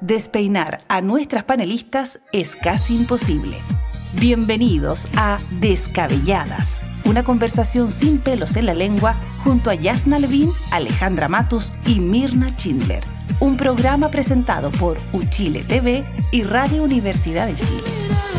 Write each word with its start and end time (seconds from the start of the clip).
despeinar 0.00 0.82
a 0.88 1.00
nuestras 1.00 1.44
panelistas 1.44 2.20
es 2.32 2.56
casi 2.56 2.96
imposible. 2.96 3.56
Bienvenidos 4.14 5.08
a 5.16 5.36
Descabelladas, 5.60 6.80
una 7.04 7.22
conversación 7.22 7.92
sin 7.92 8.18
pelos 8.18 8.56
en 8.56 8.66
la 8.66 8.74
lengua 8.74 9.16
junto 9.44 9.70
a 9.70 9.74
Yasna 9.74 10.18
Levin, 10.18 10.50
Alejandra 10.72 11.28
Matus 11.28 11.72
y 11.86 12.00
Mirna 12.00 12.48
Schindler. 12.56 13.04
Un 13.40 13.56
programa 13.56 14.08
presentado 14.08 14.70
por 14.72 14.98
Uchile 15.12 15.62
TV 15.62 16.04
y 16.32 16.42
Radio 16.42 16.82
Universidad 16.82 17.46
de 17.46 17.54
Chile. 17.54 18.29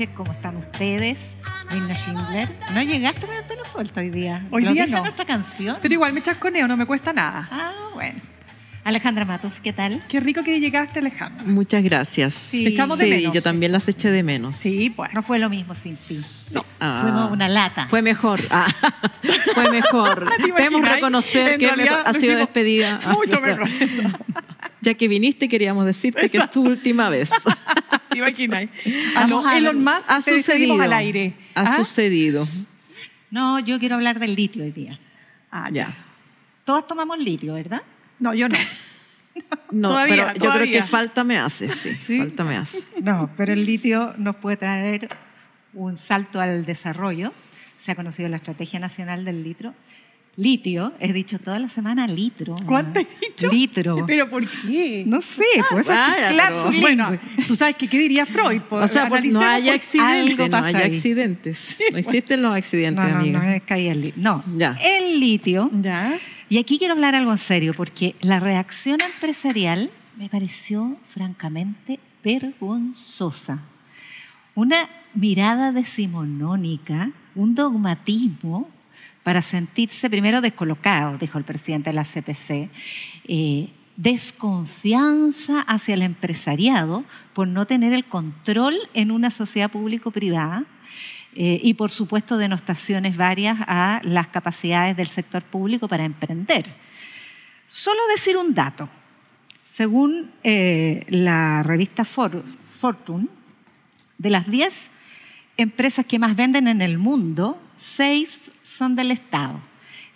Noches, 0.00 0.16
¿cómo 0.16 0.32
están 0.32 0.56
ustedes? 0.56 1.18
Mirna 1.72 1.94
Schindler. 1.94 2.48
¿No 2.72 2.80
llegaste 2.82 3.26
con 3.26 3.36
el 3.36 3.44
pelo 3.44 3.64
suelto 3.66 4.00
hoy 4.00 4.08
día? 4.08 4.46
Hoy 4.50 4.62
día 4.64 4.84
dice 4.84 4.96
no. 4.96 5.02
nuestra 5.02 5.26
canción? 5.26 5.76
Pero 5.82 5.92
igual 5.92 6.14
me 6.14 6.22
chasconeo, 6.22 6.66
no 6.66 6.76
me 6.76 6.86
cuesta 6.86 7.12
nada. 7.12 7.46
Ah, 7.50 7.72
bueno. 7.92 8.18
Alejandra 8.82 9.26
Matos, 9.26 9.60
¿qué 9.60 9.74
tal? 9.74 10.02
Qué 10.08 10.20
rico 10.20 10.42
que 10.42 10.58
llegaste, 10.58 11.00
Alejandra. 11.00 11.44
Muchas 11.44 11.84
gracias. 11.84 12.32
Sí. 12.32 12.64
Te 12.64 12.70
echamos 12.70 12.98
de 12.98 13.04
Sí, 13.04 13.10
menos. 13.10 13.34
yo 13.34 13.42
también 13.42 13.72
las 13.72 13.86
eché 13.88 14.10
de 14.10 14.22
menos. 14.22 14.56
Sí, 14.56 14.90
bueno. 14.96 15.12
No 15.16 15.22
fue 15.22 15.38
lo 15.38 15.50
mismo 15.50 15.74
sin 15.74 15.96
ti. 15.96 16.18
No. 16.54 16.64
Ah. 16.80 17.00
Fuimos 17.02 17.30
una 17.30 17.50
lata. 17.50 17.86
Fue 17.88 18.00
mejor. 18.00 18.40
Ah, 18.50 18.68
fue 19.54 19.70
mejor. 19.70 20.30
¿Te 20.38 20.44
Debemos 20.44 20.80
reconocer 20.80 21.52
En 21.52 21.60
que 21.60 21.66
realidad 21.66 22.04
ha 22.06 22.14
sido 22.14 22.38
despedida. 22.38 23.00
Mucho 23.12 23.38
mejor. 23.42 23.68
Ya 24.80 24.94
que 24.94 25.08
viniste, 25.08 25.46
queríamos 25.50 25.84
decirte 25.84 26.30
que 26.30 26.38
es 26.38 26.50
tu 26.50 26.62
última 26.62 27.10
vez. 27.10 27.32
¿Te 28.10 28.18
imaginas? 28.18 28.68
Vamos 29.14 29.44
A 29.46 29.50
a- 29.50 29.60
lo 29.60 29.70
Elon 29.70 29.84
Musk 29.84 30.04
Ha 30.08 30.20
te 30.20 30.32
despedimos 30.34 30.44
sucedido. 30.44 30.82
al 30.82 30.92
aire. 30.92 31.34
Ha 31.54 31.62
¿Ah? 31.62 31.76
sucedido. 31.76 32.46
No, 33.30 33.58
yo 33.60 33.78
quiero 33.78 33.94
hablar 33.94 34.18
del 34.18 34.34
litio 34.34 34.64
hoy 34.64 34.72
día. 34.72 34.98
Ah, 35.50 35.68
Ya. 35.72 35.92
Todos 36.64 36.86
tomamos 36.86 37.18
litio, 37.18 37.54
¿verdad? 37.54 37.82
No, 38.18 38.34
yo 38.34 38.48
no. 38.48 38.56
No, 39.70 39.88
Todavía, 39.90 40.14
pero 40.16 40.26
yo 40.34 40.40
creo 40.40 40.52
todavía. 40.52 40.82
que 40.82 40.86
falta 40.88 41.24
me 41.24 41.38
hace, 41.38 41.68
sí. 41.70 41.94
¿Sí? 42.06 42.18
Falta 42.18 42.44
me 42.44 42.56
hace. 42.56 42.82
No, 43.02 43.30
pero 43.36 43.52
el 43.52 43.64
litio 43.64 44.12
nos 44.18 44.36
puede 44.36 44.56
traer 44.56 45.08
un 45.72 45.96
salto 45.96 46.40
al 46.40 46.64
desarrollo. 46.66 47.32
Se 47.78 47.92
ha 47.92 47.94
conocido 47.94 48.28
la 48.28 48.36
Estrategia 48.36 48.78
Nacional 48.80 49.24
del 49.24 49.42
Litro. 49.44 49.72
Litio, 50.40 50.94
he 51.00 51.12
dicho 51.12 51.38
toda 51.38 51.58
la 51.58 51.68
semana 51.68 52.06
litro. 52.06 52.54
¿Cuánto 52.66 52.98
he 53.00 53.06
dicho? 53.20 53.50
Litro. 53.52 54.04
¿Pero 54.06 54.30
por 54.30 54.48
qué? 54.62 55.04
No 55.06 55.20
sé, 55.20 55.44
pues 55.70 55.86
vaya, 55.86 56.30
es 56.30 56.36
pero- 56.36 56.36
lapsus 56.56 56.80
Bueno, 56.80 57.10
tú 57.46 57.54
sabes 57.56 57.76
que 57.76 57.88
qué 57.88 57.98
diría 57.98 58.24
Freud. 58.24 58.62
O 58.70 58.88
sea, 58.88 59.08
pues, 59.08 59.24
no 59.26 59.40
por- 59.40 59.48
accidentes, 59.48 60.50
no 60.50 60.56
ahí. 60.56 60.74
accidentes. 60.76 61.78
No 61.92 61.98
existen 61.98 62.40
los 62.42 62.54
accidentes, 62.56 63.04
No, 63.04 63.10
no, 63.10 63.18
amiga. 63.18 63.38
no 63.40 63.74
haya 63.74 63.92
el 63.92 64.00
litio. 64.00 64.22
No, 64.22 64.42
Ya. 64.56 64.78
el 64.82 65.20
litio. 65.20 65.70
Ya. 65.74 66.16
Y 66.48 66.56
aquí 66.58 66.78
quiero 66.78 66.94
hablar 66.94 67.14
algo 67.14 67.32
en 67.32 67.38
serio, 67.38 67.74
porque 67.76 68.14
la 68.22 68.40
reacción 68.40 69.00
empresarial 69.02 69.90
me 70.16 70.28
pareció 70.30 70.96
francamente 71.06 72.00
vergonzosa. 72.24 73.60
Una 74.54 74.88
mirada 75.14 75.70
decimonónica, 75.72 77.10
un 77.34 77.54
dogmatismo 77.54 78.68
para 79.30 79.42
sentirse 79.42 80.10
primero 80.10 80.40
descolocado, 80.40 81.16
dijo 81.16 81.38
el 81.38 81.44
presidente 81.44 81.90
de 81.90 81.94
la 81.94 82.02
CPC, 82.02 82.68
eh, 83.28 83.68
desconfianza 83.96 85.60
hacia 85.60 85.94
el 85.94 86.02
empresariado 86.02 87.04
por 87.32 87.46
no 87.46 87.64
tener 87.64 87.92
el 87.92 88.04
control 88.06 88.76
en 88.92 89.12
una 89.12 89.30
sociedad 89.30 89.70
público-privada 89.70 90.64
eh, 91.36 91.60
y 91.62 91.74
por 91.74 91.92
supuesto 91.92 92.38
denostaciones 92.38 93.16
varias 93.16 93.58
a 93.68 94.00
las 94.02 94.26
capacidades 94.26 94.96
del 94.96 95.06
sector 95.06 95.44
público 95.44 95.86
para 95.86 96.04
emprender. 96.04 96.74
Solo 97.68 98.00
decir 98.12 98.36
un 98.36 98.52
dato. 98.52 98.88
Según 99.64 100.32
eh, 100.42 101.06
la 101.08 101.62
revista 101.62 102.04
For- 102.04 102.42
Fortune, 102.66 103.28
de 104.18 104.30
las 104.30 104.50
10 104.50 104.88
empresas 105.56 106.04
que 106.04 106.18
más 106.18 106.34
venden 106.34 106.66
en 106.66 106.82
el 106.82 106.98
mundo, 106.98 107.62
6 107.80 108.52
son 108.62 108.94
del 108.94 109.10
Estado. 109.10 109.60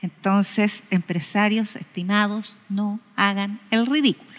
Entonces, 0.03 0.85
empresarios 0.91 1.77
estimados, 1.77 2.59
no 2.69 3.01
hagan 3.17 3.59
el 3.71 3.87
ridículo. 3.87 4.34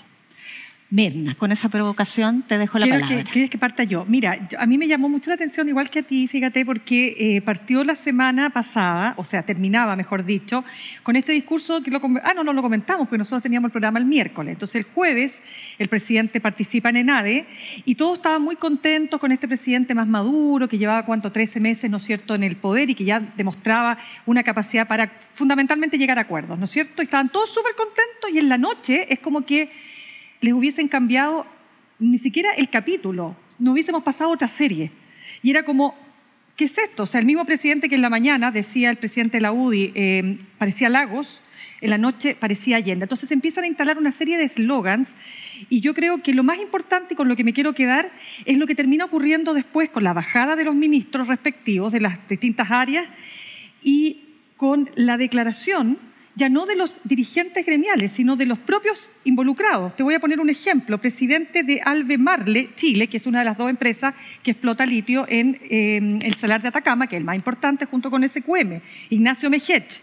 Mirna, 0.92 1.34
con 1.34 1.52
esa 1.52 1.68
provocación 1.68 2.44
te 2.44 2.60
dejo 2.60 2.78
la 2.78 2.86
Quiero 2.86 3.00
palabra. 3.02 3.24
que, 3.24 3.32
¿Quieres 3.32 3.50
que 3.50 3.58
parta 3.58 3.84
yo? 3.84 4.06
Mira, 4.08 4.38
a 4.60 4.66
mí 4.68 4.78
me 4.78 4.88
llamó 4.88 5.10
mucho 5.10 5.32
la 5.32 5.34
atención, 5.34 5.68
igual 5.68 5.90
que 5.90 6.00
a 6.00 6.04
ti, 6.04 6.28
fíjate, 6.28 6.64
porque 6.64 7.16
eh, 7.18 7.42
partió 7.42 7.84
la 7.84 7.96
semana 7.96 8.52
pasada, 8.52 9.16
o 9.18 9.26
sea, 9.26 9.44
terminaba, 9.44 9.96
mejor 9.96 10.26
dicho, 10.26 10.64
con 11.02 11.16
este 11.16 11.32
discurso 11.32 11.82
que 11.82 11.90
lo... 11.90 12.00
Ah, 12.24 12.34
no, 12.36 12.44
no 12.44 12.54
lo 12.54 12.62
comentamos, 12.62 13.08
porque 13.08 13.18
nosotros 13.18 13.42
teníamos 13.42 13.70
el 13.70 13.72
programa 13.72 13.98
el 13.98 14.06
miércoles. 14.06 14.54
Entonces, 14.54 14.76
el 14.76 14.84
jueves, 14.84 15.42
el 15.80 15.90
presidente 15.90 16.40
participa 16.40 16.90
en 16.90 16.98
ENADE 16.98 17.48
y 17.84 17.96
todos 17.96 18.18
estaban 18.18 18.44
muy 18.44 18.56
contentos 18.56 19.20
con 19.20 19.32
este 19.32 19.48
presidente 19.48 19.96
más 19.96 20.08
maduro, 20.08 20.68
que 20.68 20.78
llevaba, 20.78 21.04
¿cuánto?, 21.04 21.32
13 21.32 21.62
meses, 21.62 21.90
¿no 21.90 21.98
es 21.98 22.04
cierto?, 22.04 22.36
en 22.36 22.44
el 22.44 22.58
poder 22.58 22.92
y 22.92 22.96
que 22.96 23.06
ya 23.06 23.20
demostraba 23.20 23.98
una 24.28 24.44
capacidad 24.44 24.88
para 24.88 25.12
fundamentalmente 25.34 25.98
llegar 25.98 26.20
a 26.20 26.22
acuerdos, 26.22 26.60
¿no 26.60 26.66
es 26.66 26.72
cierto? 26.72 27.02
Y 27.02 27.06
estaban 27.06 27.30
todos 27.30 27.52
súper 27.52 27.74
contentos 27.74 28.30
y 28.32 28.38
en 28.38 28.50
la 28.50 28.60
noche 28.60 29.12
es 29.12 29.18
como 29.18 29.46
que 29.46 29.72
les 30.42 30.54
hubiesen 30.54 30.88
cambiado 30.88 31.46
ni 32.00 32.18
siquiera 32.18 32.54
el 32.54 32.70
capítulo, 32.70 33.36
no 33.60 33.72
hubiésemos 33.72 34.04
pasado 34.04 34.32
otra 34.32 34.48
serie. 34.48 34.92
Y 35.42 35.50
era 35.50 35.64
como, 35.64 35.96
¿qué 36.56 36.66
es 36.66 36.78
esto? 36.78 37.04
O 37.04 37.06
sea, 37.06 37.20
el 37.20 37.26
mismo 37.26 37.46
presidente 37.46 37.90
que 37.90 37.96
en 37.96 38.02
la 38.02 38.10
mañana 38.10 38.52
decía 38.52 38.90
el 38.90 38.98
presidente 38.98 39.40
de 39.40 39.92
eh, 39.96 40.40
parecía 40.58 40.90
Lagos, 40.90 41.42
en 41.82 41.90
la 41.90 41.98
noche 41.98 42.36
parecía 42.36 42.78
Allende. 42.78 43.04
Entonces 43.04 43.32
empiezan 43.32 43.64
a 43.64 43.68
instalar 43.68 43.98
una 43.98 44.12
serie 44.12 44.38
de 44.38 44.46
eslogans 44.46 45.16
y 45.70 45.82
yo 45.82 45.94
creo 45.94 46.22
que 46.22 46.34
lo 46.34 46.44
más 46.44 46.60
importante 46.60 47.14
y 47.14 47.18
con 47.18 47.28
lo 47.28 47.36
que 47.36 47.44
me 47.44 47.54
quiero 47.54 47.74
quedar 47.74 48.12
es 48.46 48.58
lo 48.58 48.68
que 48.68 48.76
termina 48.76 49.06
ocurriendo 49.06 49.54
después 49.54 49.90
con 49.90 50.04
la 50.04 50.14
bajada 50.14 50.56
de 50.56 50.66
los 50.66 50.76
ministros 50.76 51.28
respectivos 51.28 51.92
de 51.92 52.02
las 52.02 52.28
distintas 52.28 52.72
áreas 52.72 53.08
y 53.84 54.24
con 54.58 54.90
la 54.96 55.18
declaración 55.18 56.00
ya 56.36 56.50
no 56.50 56.66
de 56.66 56.76
los 56.76 57.00
dirigentes 57.04 57.66
gremiales, 57.66 58.12
sino 58.12 58.36
de 58.36 58.46
los 58.46 58.60
propios 58.60 59.10
involucrados. 59.24 59.96
Te 59.96 60.04
voy 60.04 60.14
a 60.14 60.20
poner 60.20 60.40
un 60.40 60.50
ejemplo. 60.50 60.98
Presidente 60.98 61.64
de 61.64 61.82
Albemarle, 61.84 62.70
Chile, 62.76 63.08
que 63.08 63.18
es 63.18 63.26
una 63.26 63.40
de 63.40 63.46
las 63.46 63.58
dos 63.58 63.70
empresas 63.70 64.14
que 64.44 64.52
explota 64.52 64.86
litio 64.86 65.26
en 65.30 65.60
eh, 65.70 66.20
el 66.24 66.36
Salar 66.36 66.62
de 66.62 66.68
Atacama, 66.68 67.08
que 67.08 67.16
es 67.16 67.20
el 67.20 67.26
más 67.26 67.36
importante 67.36 67.86
junto 67.86 68.12
con 68.12 68.28
SQM, 68.28 68.82
Ignacio 69.10 69.50
Mejech. 69.50 70.02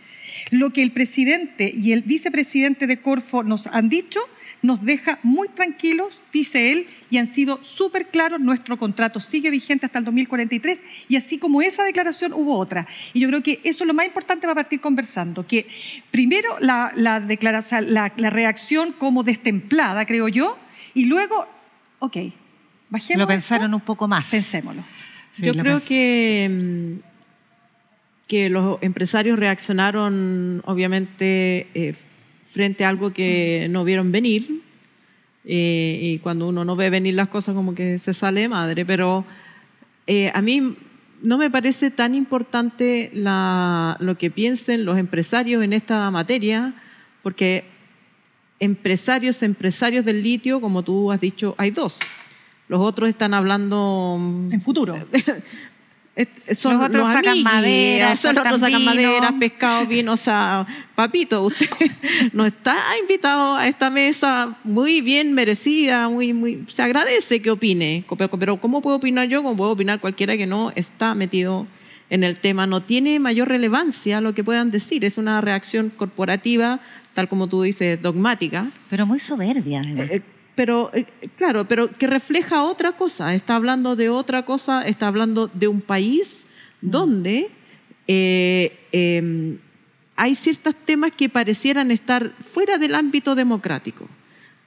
Lo 0.50 0.72
que 0.72 0.82
el 0.82 0.92
presidente 0.92 1.72
y 1.74 1.92
el 1.92 2.02
vicepresidente 2.02 2.86
de 2.86 3.00
Corfo 3.00 3.42
nos 3.42 3.66
han 3.66 3.88
dicho 3.88 4.20
nos 4.62 4.84
deja 4.84 5.18
muy 5.24 5.48
tranquilos, 5.48 6.20
dice 6.32 6.72
él, 6.72 6.86
y 7.10 7.18
han 7.18 7.26
sido 7.26 7.62
súper 7.62 8.06
claros. 8.06 8.40
Nuestro 8.40 8.78
contrato 8.78 9.18
sigue 9.18 9.50
vigente 9.50 9.86
hasta 9.86 9.98
el 9.98 10.04
2043 10.04 10.82
y 11.08 11.16
así 11.16 11.38
como 11.38 11.60
esa 11.60 11.82
declaración 11.82 12.32
hubo 12.32 12.56
otra. 12.56 12.86
Y 13.12 13.20
yo 13.20 13.28
creo 13.28 13.42
que 13.42 13.60
eso 13.64 13.84
es 13.84 13.88
lo 13.88 13.94
más 13.94 14.06
importante 14.06 14.42
para 14.42 14.54
partir 14.54 14.80
conversando, 14.80 15.46
que 15.46 15.66
primero 16.12 16.58
la, 16.60 16.92
la, 16.94 17.20
declaración, 17.20 17.92
la, 17.92 18.12
la 18.16 18.30
reacción 18.30 18.92
como 18.92 19.24
destemplada, 19.24 20.06
creo 20.06 20.28
yo, 20.28 20.56
y 20.94 21.06
luego, 21.06 21.48
ok, 21.98 22.16
bajemos. 22.88 23.20
Lo 23.20 23.26
pensaron 23.26 23.66
esto, 23.66 23.76
un 23.76 23.82
poco 23.82 24.06
más. 24.06 24.28
Pensémoslo. 24.28 24.84
Sí, 25.32 25.46
Yo 25.46 25.54
creo 25.54 25.80
que, 25.82 26.98
que 28.28 28.48
los 28.48 28.78
empresarios 28.82 29.38
reaccionaron, 29.38 30.62
obviamente, 30.66 31.68
eh, 31.74 31.94
frente 32.52 32.84
a 32.84 32.88
algo 32.88 33.12
que 33.12 33.66
no 33.70 33.84
vieron 33.84 34.12
venir. 34.12 34.62
eh, 35.44 35.98
y 36.00 36.18
cuando 36.20 36.48
uno 36.48 36.64
no 36.64 36.76
ve 36.76 36.88
venir 36.88 37.14
las 37.14 37.28
cosas, 37.28 37.54
como 37.56 37.74
que 37.74 37.98
se 37.98 38.14
sale 38.14 38.42
de 38.42 38.48
madre. 38.48 38.86
Pero 38.86 39.24
eh, 40.06 40.30
a 40.34 40.40
mí 40.40 40.76
no 41.22 41.36
me 41.38 41.50
parece 41.50 41.90
tan 41.90 42.14
importante 42.14 43.10
la- 43.12 43.96
lo 44.00 44.16
que 44.16 44.30
piensen 44.30 44.84
los 44.84 44.98
empresarios 44.98 45.64
en 45.64 45.72
esta 45.72 46.08
materia, 46.12 46.74
porque 47.24 47.64
empresarios, 48.60 49.42
empresarios 49.42 50.04
del 50.04 50.22
litio, 50.22 50.60
como 50.60 50.82
tú 50.84 51.10
has 51.10 51.20
dicho, 51.20 51.54
hay 51.58 51.70
dos. 51.72 51.98
Los 52.68 52.80
otros 52.80 53.08
están 53.08 53.34
hablando 53.34 54.16
En 54.50 54.60
futuro. 54.60 54.96
Eh, 56.14 56.26
Son 56.54 56.76
Los 56.76 56.88
otros 56.88 57.06
sacan 57.06 57.26
amiguis, 57.28 57.44
madera, 57.44 58.16
sea, 58.16 58.32
los 58.32 58.44
otros 58.44 58.60
sacan 58.60 58.80
vino. 58.80 58.90
madera, 58.90 59.34
pescado, 59.38 59.86
vino. 59.86 60.12
O 60.12 60.16
sea, 60.16 60.66
papito, 60.94 61.42
usted 61.42 61.68
no 62.32 62.44
está 62.44 62.76
invitado 63.00 63.56
a 63.56 63.66
esta 63.66 63.88
mesa 63.88 64.58
muy 64.62 65.00
bien 65.00 65.32
merecida, 65.32 66.08
muy, 66.08 66.32
muy, 66.34 66.64
se 66.68 66.82
agradece 66.82 67.40
que 67.40 67.50
opine. 67.50 68.04
Pero, 68.18 68.30
pero 68.30 68.60
¿cómo 68.60 68.82
puedo 68.82 68.96
opinar 68.96 69.28
yo? 69.28 69.42
¿Cómo 69.42 69.56
puedo 69.56 69.70
opinar 69.70 70.00
cualquiera 70.00 70.36
que 70.36 70.46
no 70.46 70.70
está 70.76 71.14
metido 71.14 71.66
en 72.12 72.24
el 72.24 72.36
tema, 72.36 72.66
no 72.66 72.82
tiene 72.82 73.18
mayor 73.20 73.48
relevancia 73.48 74.20
lo 74.20 74.34
que 74.34 74.44
puedan 74.44 74.70
decir. 74.70 75.02
Es 75.06 75.16
una 75.16 75.40
reacción 75.40 75.88
corporativa, 75.88 76.78
tal 77.14 77.26
como 77.26 77.46
tú 77.46 77.62
dices, 77.62 78.02
dogmática. 78.02 78.66
Pero 78.90 79.06
muy 79.06 79.18
soberbia, 79.18 79.80
además. 79.80 80.10
Eh, 80.10 80.22
pero, 80.54 80.90
eh, 80.92 81.06
claro, 81.36 81.66
pero 81.66 81.90
que 81.90 82.06
refleja 82.06 82.62
otra 82.62 82.92
cosa. 82.92 83.34
Está 83.34 83.56
hablando 83.56 83.96
de 83.96 84.08
otra 84.08 84.44
cosa, 84.44 84.82
está 84.82 85.08
hablando 85.08 85.48
de 85.48 85.68
un 85.68 85.80
país 85.80 86.46
donde 86.80 87.50
eh, 88.06 88.78
em, 88.92 89.58
hay 90.16 90.34
ciertos 90.34 90.74
temas 90.84 91.12
que 91.12 91.28
parecieran 91.28 91.90
estar 91.90 92.32
fuera 92.40 92.78
del 92.78 92.94
ámbito 92.94 93.34
democrático. 93.34 94.08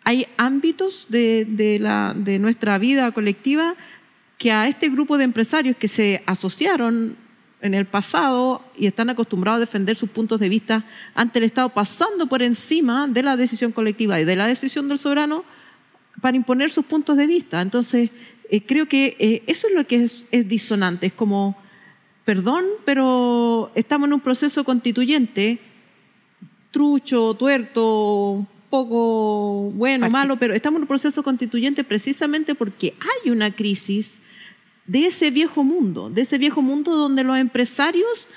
Hay 0.04 0.28
ámbitos 0.38 1.08
de, 1.10 1.46
de 1.46 2.40
nuestra 2.40 2.78
vida 2.78 3.12
colectiva 3.12 3.76
que 4.38 4.52
a 4.52 4.68
este 4.68 4.90
grupo 4.90 5.18
de 5.18 5.24
empresarios 5.24 5.76
que 5.78 5.88
se 5.88 6.22
asociaron 6.26 7.18
en 7.62 7.74
el 7.74 7.86
pasado 7.86 8.62
y 8.78 8.86
están 8.86 9.10
acostumbrados 9.10 9.58
a 9.58 9.60
defender 9.62 9.96
sus 9.96 10.10
puntos 10.10 10.40
de 10.40 10.50
vista 10.50 10.86
ante 11.16 11.40
el 11.40 11.46
Estado, 11.46 11.70
pasando 11.70 12.28
por 12.28 12.44
encima 12.44 13.08
de 13.08 13.24
la 13.24 13.38
decisión 13.38 13.72
colectiva 13.72 14.20
y 14.20 14.26
de 14.26 14.36
la 14.36 14.46
decisión 14.48 14.88
del 14.88 15.00
soberano 15.00 15.44
para 16.22 16.38
imponer 16.38 16.72
sus 16.72 16.86
puntos 16.86 17.18
de 17.18 17.28
vista. 17.28 17.62
Entonces, 17.62 18.12
eh, 18.50 18.62
creo 18.62 18.88
que 18.88 19.16
eh, 19.20 19.44
eso 19.48 19.68
es 19.68 19.74
lo 19.74 19.86
que 19.86 20.04
es, 20.04 20.26
es 20.32 20.48
disonante. 20.48 21.08
Es 21.08 21.14
como 21.14 21.58
perdón, 22.26 22.66
pero 22.84 23.72
estamos 23.76 24.08
en 24.08 24.14
un 24.14 24.20
proceso 24.20 24.64
constituyente, 24.64 25.60
trucho, 26.72 27.36
tuerto, 27.36 28.46
poco 28.70 29.72
bueno, 29.72 30.10
malo, 30.10 30.36
pero 30.38 30.56
estamos 30.56 30.80
en 30.80 30.84
un 30.84 30.88
proceso 30.88 31.24
constituyente 31.24 31.84
precisamente 31.84 32.56
porque 32.56 32.96
hay 33.00 33.30
una 33.30 33.52
crisis 33.52 34.22
de 34.88 35.06
ese 35.06 35.32
viejo 35.32 35.64
mundo, 35.64 36.10
de 36.10 36.22
ese 36.22 36.38
viejo 36.38 36.62
mundo 36.62 36.96
donde 36.96 37.24
los 37.24 37.38
empresarios, 37.38 38.28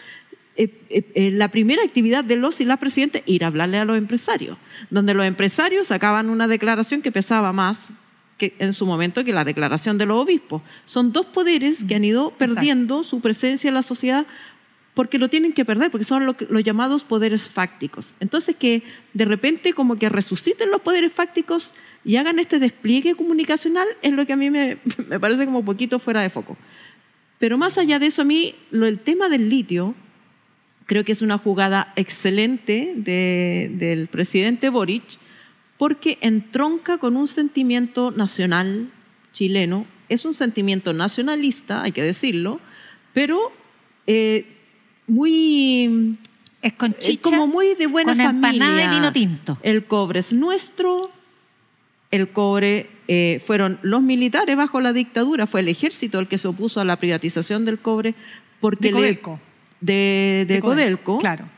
eh, 0.58 0.72
eh, 0.90 1.04
eh, 1.14 1.30
la 1.30 1.52
primera 1.52 1.84
actividad 1.84 2.24
de 2.24 2.34
los 2.34 2.60
y 2.60 2.64
las 2.64 2.80
presidentes, 2.80 3.22
ir 3.26 3.44
a 3.44 3.46
hablarle 3.46 3.78
a 3.78 3.84
los 3.84 3.96
empresarios, 3.96 4.58
donde 4.90 5.14
los 5.14 5.24
empresarios 5.24 5.86
sacaban 5.86 6.30
una 6.30 6.48
declaración 6.48 7.00
que 7.00 7.12
pesaba 7.12 7.52
más 7.52 7.92
que 8.38 8.56
en 8.58 8.74
su 8.74 8.84
momento 8.84 9.24
que 9.24 9.32
la 9.32 9.44
declaración 9.44 9.98
de 9.98 10.06
los 10.06 10.20
obispos. 10.20 10.62
Son 10.84 11.12
dos 11.12 11.26
poderes 11.26 11.84
que 11.84 11.94
han 11.94 12.04
ido 12.04 12.30
perdiendo 12.30 13.04
su 13.04 13.20
presencia 13.20 13.68
en 13.68 13.74
la 13.74 13.82
sociedad 13.82 14.26
porque 14.94 15.20
lo 15.20 15.28
tienen 15.30 15.52
que 15.52 15.64
perder, 15.64 15.92
porque 15.92 16.04
son 16.04 16.26
los 16.26 16.64
llamados 16.64 17.04
poderes 17.04 17.42
fácticos. 17.42 18.14
Entonces 18.18 18.56
que 18.56 18.82
de 19.14 19.24
repente 19.26 19.74
como 19.74 19.94
que 19.94 20.08
resuciten 20.08 20.72
los 20.72 20.80
poderes 20.80 21.12
fácticos 21.12 21.72
y 22.04 22.16
hagan 22.16 22.40
este 22.40 22.58
despliegue 22.58 23.14
comunicacional 23.14 23.86
es 24.02 24.12
lo 24.12 24.26
que 24.26 24.32
a 24.32 24.36
mí 24.36 24.50
me, 24.50 24.78
me 25.08 25.20
parece 25.20 25.44
como 25.44 25.60
un 25.60 25.64
poquito 25.64 26.00
fuera 26.00 26.20
de 26.20 26.30
foco. 26.30 26.56
Pero 27.38 27.58
más 27.58 27.78
allá 27.78 28.00
de 28.00 28.06
eso, 28.06 28.22
a 28.22 28.24
mí 28.24 28.56
lo, 28.72 28.88
el 28.88 28.98
tema 28.98 29.28
del 29.28 29.48
litio 29.48 29.94
creo 30.88 31.04
que 31.04 31.12
es 31.12 31.20
una 31.20 31.36
jugada 31.36 31.92
excelente 31.96 32.94
de, 32.96 33.70
del 33.74 34.08
presidente 34.08 34.70
Boric, 34.70 35.04
porque 35.76 36.16
entronca 36.22 36.96
con 36.96 37.16
un 37.16 37.28
sentimiento 37.28 38.10
nacional 38.10 38.90
chileno. 39.32 39.86
Es 40.08 40.24
un 40.24 40.32
sentimiento 40.32 40.94
nacionalista, 40.94 41.82
hay 41.82 41.92
que 41.92 42.02
decirlo, 42.02 42.58
pero 43.12 43.52
eh, 44.06 44.46
muy... 45.06 46.16
Es 46.62 46.72
con 46.72 46.96
como 47.20 47.46
muy 47.46 47.74
de 47.74 47.86
buena 47.86 48.14
con 48.14 48.24
familia. 48.24 48.70
de 48.70 48.88
vino 48.88 49.12
tinto. 49.12 49.58
El 49.62 49.84
cobre 49.84 50.20
es 50.20 50.32
nuestro, 50.32 51.12
el 52.10 52.30
cobre 52.30 52.90
eh, 53.08 53.40
fueron 53.46 53.78
los 53.82 54.00
militares 54.00 54.56
bajo 54.56 54.80
la 54.80 54.94
dictadura, 54.94 55.46
fue 55.46 55.60
el 55.60 55.68
ejército 55.68 56.18
el 56.18 56.28
que 56.28 56.38
se 56.38 56.48
opuso 56.48 56.80
a 56.80 56.84
la 56.84 56.96
privatización 56.96 57.66
del 57.66 57.78
cobre 57.78 58.14
porque 58.60 58.88
de 58.88 58.92
Codelco. 58.92 59.40
De, 59.80 60.44
de, 60.48 60.60
Codelco, 60.60 61.18
Claro 61.18 61.48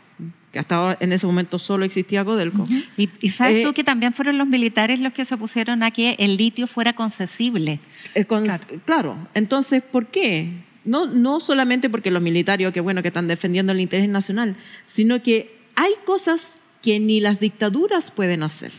que 0.53 0.59
hasta 0.59 0.75
ahora, 0.75 0.99
en 1.01 1.13
ese 1.13 1.27
momento 1.27 1.59
solo 1.61 1.85
existía 1.85 2.25
Codelco. 2.25 2.67
y, 2.97 3.31
sabes 3.31 3.59
Eh, 3.59 3.65
tú 3.65 3.73
que 3.73 3.85
también 3.85 4.13
fueron 4.13 4.37
los 4.37 4.49
militares 4.49 4.99
los 4.99 5.13
que 5.13 5.25
se 5.25 5.35
opusieron 5.37 5.83
a 5.85 5.91
que 5.93 6.17
el 6.19 6.37
litio 6.37 6.67
fuera 6.67 6.93
concesible. 6.93 7.79
Eh, 8.17 8.25
con- 8.25 8.43
Claro. 8.43 8.65
claro. 8.85 9.29
entonces, 9.35 9.81
¿por 9.83 10.09
qué? 10.09 10.51
No, 10.85 11.07
no 11.07 11.39
solamente 11.41 11.89
porque 11.89 12.11
los 12.11 12.21
militares, 12.23 12.73
que 12.73 12.81
bueno, 12.81 13.01
que 13.03 13.09
están 13.09 13.29
defendiendo 13.29 13.73
el 13.73 13.81
interés 13.81 14.09
nacional, 14.09 14.57
sino 14.87 15.23
que 15.23 15.55
hay 15.77 15.93
cosas 16.05 16.59
que 16.83 16.99
ni 16.99 17.21
las 17.21 17.39
dictaduras 17.39 18.11
pueden 18.11 18.43
hacer, 18.43 18.73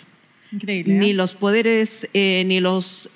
Increíble. 0.51 0.95
¿eh? 0.95 0.97
ni 0.99 1.13
los 1.13 1.35
poderes, 1.35 2.09
ni 2.13 2.59
los 2.59 3.09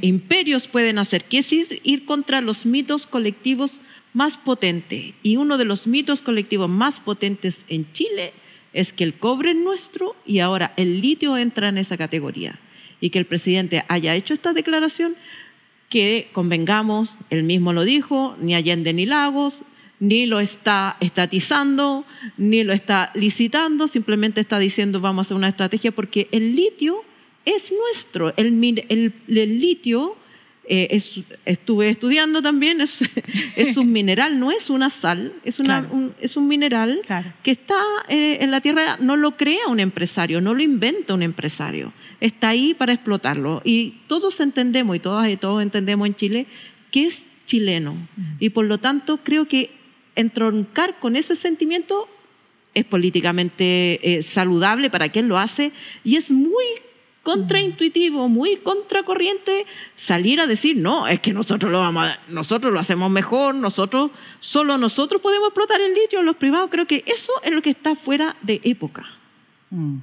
imperios 0.00 0.66
pueden 0.66 0.98
hacer, 0.98 1.24
que 1.24 1.38
es 1.38 1.52
ir, 1.52 1.80
ir 1.84 2.04
contra 2.04 2.40
los 2.40 2.66
mitos 2.66 3.06
colectivos 3.06 3.80
más 4.12 4.36
potentes. 4.36 5.14
Y 5.22 5.36
uno 5.36 5.58
de 5.58 5.64
los 5.64 5.86
mitos 5.86 6.22
colectivos 6.22 6.68
más 6.68 7.00
potentes 7.00 7.64
en 7.68 7.90
Chile 7.92 8.32
es 8.72 8.92
que 8.92 9.04
el 9.04 9.14
cobre 9.14 9.50
es 9.50 9.56
nuestro 9.56 10.16
y 10.26 10.38
ahora 10.40 10.72
el 10.76 11.00
litio 11.00 11.36
entra 11.36 11.68
en 11.68 11.78
esa 11.78 11.96
categoría. 11.96 12.58
Y 13.00 13.10
que 13.10 13.18
el 13.18 13.26
presidente 13.26 13.84
haya 13.88 14.14
hecho 14.14 14.32
esta 14.34 14.52
declaración, 14.52 15.16
que 15.88 16.28
convengamos, 16.32 17.10
él 17.28 17.42
mismo 17.42 17.72
lo 17.72 17.84
dijo, 17.84 18.34
ni 18.40 18.54
Allende 18.54 18.92
ni 18.94 19.04
Lagos, 19.04 19.64
ni 20.00 20.24
lo 20.26 20.40
está 20.40 20.96
estatizando, 21.00 22.04
ni 22.36 22.64
lo 22.64 22.72
está 22.72 23.10
licitando, 23.14 23.86
simplemente 23.88 24.40
está 24.40 24.58
diciendo 24.58 25.00
vamos 25.00 25.24
a 25.24 25.28
hacer 25.28 25.36
una 25.36 25.48
estrategia 25.48 25.92
porque 25.92 26.28
el 26.32 26.56
litio 26.56 27.02
es 27.44 27.72
nuestro. 27.72 28.32
El, 28.36 28.46
el- 28.88 29.12
el 29.28 29.60
litio, 29.60 30.16
eh, 30.64 30.88
es- 30.90 31.20
estuve 31.44 31.90
estudiando 31.90 32.40
también, 32.40 32.80
es, 32.80 33.00
es 33.56 33.76
un 33.76 33.90
mineral, 33.92 34.38
no 34.38 34.50
es 34.52 34.70
una 34.70 34.90
sal, 34.90 35.32
es, 35.44 35.58
una- 35.60 35.80
Claro. 35.80 35.94
un, 35.94 36.14
es 36.20 36.36
un 36.36 36.46
mineral 36.48 37.00
Claro. 37.06 37.32
que 37.42 37.50
está 37.52 37.78
eh, 38.08 38.38
en 38.40 38.50
la 38.50 38.60
tierra, 38.60 38.96
no 39.00 39.16
lo 39.16 39.36
crea 39.36 39.66
un 39.68 39.80
empresario, 39.80 40.40
no 40.40 40.54
lo 40.54 40.62
inventa 40.62 41.14
un 41.14 41.22
empresario, 41.22 41.92
está 42.20 42.50
ahí 42.50 42.74
para 42.74 42.92
explotarlo. 42.92 43.60
Y 43.64 43.94
todos 44.06 44.38
entendemos, 44.40 44.94
y 44.96 45.00
todas 45.00 45.28
y 45.28 45.36
todos 45.36 45.62
entendemos 45.62 46.06
en 46.06 46.14
Chile, 46.14 46.46
que 46.90 47.06
es 47.06 47.24
chileno. 47.46 47.96
Y 48.38 48.50
por 48.50 48.64
lo 48.66 48.78
tanto, 48.78 49.18
creo 49.24 49.46
que 49.48 49.70
entroncar 50.14 51.00
con 51.00 51.16
ese 51.16 51.34
sentimiento 51.36 52.08
es 52.74 52.84
políticamente 52.84 53.98
eh, 54.18 54.22
saludable 54.22 54.90
para 54.90 55.08
quien 55.10 55.28
lo 55.28 55.38
hace 55.38 55.72
y 56.04 56.16
es 56.16 56.30
muy 56.30 56.64
contraintuitivo, 57.22 58.28
muy 58.28 58.56
contracorriente 58.56 59.66
salir 59.96 60.40
a 60.40 60.46
decir, 60.46 60.76
no, 60.76 61.06
es 61.06 61.20
que 61.20 61.32
nosotros 61.32 61.70
lo 61.70 61.78
vamos 61.80 62.08
a- 62.08 62.18
nosotros 62.28 62.72
lo 62.72 62.80
hacemos 62.80 63.10
mejor, 63.10 63.54
nosotros, 63.54 64.10
solo 64.40 64.76
nosotros 64.78 65.20
podemos 65.22 65.48
explotar 65.48 65.80
el 65.80 65.94
litio, 65.94 66.22
los 66.22 66.36
privados, 66.36 66.68
creo 66.70 66.86
que 66.86 67.04
eso 67.06 67.32
es 67.42 67.52
lo 67.52 67.62
que 67.62 67.70
está 67.70 67.94
fuera 67.94 68.36
de 68.42 68.60
época. 68.64 69.04
Mm. 69.70 69.98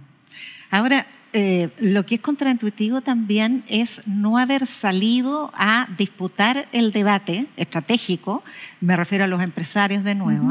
Ahora, 0.71 1.07
eh, 1.31 1.69
lo 1.79 2.05
que 2.05 2.15
es 2.15 2.21
contraintuitivo 2.21 3.01
también 3.01 3.63
es 3.67 4.01
no 4.07 4.39
haber 4.39 4.65
salido 4.65 5.51
a 5.53 5.87
disputar 5.97 6.67
el 6.71 6.91
debate 6.91 7.45
estratégico, 7.55 8.43
me 8.81 8.95
refiero 8.95 9.25
a 9.25 9.27
los 9.27 9.41
empresarios 9.41 10.03
de 10.03 10.15
nuevo, 10.15 10.49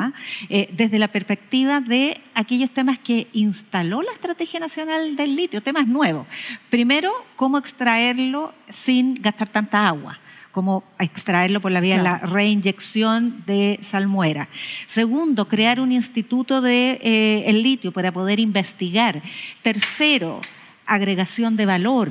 eh, 0.49 0.69
desde 0.73 1.01
la 1.01 1.09
perspectiva 1.09 1.81
de 1.81 2.21
aquellos 2.35 2.71
temas 2.71 2.99
que 2.99 3.27
instaló 3.33 4.03
la 4.03 4.13
Estrategia 4.13 4.61
Nacional 4.61 5.17
del 5.17 5.35
Litio, 5.35 5.61
temas 5.61 5.89
nuevos. 5.89 6.27
Primero, 6.71 7.11
cómo 7.35 7.59
extraerlo 7.59 8.53
sin 8.69 9.21
gastar 9.21 9.49
tanta 9.49 9.89
agua 9.89 10.21
como 10.53 10.83
extraerlo 10.99 11.61
por 11.61 11.71
la 11.71 11.79
vía 11.79 11.99
de 11.99 12.03
la 12.03 12.19
reinyección 12.19 13.45
de 13.47 13.79
salmuera. 13.81 14.49
Segundo, 14.87 15.47
crear 15.47 15.79
un 15.79 15.93
instituto 15.93 16.61
de 16.61 16.99
eh, 17.01 17.45
el 17.47 17.63
litio 17.63 17.93
para 17.93 18.11
poder 18.11 18.41
investigar. 18.41 19.23
Tercero, 19.63 20.41
agregación 20.89 21.57
de 21.57 21.67
valor, 21.67 22.11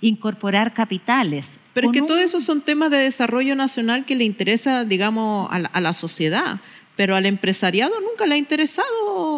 incorporar 0.00 0.74
capitales. 0.74 1.58
Pero 1.72 1.88
es 1.88 1.92
que 1.92 2.00
un- 2.02 2.06
todos 2.06 2.20
esos 2.20 2.44
son 2.44 2.60
temas 2.60 2.90
de 2.90 2.98
desarrollo 2.98 3.56
nacional 3.56 4.04
que 4.04 4.14
le 4.14 4.24
interesa, 4.24 4.84
digamos, 4.84 5.48
a 5.50 5.58
la, 5.58 5.68
a 5.68 5.80
la 5.80 5.92
sociedad, 5.92 6.60
pero 6.96 7.14
al 7.14 7.26
empresariado 7.26 7.92
nunca 8.00 8.24
le 8.26 8.36
ha 8.36 8.38
interesado, 8.38 8.86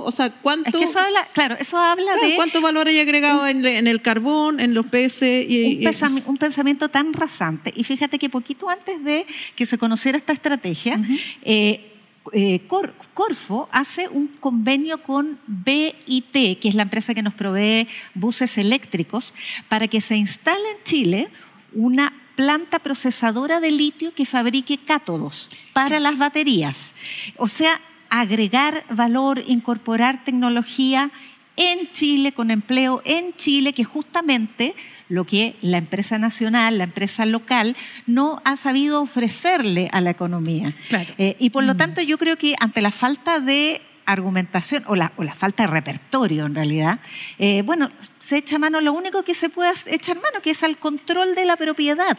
o 0.04 0.10
sea, 0.12 0.30
¿cuánto, 0.30 0.68
Es 0.68 0.76
que 0.76 0.84
eso 0.84 1.00
habla, 1.00 1.26
claro, 1.32 1.56
eso 1.58 1.76
habla 1.76 2.04
claro, 2.12 2.28
de 2.28 2.36
cuánto 2.36 2.60
valor 2.60 2.86
hay 2.86 3.00
agregado 3.00 3.46
en, 3.48 3.66
en 3.66 3.88
el 3.88 4.00
carbón, 4.00 4.60
en 4.60 4.74
los 4.74 4.86
peces? 4.86 5.44
Y, 5.48 5.64
un, 5.64 5.82
y- 5.82 5.84
pensami- 5.84 6.22
un 6.26 6.36
pensamiento 6.36 6.88
tan 6.88 7.12
rasante. 7.12 7.72
Y 7.74 7.82
fíjate 7.82 8.18
que 8.18 8.28
poquito 8.30 8.68
antes 8.68 9.02
de 9.02 9.26
que 9.56 9.66
se 9.66 9.76
conociera 9.76 10.16
esta 10.18 10.32
estrategia, 10.32 11.00
eh, 11.42 11.94
eh, 12.32 12.60
Cor- 12.66 12.94
Corfo 13.14 13.68
hace 13.72 14.08
un 14.08 14.28
convenio 14.28 15.02
con 15.02 15.38
BIT, 15.46 16.58
que 16.60 16.68
es 16.68 16.74
la 16.74 16.82
empresa 16.82 17.14
que 17.14 17.22
nos 17.22 17.34
provee 17.34 17.88
buses 18.14 18.58
eléctricos, 18.58 19.34
para 19.68 19.88
que 19.88 20.00
se 20.00 20.16
instale 20.16 20.70
en 20.76 20.84
Chile 20.84 21.28
una 21.72 22.12
planta 22.36 22.78
procesadora 22.78 23.60
de 23.60 23.70
litio 23.72 24.14
que 24.14 24.24
fabrique 24.24 24.78
cátodos 24.78 25.48
para 25.72 25.98
las 26.00 26.18
baterías. 26.18 26.92
O 27.36 27.48
sea, 27.48 27.80
agregar 28.10 28.84
valor, 28.90 29.42
incorporar 29.46 30.24
tecnología 30.24 31.10
en 31.56 31.90
Chile, 31.90 32.32
con 32.32 32.50
empleo 32.52 33.02
en 33.04 33.34
Chile, 33.34 33.72
que 33.72 33.82
justamente 33.84 34.74
lo 35.08 35.24
que 35.24 35.56
la 35.62 35.78
empresa 35.78 36.18
nacional, 36.18 36.78
la 36.78 36.84
empresa 36.84 37.26
local, 37.26 37.76
no 38.06 38.40
ha 38.44 38.56
sabido 38.56 39.02
ofrecerle 39.02 39.88
a 39.92 40.00
la 40.00 40.10
economía. 40.10 40.72
Claro. 40.88 41.14
Eh, 41.18 41.36
y 41.38 41.50
por 41.50 41.64
lo 41.64 41.76
tanto 41.76 42.00
yo 42.02 42.18
creo 42.18 42.36
que 42.36 42.54
ante 42.60 42.80
la 42.80 42.90
falta 42.90 43.40
de 43.40 43.80
argumentación 44.12 44.82
o 44.86 44.96
la, 44.96 45.12
o 45.16 45.22
la 45.22 45.34
falta 45.34 45.64
de 45.64 45.68
repertorio 45.68 46.46
en 46.46 46.54
realidad, 46.54 46.98
eh, 47.38 47.62
bueno, 47.62 47.90
se 48.18 48.38
echa 48.38 48.58
mano, 48.58 48.80
lo 48.80 48.92
único 48.92 49.22
que 49.22 49.34
se 49.34 49.48
puede 49.50 49.70
echar 49.86 50.16
mano, 50.16 50.40
que 50.42 50.50
es 50.50 50.62
al 50.62 50.78
control 50.78 51.34
de 51.34 51.44
la 51.44 51.56
propiedad 51.56 52.16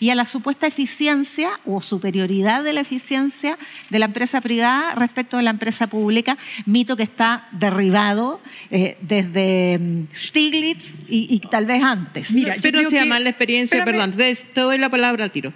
y 0.00 0.10
a 0.10 0.16
la 0.16 0.24
supuesta 0.24 0.66
eficiencia 0.66 1.50
o 1.64 1.80
superioridad 1.80 2.64
de 2.64 2.72
la 2.72 2.80
eficiencia 2.80 3.56
de 3.90 3.98
la 4.00 4.06
empresa 4.06 4.40
privada 4.40 4.96
respecto 4.96 5.36
de 5.36 5.44
la 5.44 5.50
empresa 5.50 5.86
pública, 5.86 6.36
mito 6.66 6.96
que 6.96 7.04
está 7.04 7.46
derribado 7.52 8.40
eh, 8.72 8.96
desde 9.00 9.78
mm, 9.78 10.14
Stiglitz 10.16 11.04
y, 11.08 11.28
y 11.32 11.38
tal 11.38 11.66
vez 11.66 11.82
antes. 11.84 12.32
Mira, 12.32 12.56
yo 12.56 12.62
pero 12.62 12.78
creo 12.80 12.90
se 12.90 12.96
que- 12.96 13.02
llama 13.04 13.20
la 13.20 13.30
experiencia, 13.30 13.78
Espérame. 13.78 14.12
perdón, 14.16 14.36
te 14.52 14.60
doy 14.60 14.78
la 14.78 14.90
palabra 14.90 15.22
al 15.22 15.30
tiro. 15.30 15.52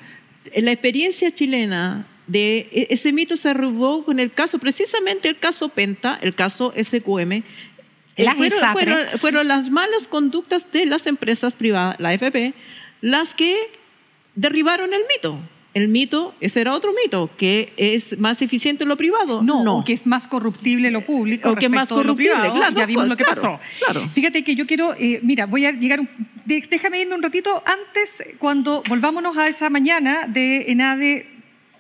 La 0.56 0.70
experiencia 0.70 1.30
chilena 1.32 2.06
de 2.32 2.68
e- 2.72 2.86
ese 2.90 3.12
mito 3.12 3.36
se 3.36 3.48
derribó 3.48 4.04
con 4.04 4.18
el 4.18 4.32
caso, 4.32 4.58
precisamente 4.58 5.28
el 5.28 5.38
caso 5.38 5.68
Penta, 5.68 6.18
el 6.22 6.34
caso 6.34 6.72
SQM. 6.76 7.32
eh, 8.16 8.24
Las 8.24 8.36
fueron, 8.36 8.58
fueron- 8.72 9.06
fueron 9.18 9.48
las 9.48 9.70
malas 9.70 10.06
conductas 10.08 10.70
de 10.72 10.86
las 10.86 11.06
empresas 11.06 11.54
privadas, 11.54 11.96
la 11.98 12.10
AFP, 12.10 12.52
las 13.00 13.34
que 13.34 13.56
derribaron 14.34 14.92
el 14.94 15.02
mito. 15.14 15.38
El 15.74 15.88
mito, 15.88 16.34
ese 16.40 16.60
era 16.60 16.74
otro 16.74 16.92
mito, 16.92 17.30
que 17.38 17.72
es 17.78 18.18
más 18.18 18.42
eficiente 18.42 18.84
lo 18.84 18.98
privado. 18.98 19.42
No, 19.42 19.64
no. 19.64 19.78
o 19.78 19.84
que 19.84 19.94
es 19.94 20.04
más 20.04 20.28
corruptible 20.28 20.90
lo 20.90 21.00
público 21.00 21.48
O 21.50 21.54
que 21.56 21.64
es 21.66 21.70
más 21.72 21.88
corruptible, 21.88 22.32
privado. 22.34 22.54
claro, 22.54 22.74
ya 22.76 22.84
vimos 22.84 23.08
lo 23.08 23.16
que 23.16 23.24
claro, 23.24 23.40
pasó. 23.40 23.60
claro. 23.86 24.10
Fíjate 24.12 24.44
que 24.44 24.54
yo 24.54 24.66
quiero, 24.66 24.94
eh, 24.98 25.20
mira, 25.22 25.46
voy 25.46 25.64
a 25.64 25.72
llegar, 25.72 26.00
un- 26.00 26.10
déjame 26.44 27.00
irme 27.00 27.14
un 27.14 27.22
ratito 27.22 27.62
antes, 27.64 28.22
cuando 28.38 28.82
volvámonos 28.86 29.34
a 29.38 29.48
esa 29.48 29.70
mañana 29.70 30.26
de 30.28 30.70
ENADE, 30.72 31.31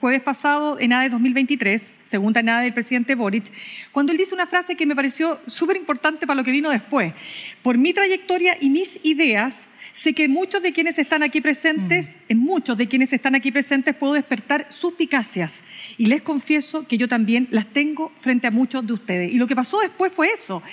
jueves 0.02 0.20
pasado, 0.20 0.80
ENADE 0.80 1.10
2023, 1.10 1.94
segunda 2.10 2.40
ENADE 2.40 2.64
del 2.64 2.74
presidente 2.74 3.14
Boric, 3.14 3.44
cuando 3.92 4.10
él 4.10 4.18
dice 4.18 4.34
una 4.34 4.48
frase 4.48 4.74
que 4.74 4.84
me 4.84 4.96
pareció 4.96 5.40
súper 5.46 5.76
importante 5.76 6.26
para 6.26 6.36
lo 6.36 6.42
que 6.42 6.50
vino 6.50 6.70
después. 6.70 7.14
Por 7.62 7.78
mi 7.78 7.92
trayectoria 7.92 8.56
y 8.60 8.68
mis 8.68 8.98
ideas, 9.04 9.68
sé 9.92 10.12
que 10.12 10.26
muchos 10.26 10.60
de 10.60 10.72
quienes 10.72 10.98
están 10.98 11.22
aquí 11.22 11.40
presentes, 11.40 12.16
en 12.28 12.38
muchos 12.38 12.76
de 12.76 12.88
quienes 12.88 13.12
están 13.12 13.36
aquí 13.36 13.52
presentes, 13.52 13.94
puedo 13.94 14.14
despertar 14.14 14.66
suspicacias. 14.70 15.60
Y 15.98 16.06
les 16.06 16.20
confieso 16.20 16.84
que 16.88 16.98
yo 16.98 17.06
también 17.06 17.46
las 17.52 17.72
tengo 17.72 18.10
frente 18.16 18.48
a 18.48 18.50
muchos 18.50 18.84
de 18.84 18.94
ustedes. 18.94 19.32
Y 19.32 19.36
lo 19.36 19.46
que 19.46 19.54
pasó 19.54 19.78
después 19.78 20.12
fue 20.12 20.30
eso. 20.32 20.64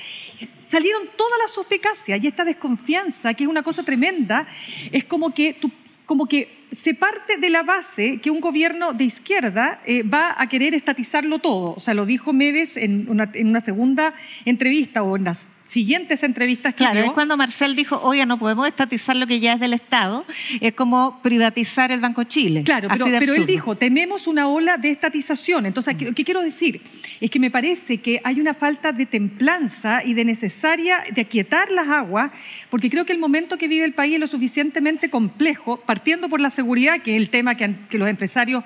Salieron 0.67 1.03
todas 1.15 1.37
las 1.39 1.51
suspicacias 1.51 2.19
y 2.19 2.25
esta 2.25 2.45
desconfianza, 2.45 3.35
que 3.35 3.43
es 3.43 3.49
una 3.49 3.61
cosa 3.61 3.83
tremenda, 3.83 4.47
es 4.91 5.03
como 5.03 5.35
que 5.35 5.53
tú 5.53 5.71
como 6.09 6.25
que 6.25 6.58
se 6.71 6.93
parte 6.93 7.37
de 7.37 7.49
la 7.49 7.63
base 7.63 8.17
que 8.17 8.31
un 8.31 8.41
gobierno 8.41 8.93
de 8.93 9.03
izquierda 9.03 9.81
eh, 9.85 10.03
va 10.03 10.35
a 10.37 10.47
querer 10.47 10.73
estatizarlo 10.73 11.39
todo. 11.39 11.73
O 11.75 11.79
sea, 11.79 11.93
lo 11.93 12.05
dijo 12.05 12.33
Meves 12.33 12.77
en 12.77 13.09
una, 13.09 13.29
en 13.33 13.47
una 13.47 13.61
segunda 13.61 14.13
entrevista 14.45 15.03
o 15.03 15.15
en 15.15 15.23
las 15.23 15.47
siguientes 15.69 16.23
entrevistas 16.23 16.73
que 16.73 16.79
Claro, 16.83 16.95
dio. 16.95 17.05
es 17.05 17.11
cuando 17.11 17.37
Marcel 17.37 17.75
dijo, 17.75 17.99
oiga, 18.01 18.25
no 18.25 18.39
podemos 18.39 18.67
estatizar 18.67 19.15
lo 19.15 19.27
que 19.27 19.39
ya 19.39 19.53
es 19.53 19.59
del 19.59 19.73
Estado, 19.73 20.25
es 20.59 20.73
como 20.73 21.21
privatizar 21.21 21.91
el 21.91 21.99
Banco 21.99 22.23
Chile. 22.23 22.63
Claro, 22.63 22.89
pero, 22.89 23.35
él 23.35 23.45
dijo, 23.45 23.75
tememos 23.75 24.25
una 24.25 24.47
ola 24.47 24.77
de 24.77 24.89
estatización. 24.89 25.67
Entonces, 25.67 25.95
¿qué, 25.95 26.13
qué 26.13 26.23
quiero 26.23 26.41
decir? 26.41 26.81
Es 27.21 27.29
que 27.29 27.39
me 27.39 27.51
parece 27.51 27.99
que 27.99 28.19
hay 28.23 28.39
una 28.39 28.55
falta 28.55 28.91
de 28.91 29.05
templanza 29.05 30.03
y 30.03 30.15
de 30.15 30.25
necesaria 30.25 31.03
de 31.11 31.21
aquietar 31.21 31.69
las 31.71 31.87
aguas, 31.87 32.31
porque 32.71 32.89
creo 32.89 33.05
que 33.05 33.13
el 33.13 33.19
momento 33.19 33.59
que 33.59 33.67
vive 33.67 33.85
el 33.85 33.93
país 33.93 34.15
es 34.15 34.19
lo 34.19 34.27
suficientemente 34.27 35.11
complejo, 35.11 35.77
partiendo 35.77 36.29
por 36.29 36.41
la 36.41 36.49
seguridad, 36.49 37.01
que 37.01 37.15
es 37.15 37.21
el 37.21 37.29
tema 37.29 37.55
que 37.55 37.75
los 37.91 38.09
empresarios 38.09 38.63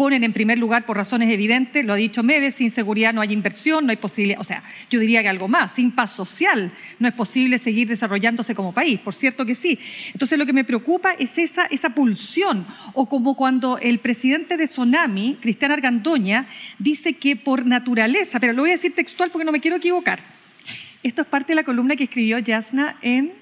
ponen 0.00 0.24
en 0.24 0.32
primer 0.32 0.56
lugar 0.56 0.86
por 0.86 0.96
razones 0.96 1.30
evidentes, 1.30 1.84
lo 1.84 1.92
ha 1.92 1.96
dicho 1.96 2.22
Meves, 2.22 2.54
sin 2.54 2.70
seguridad 2.70 3.12
no 3.12 3.20
hay 3.20 3.34
inversión, 3.34 3.84
no 3.84 3.90
hay 3.90 3.98
posibilidad, 3.98 4.40
o 4.40 4.44
sea, 4.44 4.64
yo 4.88 4.98
diría 4.98 5.20
que 5.20 5.28
algo 5.28 5.46
más, 5.46 5.72
sin 5.72 5.92
paz 5.92 6.10
social 6.10 6.72
no 6.98 7.06
es 7.06 7.12
posible 7.12 7.58
seguir 7.58 7.86
desarrollándose 7.86 8.54
como 8.54 8.72
país, 8.72 8.98
por 8.98 9.12
cierto 9.12 9.44
que 9.44 9.54
sí. 9.54 9.78
Entonces 10.14 10.38
lo 10.38 10.46
que 10.46 10.54
me 10.54 10.64
preocupa 10.64 11.12
es 11.18 11.36
esa, 11.36 11.66
esa 11.66 11.90
pulsión, 11.90 12.66
o 12.94 13.10
como 13.10 13.36
cuando 13.36 13.76
el 13.76 13.98
presidente 13.98 14.56
de 14.56 14.66
Sonami, 14.66 15.36
Cristian 15.38 15.70
Argandoña, 15.70 16.46
dice 16.78 17.12
que 17.12 17.36
por 17.36 17.66
naturaleza, 17.66 18.40
pero 18.40 18.54
lo 18.54 18.62
voy 18.62 18.70
a 18.70 18.76
decir 18.76 18.94
textual 18.94 19.30
porque 19.30 19.44
no 19.44 19.52
me 19.52 19.60
quiero 19.60 19.76
equivocar, 19.76 20.18
esto 21.02 21.20
es 21.20 21.28
parte 21.28 21.48
de 21.48 21.56
la 21.56 21.64
columna 21.64 21.94
que 21.94 22.04
escribió 22.04 22.38
Yasna 22.38 22.96
en 23.02 23.34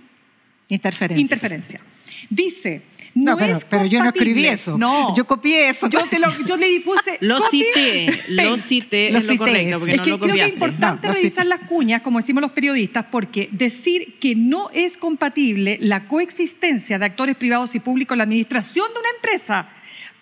Interferencia. 0.67 1.21
Interferencia. 1.23 1.81
Dice, 2.29 2.83
no, 3.25 3.33
No, 3.33 3.39
pero, 3.39 3.57
es 3.57 3.65
pero 3.65 3.85
yo 3.87 4.03
no 4.03 4.09
escribí 4.11 4.47
eso. 4.47 4.79
No. 4.79 5.15
Yo 5.17 5.27
copié 5.27 5.69
eso. 5.69 5.89
Yo, 5.89 6.01
te 6.09 6.19
lo, 6.19 6.29
yo 6.47 6.57
le 6.57 6.81
puse. 6.81 7.19
Lo 7.21 7.41
cité, 7.51 8.07
lo 8.29 8.57
cité, 8.59 9.11
Lo 9.11 9.19
es 9.19 9.27
lo 9.27 9.37
correcto, 9.39 9.79
porque 9.79 9.93
Es 9.93 9.99
no 9.99 10.05
que 10.05 10.11
lo 10.11 10.19
creo 10.21 10.35
que 10.35 10.41
es 10.43 10.49
importante 10.49 11.07
No, 11.09 11.15
revisar 11.15 11.45
cité. 11.45 11.57
las 11.57 11.69
cuñas, 11.69 12.03
como 12.03 12.21
decimos 12.21 12.43
los 12.43 12.53
periodistas, 12.53 13.07
porque 13.11 13.49
decir 13.53 14.19
que 14.21 14.35
no 14.35 14.71
es 14.73 14.97
compatible 14.97 15.79
la 15.81 16.07
coexistencia 16.07 16.99
de 16.99 17.07
actores 17.07 17.37
privados 17.37 17.75
y 17.75 17.81
públicos 17.81 18.15
en 18.15 18.19
la 18.19 18.25
administración 18.25 18.87
de 18.95 19.01
una 19.01 19.09
empresa, 19.17 19.69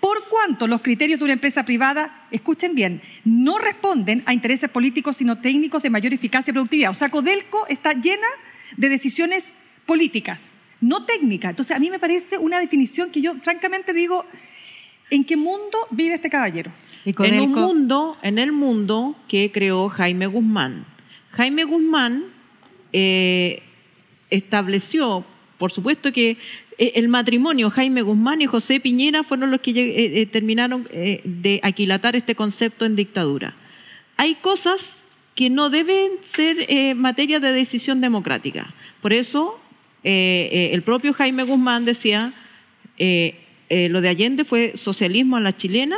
por 0.00 0.24
cuanto 0.28 0.66
los 0.66 0.80
criterios 0.80 1.18
de 1.18 1.24
una 1.24 1.34
empresa 1.34 1.64
privada, 1.64 2.26
escuchen 2.30 2.74
bien, 2.74 3.02
no 3.24 3.58
responden 3.58 4.22
a 4.26 4.32
intereses 4.32 4.70
políticos, 4.70 5.16
sino 5.16 5.36
técnicos 5.38 5.82
de 5.82 5.90
mayor 5.90 6.12
eficacia 6.12 6.50
y 6.50 6.54
productividad. 6.54 6.90
O 6.90 6.94
sea, 6.94 7.08
Codelco 7.08 7.66
está 7.68 7.92
llena 7.92 8.26
de 8.76 8.88
decisiones 8.88 9.52
políticas, 9.86 10.52
no 10.80 11.04
técnicas. 11.04 11.50
Entonces, 11.50 11.76
a 11.76 11.78
mí 11.78 11.90
me 11.90 11.98
parece 11.98 12.38
una 12.38 12.58
definición 12.60 13.10
que 13.10 13.20
yo 13.20 13.34
francamente 13.34 13.92
digo, 13.92 14.24
¿en 15.10 15.24
qué 15.24 15.36
mundo 15.36 15.78
vive 15.90 16.14
este 16.14 16.30
caballero? 16.30 16.70
Y 17.04 17.14
en 17.24 17.40
un 17.40 17.52
mundo, 17.52 18.16
en 18.22 18.38
el 18.38 18.52
mundo 18.52 19.16
que 19.28 19.52
creó 19.52 19.88
Jaime 19.88 20.26
Guzmán. 20.26 20.84
Jaime 21.30 21.64
Guzmán 21.64 22.24
eh, 22.92 23.62
estableció, 24.30 25.24
por 25.58 25.70
supuesto 25.70 26.12
que 26.12 26.36
eh, 26.78 26.92
el 26.96 27.08
matrimonio 27.08 27.70
Jaime 27.70 28.02
Guzmán 28.02 28.42
y 28.42 28.46
José 28.46 28.80
Piñera 28.80 29.22
fueron 29.22 29.50
los 29.50 29.60
que 29.60 29.70
eh, 29.70 30.20
eh, 30.20 30.26
terminaron 30.26 30.88
eh, 30.90 31.20
de 31.24 31.60
aquilatar 31.62 32.16
este 32.16 32.34
concepto 32.34 32.84
en 32.84 32.96
dictadura. 32.96 33.54
Hay 34.16 34.34
cosas 34.34 35.04
que 35.36 35.50
no 35.50 35.70
deben 35.70 36.12
ser 36.22 36.64
eh, 36.68 36.94
materia 36.94 37.38
de 37.38 37.52
decisión 37.52 38.00
democrática. 38.00 38.74
Por 39.02 39.12
eso, 39.12 39.60
eh, 40.04 40.48
eh, 40.52 40.70
el 40.72 40.82
propio 40.82 41.12
Jaime 41.12 41.42
Guzmán 41.42 41.84
decía, 41.84 42.32
eh, 42.98 43.34
lo 43.68 44.00
de 44.00 44.08
Allende 44.08 44.44
fue 44.44 44.76
socialismo 44.76 45.36
a 45.36 45.40
la 45.40 45.56
chilena 45.56 45.96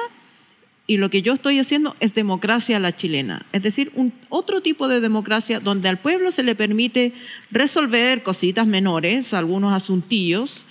y 0.87 0.97
lo 0.97 1.11
que 1.11 1.21
yo 1.21 1.35
estoy 1.35 1.59
haciendo 1.59 1.95
es 2.01 2.15
democracia 2.15 2.79
a 2.79 2.81
la 2.81 2.97
chilena. 2.97 3.45
Es 3.53 3.63
decir, 3.63 3.93
un, 3.95 4.13
otro 4.31 4.63
tipo 4.63 4.89
de 4.89 5.01
democracia 5.01 5.61
donde 5.61 5.91
al 5.91 5.99
pueblo 5.99 6.31
se 6.31 6.43
le 6.43 6.55
permite 6.55 7.13
resolver 7.51 8.23
cositas 8.23 8.67
menores, 8.67 9.35
algunos 9.35 9.75
asuntillos, 9.75 10.65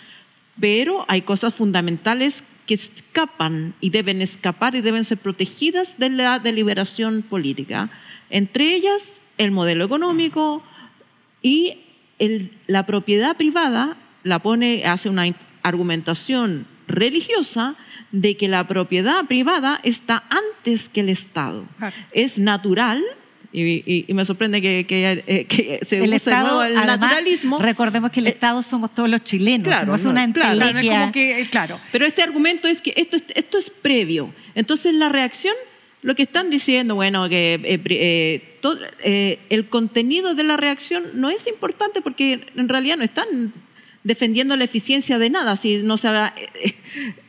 pero 0.60 1.06
hay 1.08 1.22
cosas 1.22 1.54
fundamentales 1.54 2.44
que 2.66 2.74
escapan 2.74 3.76
y 3.80 3.92
deben 3.92 4.24
escapar 4.24 4.74
y 4.74 4.82
deben 4.82 5.06
ser 5.06 5.20
protegidas 5.20 6.00
de 6.00 6.10
la 6.10 6.40
deliberación 6.40 7.22
política. 7.22 7.92
Entre 8.32 8.74
ellas, 8.74 9.22
el 9.38 9.52
modelo 9.52 9.86
económico 9.86 10.64
y 11.44 11.78
el- 12.20 12.52
la 12.68 12.86
propiedad 12.86 13.38
privada 13.38 13.98
la 14.24 14.40
pone, 14.40 14.84
hace 14.86 15.10
una 15.10 15.26
argumentación 15.64 16.66
religiosa 16.88 17.76
de 18.12 18.38
que 18.38 18.48
la 18.48 18.68
propiedad 18.68 19.26
privada 19.26 19.80
está 19.84 20.24
antes 20.30 20.90
que 20.90 21.02
el 21.02 21.10
Estado. 21.10 21.66
Claro. 21.78 21.96
Es 22.12 22.40
natural, 22.40 23.04
y, 23.52 23.62
y- 23.64 24.06
y 24.08 24.14
me 24.14 24.24
sorprende 24.26 24.62
que, 24.62 24.86
que, 24.88 25.24
eh, 25.28 25.46
que 25.46 25.80
se 25.84 25.98
el 25.98 26.04
use 26.04 26.16
Estado, 26.18 26.64
el 26.64 26.78
además, 26.78 27.00
naturalismo. 27.00 27.60
recordemos 27.60 28.12
que 28.12 28.20
el 28.22 28.28
Eh, 28.28 28.32
Estado 28.32 28.62
somos 28.62 28.94
todos 28.94 29.10
los 29.10 29.24
chilenos, 29.24 29.68
claro, 29.68 29.86
somos 29.98 30.04
no, 30.06 30.10
una 30.12 30.34
claro, 30.34 30.50
no 30.50 30.66
es 30.66 30.72
Claro, 30.72 30.80
es 30.80 30.86
entelequia. 30.86 31.00
como 31.00 31.12
que, 31.12 31.42
eh, 31.42 31.48
claro. 31.50 31.80
Pero 31.92 32.06
este 32.06 32.22
argumento 32.24 32.68
es 32.68 32.82
que 32.82 32.94
esto, 32.96 33.16
es- 33.18 33.24
esto 33.36 33.58
es 33.58 33.70
previo. 33.70 34.34
Entonces 34.56 34.94
la 34.94 35.10
reacción, 35.10 35.56
lo 36.08 36.16
que 36.16 36.24
están 36.24 36.50
diciendo, 36.50 36.96
bueno, 36.96 37.28
que 37.28 37.56
eh, 37.56 37.82
eh, 37.90 38.58
todo- 38.62 38.80
eh, 39.04 39.40
el 39.50 39.68
contenido 39.68 40.36
de 40.36 40.44
la 40.44 40.56
reacción 40.56 41.04
no 41.16 41.30
es 41.30 41.46
importante 41.48 42.00
porque 42.02 42.48
en 42.56 42.70
realidad 42.70 42.96
no 42.96 43.04
están 43.04 43.52
defendiendo 44.04 44.56
la 44.56 44.64
eficiencia 44.64 45.18
de 45.20 45.30
nada. 45.30 45.58
Si, 45.58 45.78
no 45.80 45.98
se 45.98 46.08
haga- 46.08 46.34
eh, 46.64 46.74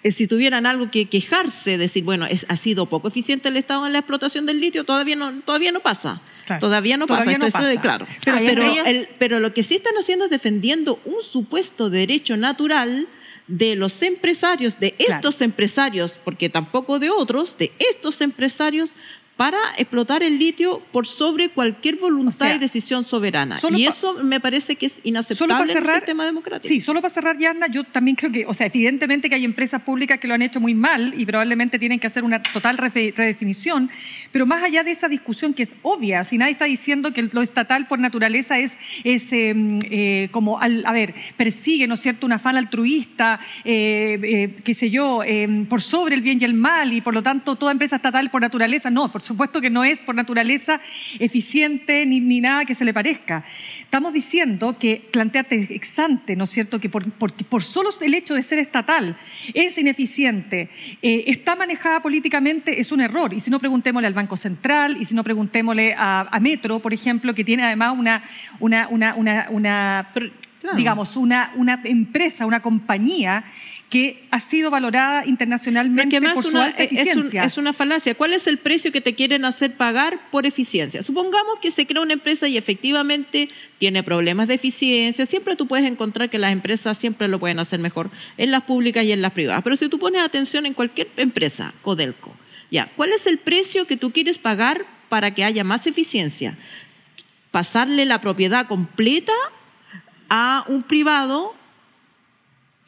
eh, 0.04 0.12
si 0.12 0.28
tuvieran 0.28 0.64
algo 0.64 0.92
que 0.92 1.06
quejarse, 1.06 1.76
decir, 1.76 2.04
bueno, 2.04 2.25
es, 2.26 2.47
ha 2.49 2.54
sido 2.56 2.87
poco 2.87 3.08
eficiente 3.08 3.49
el 3.49 3.56
Estado 3.56 3.85
en 3.85 3.92
la 3.94 3.99
explotación 3.99 4.47
del 4.47 4.61
litio, 4.61 4.85
todavía 4.85 5.16
no, 5.16 5.40
todavía 5.40 5.73
no 5.73 5.80
pasa. 5.80 6.20
Claro. 6.47 6.61
Todavía 6.61 6.97
no 6.97 7.06
pasa. 7.08 7.25
No 7.25 7.30
Entonces, 7.32 7.61
pasa. 7.61 7.80
claro. 7.80 8.06
Pero 8.25 8.38
Pero, 8.38 8.49
entre 8.62 8.70
ellos- 8.70 8.87
el- 8.87 9.08
pero 9.18 9.40
lo 9.40 9.52
que 9.52 9.64
sí 9.64 9.75
están 9.75 9.94
haciendo 9.99 10.26
es 10.26 10.30
defendiendo 10.30 11.00
un 11.04 11.20
supuesto 11.23 11.90
derecho 11.90 12.37
natural 12.37 13.08
de 13.49 13.75
los 13.75 14.02
empresarios, 14.02 14.78
de 14.78 14.93
Claro. 14.93 15.14
estos 15.17 15.40
empresarios, 15.43 16.21
porque 16.23 16.49
tampoco 16.49 16.99
de 16.99 17.11
otros, 17.11 17.57
de 17.59 17.73
estos 17.78 18.21
empresarios, 18.21 18.93
para 19.38 19.57
explotar 19.76 20.25
el 20.25 20.37
litio 20.37 20.83
por 20.90 21.07
sobre 21.07 21.49
cualquier 21.50 21.95
voluntad 21.95 22.35
O 22.35 22.50
sea, 22.50 22.57
y 22.57 22.59
decisión 22.59 23.04
soberana. 23.04 23.57
Y 23.73 23.87
eso 23.87 24.14
me 24.25 24.40
parece 24.40 24.75
que 24.75 24.87
es 24.87 24.95
Solo 24.95 25.04
para 25.04 25.09
inaceptable 25.09 25.62
en 25.73 25.78
cerrar, 25.78 25.95
el 25.95 26.00
sistema 26.00 26.25
democrático. 26.26 26.68
Sí, 26.68 26.80
solo 26.80 27.00
para 27.00 27.14
cerrar, 27.14 27.38
Yarna, 27.38 27.68
yo 27.68 27.85
también 27.85 28.16
creo 28.16 28.33
que, 28.33 28.45
o 28.47 28.52
sea, 28.52 28.66
evidentemente 28.66 29.28
que 29.28 29.37
hay 29.37 29.45
empresas 29.45 29.80
públicas 29.83 30.18
que 30.18 30.26
lo 30.26 30.35
han 30.35 30.42
hecho 30.42 30.59
muy 30.61 30.75
mal 30.75 31.14
y 31.16 31.25
probablemente 31.25 31.78
tienen 31.78 32.00
que 32.00 32.09
hacer 32.09 32.25
una 32.25 32.42
total 32.42 32.78
redefinición, 32.78 33.90
pero 34.33 34.45
más 34.45 34.64
allá 34.64 34.83
de 34.83 34.90
esa 34.90 35.07
discusión 35.09 35.54
que 35.54 35.62
es 35.62 35.76
obvia, 35.83 36.25
si 36.25 36.37
nadie 36.37 36.52
está 36.52 36.64
diciendo 36.64 37.12
que 37.12 37.23
lo 37.23 37.40
estatal 37.40 37.87
por 37.87 38.00
naturaleza 38.00 38.59
es, 38.59 38.76
es 39.04 39.33
eh, 39.33 39.54
eh, 39.90 40.28
como, 40.33 40.59
al- 40.59 40.85
a 40.85 40.90
ver, 40.92 41.14
persigue, 41.37 41.87
¿no 41.87 41.95
es 41.95 42.00
cierto?, 42.00 42.26
un 42.26 42.33
afán 42.33 42.57
altruista, 42.57 43.38
eh, 43.64 44.18
eh, 44.23 44.57
qué 44.64 44.75
sé 44.75 44.90
yo, 44.90 45.23
eh, 45.25 45.64
por 45.68 45.80
sobre 45.80 46.16
el 46.16 46.23
bien 46.23 46.38
y 46.40 46.45
el 46.45 46.54
mal 46.54 46.92
y 46.92 47.00
por 47.00 47.14
lo 47.14 47.23
tanto 47.23 47.54
toda 47.54 47.71
empresa 47.71 47.95
estatal 47.97 48.30
por 48.30 48.40
naturaleza, 48.42 48.90
no, 48.90 49.12
por 49.12 49.23
supuesto 49.28 49.61
que 49.61 49.70
no 49.70 49.85
es 49.85 50.00
por 50.00 50.14
naturaleza 50.14 50.80
eficiente 51.20 52.04
ni, 52.06 52.20
ni 52.20 52.40
nada 52.40 52.64
que 52.64 52.75
se 52.75 52.85
le 52.85 52.92
parezca. 52.92 53.44
Estamos 53.80 54.12
diciendo 54.12 54.76
que 54.78 55.08
plantearte 55.12 55.68
ex 55.70 55.99
ante, 55.99 56.35
¿no 56.35 56.44
es 56.44 56.50
cierto?, 56.50 56.80
que 56.80 56.88
por, 56.88 57.08
por, 57.12 57.32
por 57.44 57.62
solo 57.62 57.90
el 58.00 58.14
hecho 58.14 58.35
de 58.35 58.42
ser 58.42 58.58
estatal 58.58 59.16
es 59.54 59.78
ineficiente, 59.78 60.70
eh, 61.02 61.25
está 61.26 61.54
manejada 61.54 62.02
políticamente, 62.02 62.80
es 62.80 62.90
un 62.92 63.00
error. 63.00 63.32
Y 63.32 63.40
si 63.40 63.50
no, 63.50 63.58
preguntémosle 63.58 64.06
al 64.08 64.14
Banco 64.14 64.37
Central, 64.37 64.97
y 65.00 65.04
si 65.04 65.14
no, 65.14 65.23
preguntémosle 65.23 65.94
a, 65.94 66.26
a 66.30 66.40
Metro, 66.40 66.80
por 66.80 66.92
ejemplo, 66.92 67.35
que 67.35 67.44
tiene 67.44 67.64
además 67.64 67.94
una, 67.97 68.23
una, 68.61 68.88
una, 68.88 69.14
una, 69.14 69.47
una 69.50 70.11
Pero, 70.14 70.30
claro. 70.61 70.76
digamos, 70.76 71.16
una, 71.16 71.52
una 71.56 71.80
empresa, 71.85 72.47
una 72.47 72.61
compañía 72.61 73.44
que 73.90 74.26
ha 74.30 74.38
sido 74.40 74.71
valorada 74.71 75.25
internacionalmente 75.25 76.21
por 76.21 76.45
su 76.45 76.50
una- 76.50 76.66
alta 76.66 76.83
es, 76.83 76.92
un- 76.92 76.99
eficiencia. 76.99 77.45
es 77.45 77.57
una 77.57 77.73
falacia. 77.73 78.14
¿Cuál 78.14 78.35
es 78.35 78.47
el 78.47 78.59
precio 78.59 78.92
que 78.92 79.00
te 79.00 79.14
quieren 79.14 79.47
hacer 79.47 79.73
pagar 79.78 80.30
por 80.30 80.45
eficiencia? 80.45 81.02
Supongamos 81.02 81.59
que 81.62 81.71
se 81.71 81.87
crea 81.87 82.02
una 82.02 82.12
empresa 82.12 82.47
y 82.49 82.59
efectivamente 82.59 83.49
tiene 83.78 84.02
problemas 84.02 84.47
de 84.47 84.54
eficiencia. 84.54 85.25
Siempre 85.25 85.57
tú 85.57 85.66
puedes 85.66 85.87
encontrar 85.87 86.28
que 86.28 86.38
las 86.38 86.52
empresas 86.52 86.99
siempre 86.99 87.28
lo 87.28 87.38
pueden 87.40 87.59
hacer 87.61 87.80
mejor 87.80 88.11
en 88.37 88.50
las 88.50 88.64
públicas 88.64 89.04
y 89.07 89.12
en 89.12 89.23
las 89.23 89.33
privadas. 89.33 89.62
Pero 89.62 89.75
si 89.76 89.88
tú 89.88 89.99
pones 89.99 90.21
atención 90.23 90.66
en 90.66 90.75
cualquier 90.75 91.09
empresa, 91.16 91.73
Codelco, 91.80 92.35
ya, 92.71 92.90
¿cuál 92.95 93.12
es 93.12 93.26
el 93.26 93.38
precio 93.38 93.87
que 93.87 93.97
tú 93.97 94.11
quieres 94.12 94.37
pagar 94.37 94.85
para 95.09 95.35
que 95.35 95.45
haya 95.45 95.64
más 95.64 95.87
eficiencia? 95.87 96.59
Pasarle 97.50 98.04
la 98.04 98.21
propiedad 98.21 98.66
completa 98.66 99.33
a 100.28 100.64
un 100.68 100.83
privado 100.83 101.54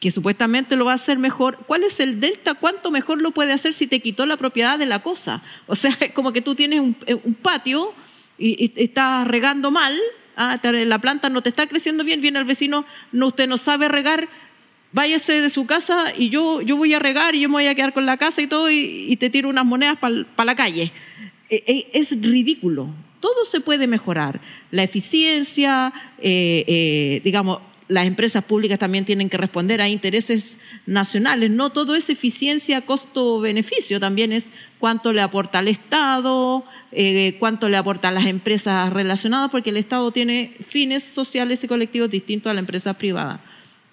que 0.01 0.09
supuestamente 0.09 0.75
lo 0.75 0.85
va 0.85 0.93
a 0.93 0.95
hacer 0.95 1.19
mejor, 1.19 1.59
¿cuál 1.67 1.83
es 1.83 1.99
el 1.99 2.19
delta? 2.19 2.55
¿Cuánto 2.55 2.89
mejor 2.89 3.21
lo 3.21 3.29
puede 3.29 3.53
hacer 3.53 3.75
si 3.75 3.85
te 3.85 3.99
quitó 3.99 4.25
la 4.25 4.35
propiedad 4.35 4.79
de 4.79 4.87
la 4.87 5.03
cosa? 5.03 5.43
O 5.67 5.75
sea, 5.75 5.95
es 6.01 6.11
como 6.13 6.33
que 6.33 6.41
tú 6.41 6.55
tienes 6.55 6.79
un, 6.79 6.97
eh, 7.05 7.17
patio 7.43 7.93
y, 8.39 8.73
estás 8.75 9.27
regando 9.27 9.69
mal, 9.69 9.95
ah, 10.35 10.59
la 10.63 10.99
planta 10.99 11.29
no 11.29 11.43
te 11.43 11.49
está 11.49 11.67
creciendo 11.67 12.03
bien, 12.03 12.19
viene 12.19 12.39
el 12.39 12.45
vecino, 12.45 12.83
no, 13.11 13.27
usted 13.27 13.47
no 13.47 13.59
sabe 13.59 13.89
regar, 13.89 14.27
váyase 14.91 15.39
de 15.39 15.51
su 15.51 15.67
casa 15.67 16.11
y 16.17 16.31
yo, 16.31 16.63
yo 16.63 16.77
voy 16.77 16.95
a 16.95 16.99
regar 16.99 17.35
y 17.35 17.41
yo 17.41 17.49
me 17.49 17.53
voy 17.53 17.67
a 17.67 17.75
quedar 17.75 17.93
con 17.93 18.07
la 18.07 18.17
casa 18.17 18.41
y 18.41 18.47
todo 18.47 18.71
y, 18.71 19.15
te 19.17 19.29
tiro 19.29 19.49
unas 19.49 19.65
monedas 19.65 19.99
para 19.99 20.45
la 20.45 20.55
calle. 20.55 20.91
Eh, 21.51 21.63
eh, 21.67 21.89
es 21.93 22.19
ridículo. 22.19 22.89
Todo 23.19 23.45
se 23.45 23.61
puede 23.61 23.85
mejorar. 23.85 24.41
La 24.71 24.81
eficiencia, 24.81 25.93
digamos, 26.19 27.59
las 27.91 28.07
empresas 28.07 28.43
públicas 28.45 28.79
también 28.79 29.03
tienen 29.03 29.29
que 29.29 29.35
responder 29.35 29.81
a 29.81 29.89
intereses 29.89 30.57
nacionales. 30.85 31.51
No 31.51 31.71
todo 31.71 31.95
es 31.95 32.09
eficiencia, 32.09 32.81
costo-beneficio, 32.81 33.99
también 33.99 34.31
es 34.31 34.49
cuánto 34.79 35.11
le 35.11 35.19
aporta 35.19 35.59
al 35.59 35.67
Estado, 35.67 36.63
eh, 36.93 37.35
cuánto 37.37 37.67
le 37.67 37.75
aporta 37.75 38.07
a 38.07 38.11
las 38.11 38.27
empresas 38.27 38.93
relacionadas, 38.93 39.51
porque 39.51 39.71
el 39.71 39.77
Estado 39.77 40.09
tiene 40.11 40.55
fines 40.61 41.03
sociales 41.03 41.61
y 41.65 41.67
colectivos 41.67 42.09
distintos 42.09 42.49
a 42.49 42.53
la 42.53 42.61
empresa 42.61 42.93
privada. 42.93 43.43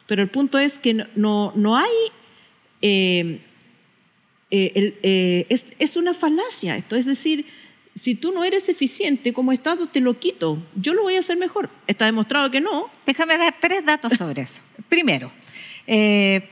Pero 0.07 0.23
el 0.23 0.29
punto 0.29 0.61
es 0.61 0.79
que 0.79 0.95
no, 1.17 1.53
no, 1.57 1.77
hay... 1.77 1.91
eh, 2.81 3.41
eh, 4.51 5.47
es, 5.49 5.67
es 5.79 5.97
una 5.97 6.15
falacia 6.15 6.77
esto. 6.77 6.95
Es 6.95 7.05
decir, 7.05 7.45
si 7.99 8.15
tú 8.15 8.33
no 8.33 8.45
eres 8.45 8.69
eficiente 8.69 9.33
como 9.33 9.53
Estado, 9.53 9.87
te 9.89 10.01
lo 10.01 10.19
quito. 10.19 10.63
Yo 10.75 10.95
lo 10.95 11.03
voy 11.03 11.17
a 11.17 11.21
hacer 11.21 11.37
mejor. 11.37 11.71
Está 11.87 12.07
demostrado 12.07 12.51
que 12.51 12.61
no. 12.61 12.89
Déjame 13.05 13.37
dar 13.37 13.57
tres 13.61 13.85
datos 13.85 14.13
sobre 14.15 14.43
eso. 14.43 14.63
Primero, 14.89 15.31
eh, 15.87 16.49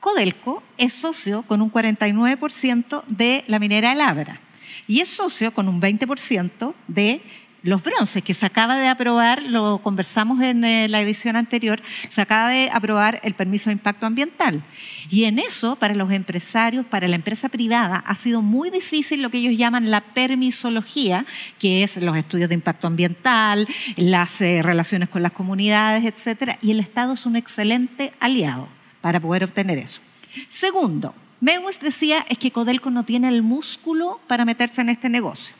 Codelco 0.00 0.62
es 0.76 0.94
socio 0.94 1.42
con 1.42 1.60
un 1.60 1.72
49% 1.72 3.04
de 3.06 3.44
la 3.46 3.58
minera 3.58 3.92
El 3.92 4.00
Abra 4.00 4.40
y 4.86 5.00
es 5.00 5.08
socio 5.08 5.52
con 5.52 5.68
un 5.68 5.80
20% 5.80 6.74
de 6.86 7.20
los 7.62 7.82
bronces 7.82 8.22
que 8.22 8.34
se 8.34 8.46
acaba 8.46 8.76
de 8.76 8.88
aprobar, 8.88 9.42
lo 9.42 9.78
conversamos 9.78 10.42
en 10.42 10.64
eh, 10.64 10.88
la 10.88 11.00
edición 11.00 11.36
anterior, 11.36 11.80
se 12.08 12.20
acaba 12.20 12.48
de 12.48 12.70
aprobar 12.72 13.20
el 13.24 13.34
permiso 13.34 13.70
de 13.70 13.74
impacto 13.74 14.06
ambiental. 14.06 14.62
Y 15.10 15.24
en 15.24 15.38
eso, 15.38 15.76
para 15.76 15.94
los 15.94 16.10
empresarios, 16.12 16.86
para 16.86 17.08
la 17.08 17.16
empresa 17.16 17.48
privada, 17.48 18.02
ha 18.06 18.14
sido 18.14 18.42
muy 18.42 18.70
difícil 18.70 19.22
lo 19.22 19.30
que 19.30 19.38
ellos 19.38 19.56
llaman 19.56 19.90
la 19.90 20.00
permisología, 20.00 21.26
que 21.58 21.82
es 21.82 21.96
los 21.96 22.16
estudios 22.16 22.48
de 22.48 22.54
impacto 22.54 22.86
ambiental, 22.86 23.66
las 23.96 24.40
eh, 24.40 24.62
relaciones 24.62 25.08
con 25.08 25.22
las 25.22 25.32
comunidades, 25.32 26.04
etcétera. 26.04 26.58
Y 26.62 26.70
el 26.70 26.80
Estado 26.80 27.14
es 27.14 27.26
un 27.26 27.36
excelente 27.36 28.12
aliado 28.20 28.68
para 29.00 29.20
poder 29.20 29.44
obtener 29.44 29.78
eso. 29.78 30.00
Segundo, 30.48 31.14
Mewes 31.40 31.80
decía 31.80 32.24
es 32.28 32.38
que 32.38 32.50
Codelco 32.50 32.90
no 32.90 33.04
tiene 33.04 33.28
el 33.28 33.42
músculo 33.42 34.20
para 34.26 34.44
meterse 34.44 34.80
en 34.80 34.90
este 34.90 35.08
negocio. 35.08 35.57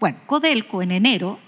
Bueno, 0.00 0.18
Codelco 0.26 0.82
en 0.82 0.92
enero 0.92 1.38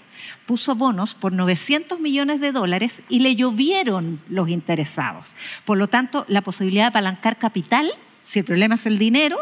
puso 0.45 0.75
bonos 0.75 1.13
por 1.13 1.33
900 1.33 1.99
millones 1.99 2.39
de 2.39 2.51
dólares 2.51 3.01
y 3.09 3.19
le 3.19 3.35
llovieron 3.35 4.21
los 4.29 4.49
interesados. 4.49 5.35
Por 5.65 5.77
lo 5.77 5.87
tanto, 5.87 6.25
la 6.27 6.41
posibilidad 6.41 6.85
de 6.85 6.89
apalancar 6.89 7.37
capital, 7.37 7.91
si 8.23 8.39
el 8.39 8.45
problema 8.45 8.75
es 8.75 8.85
el 8.85 8.97
dinero, 8.97 9.37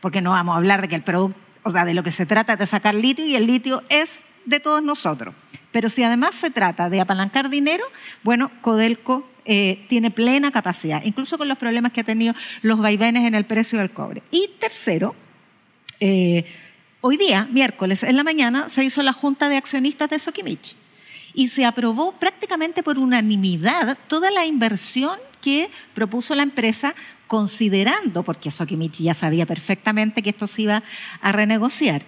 porque 0.00 0.20
no 0.20 0.30
vamos 0.30 0.54
a 0.54 0.58
hablar 0.58 0.82
de 0.82 0.88
que 0.88 0.94
el 0.96 1.02
producto, 1.02 1.38
o 1.62 1.70
sea, 1.70 1.84
de 1.84 1.94
lo 1.94 2.02
que 2.02 2.10
se 2.10 2.26
trata 2.26 2.54
es 2.54 2.58
de 2.58 2.66
sacar 2.66 2.94
litio 2.94 3.24
y 3.24 3.36
el 3.36 3.46
litio 3.46 3.82
es 3.88 4.24
de 4.44 4.60
todos 4.60 4.82
nosotros. 4.82 5.34
Pero 5.70 5.88
si 5.88 6.02
además 6.02 6.34
se 6.34 6.50
trata 6.50 6.88
de 6.88 7.00
apalancar 7.00 7.50
dinero, 7.50 7.84
bueno, 8.22 8.50
Codelco 8.62 9.28
eh, 9.44 9.84
tiene 9.88 10.10
plena 10.10 10.50
capacidad, 10.50 11.02
incluso 11.04 11.36
con 11.36 11.48
los 11.48 11.58
problemas 11.58 11.92
que 11.92 12.00
ha 12.00 12.04
tenido 12.04 12.34
los 12.62 12.78
vaivenes 12.78 13.26
en 13.26 13.34
el 13.34 13.44
precio 13.44 13.78
del 13.78 13.90
cobre. 13.90 14.22
Y 14.30 14.50
tercero, 14.58 15.14
eh, 16.00 16.46
hoy 17.00 17.16
día, 17.16 17.46
miércoles, 17.50 18.02
en 18.02 18.16
la 18.16 18.24
mañana, 18.24 18.68
se 18.68 18.84
hizo 18.84 19.02
la 19.02 19.12
Junta 19.12 19.48
de 19.48 19.56
Accionistas 19.56 20.10
de 20.10 20.18
Soquimich 20.18 20.76
y 21.34 21.48
se 21.48 21.64
aprobó 21.64 22.12
prácticamente 22.12 22.82
por 22.82 22.98
unanimidad 22.98 23.96
toda 24.08 24.30
la 24.30 24.46
inversión 24.46 25.18
que 25.40 25.70
propuso 25.94 26.34
la 26.34 26.42
empresa 26.42 26.94
considerando, 27.26 28.22
porque 28.22 28.50
Soquimich 28.50 29.00
ya 29.00 29.14
sabía 29.14 29.46
perfectamente 29.46 30.22
que 30.22 30.30
esto 30.30 30.46
se 30.46 30.62
iba 30.62 30.82
a 31.20 31.32
renegociar, 31.32 32.04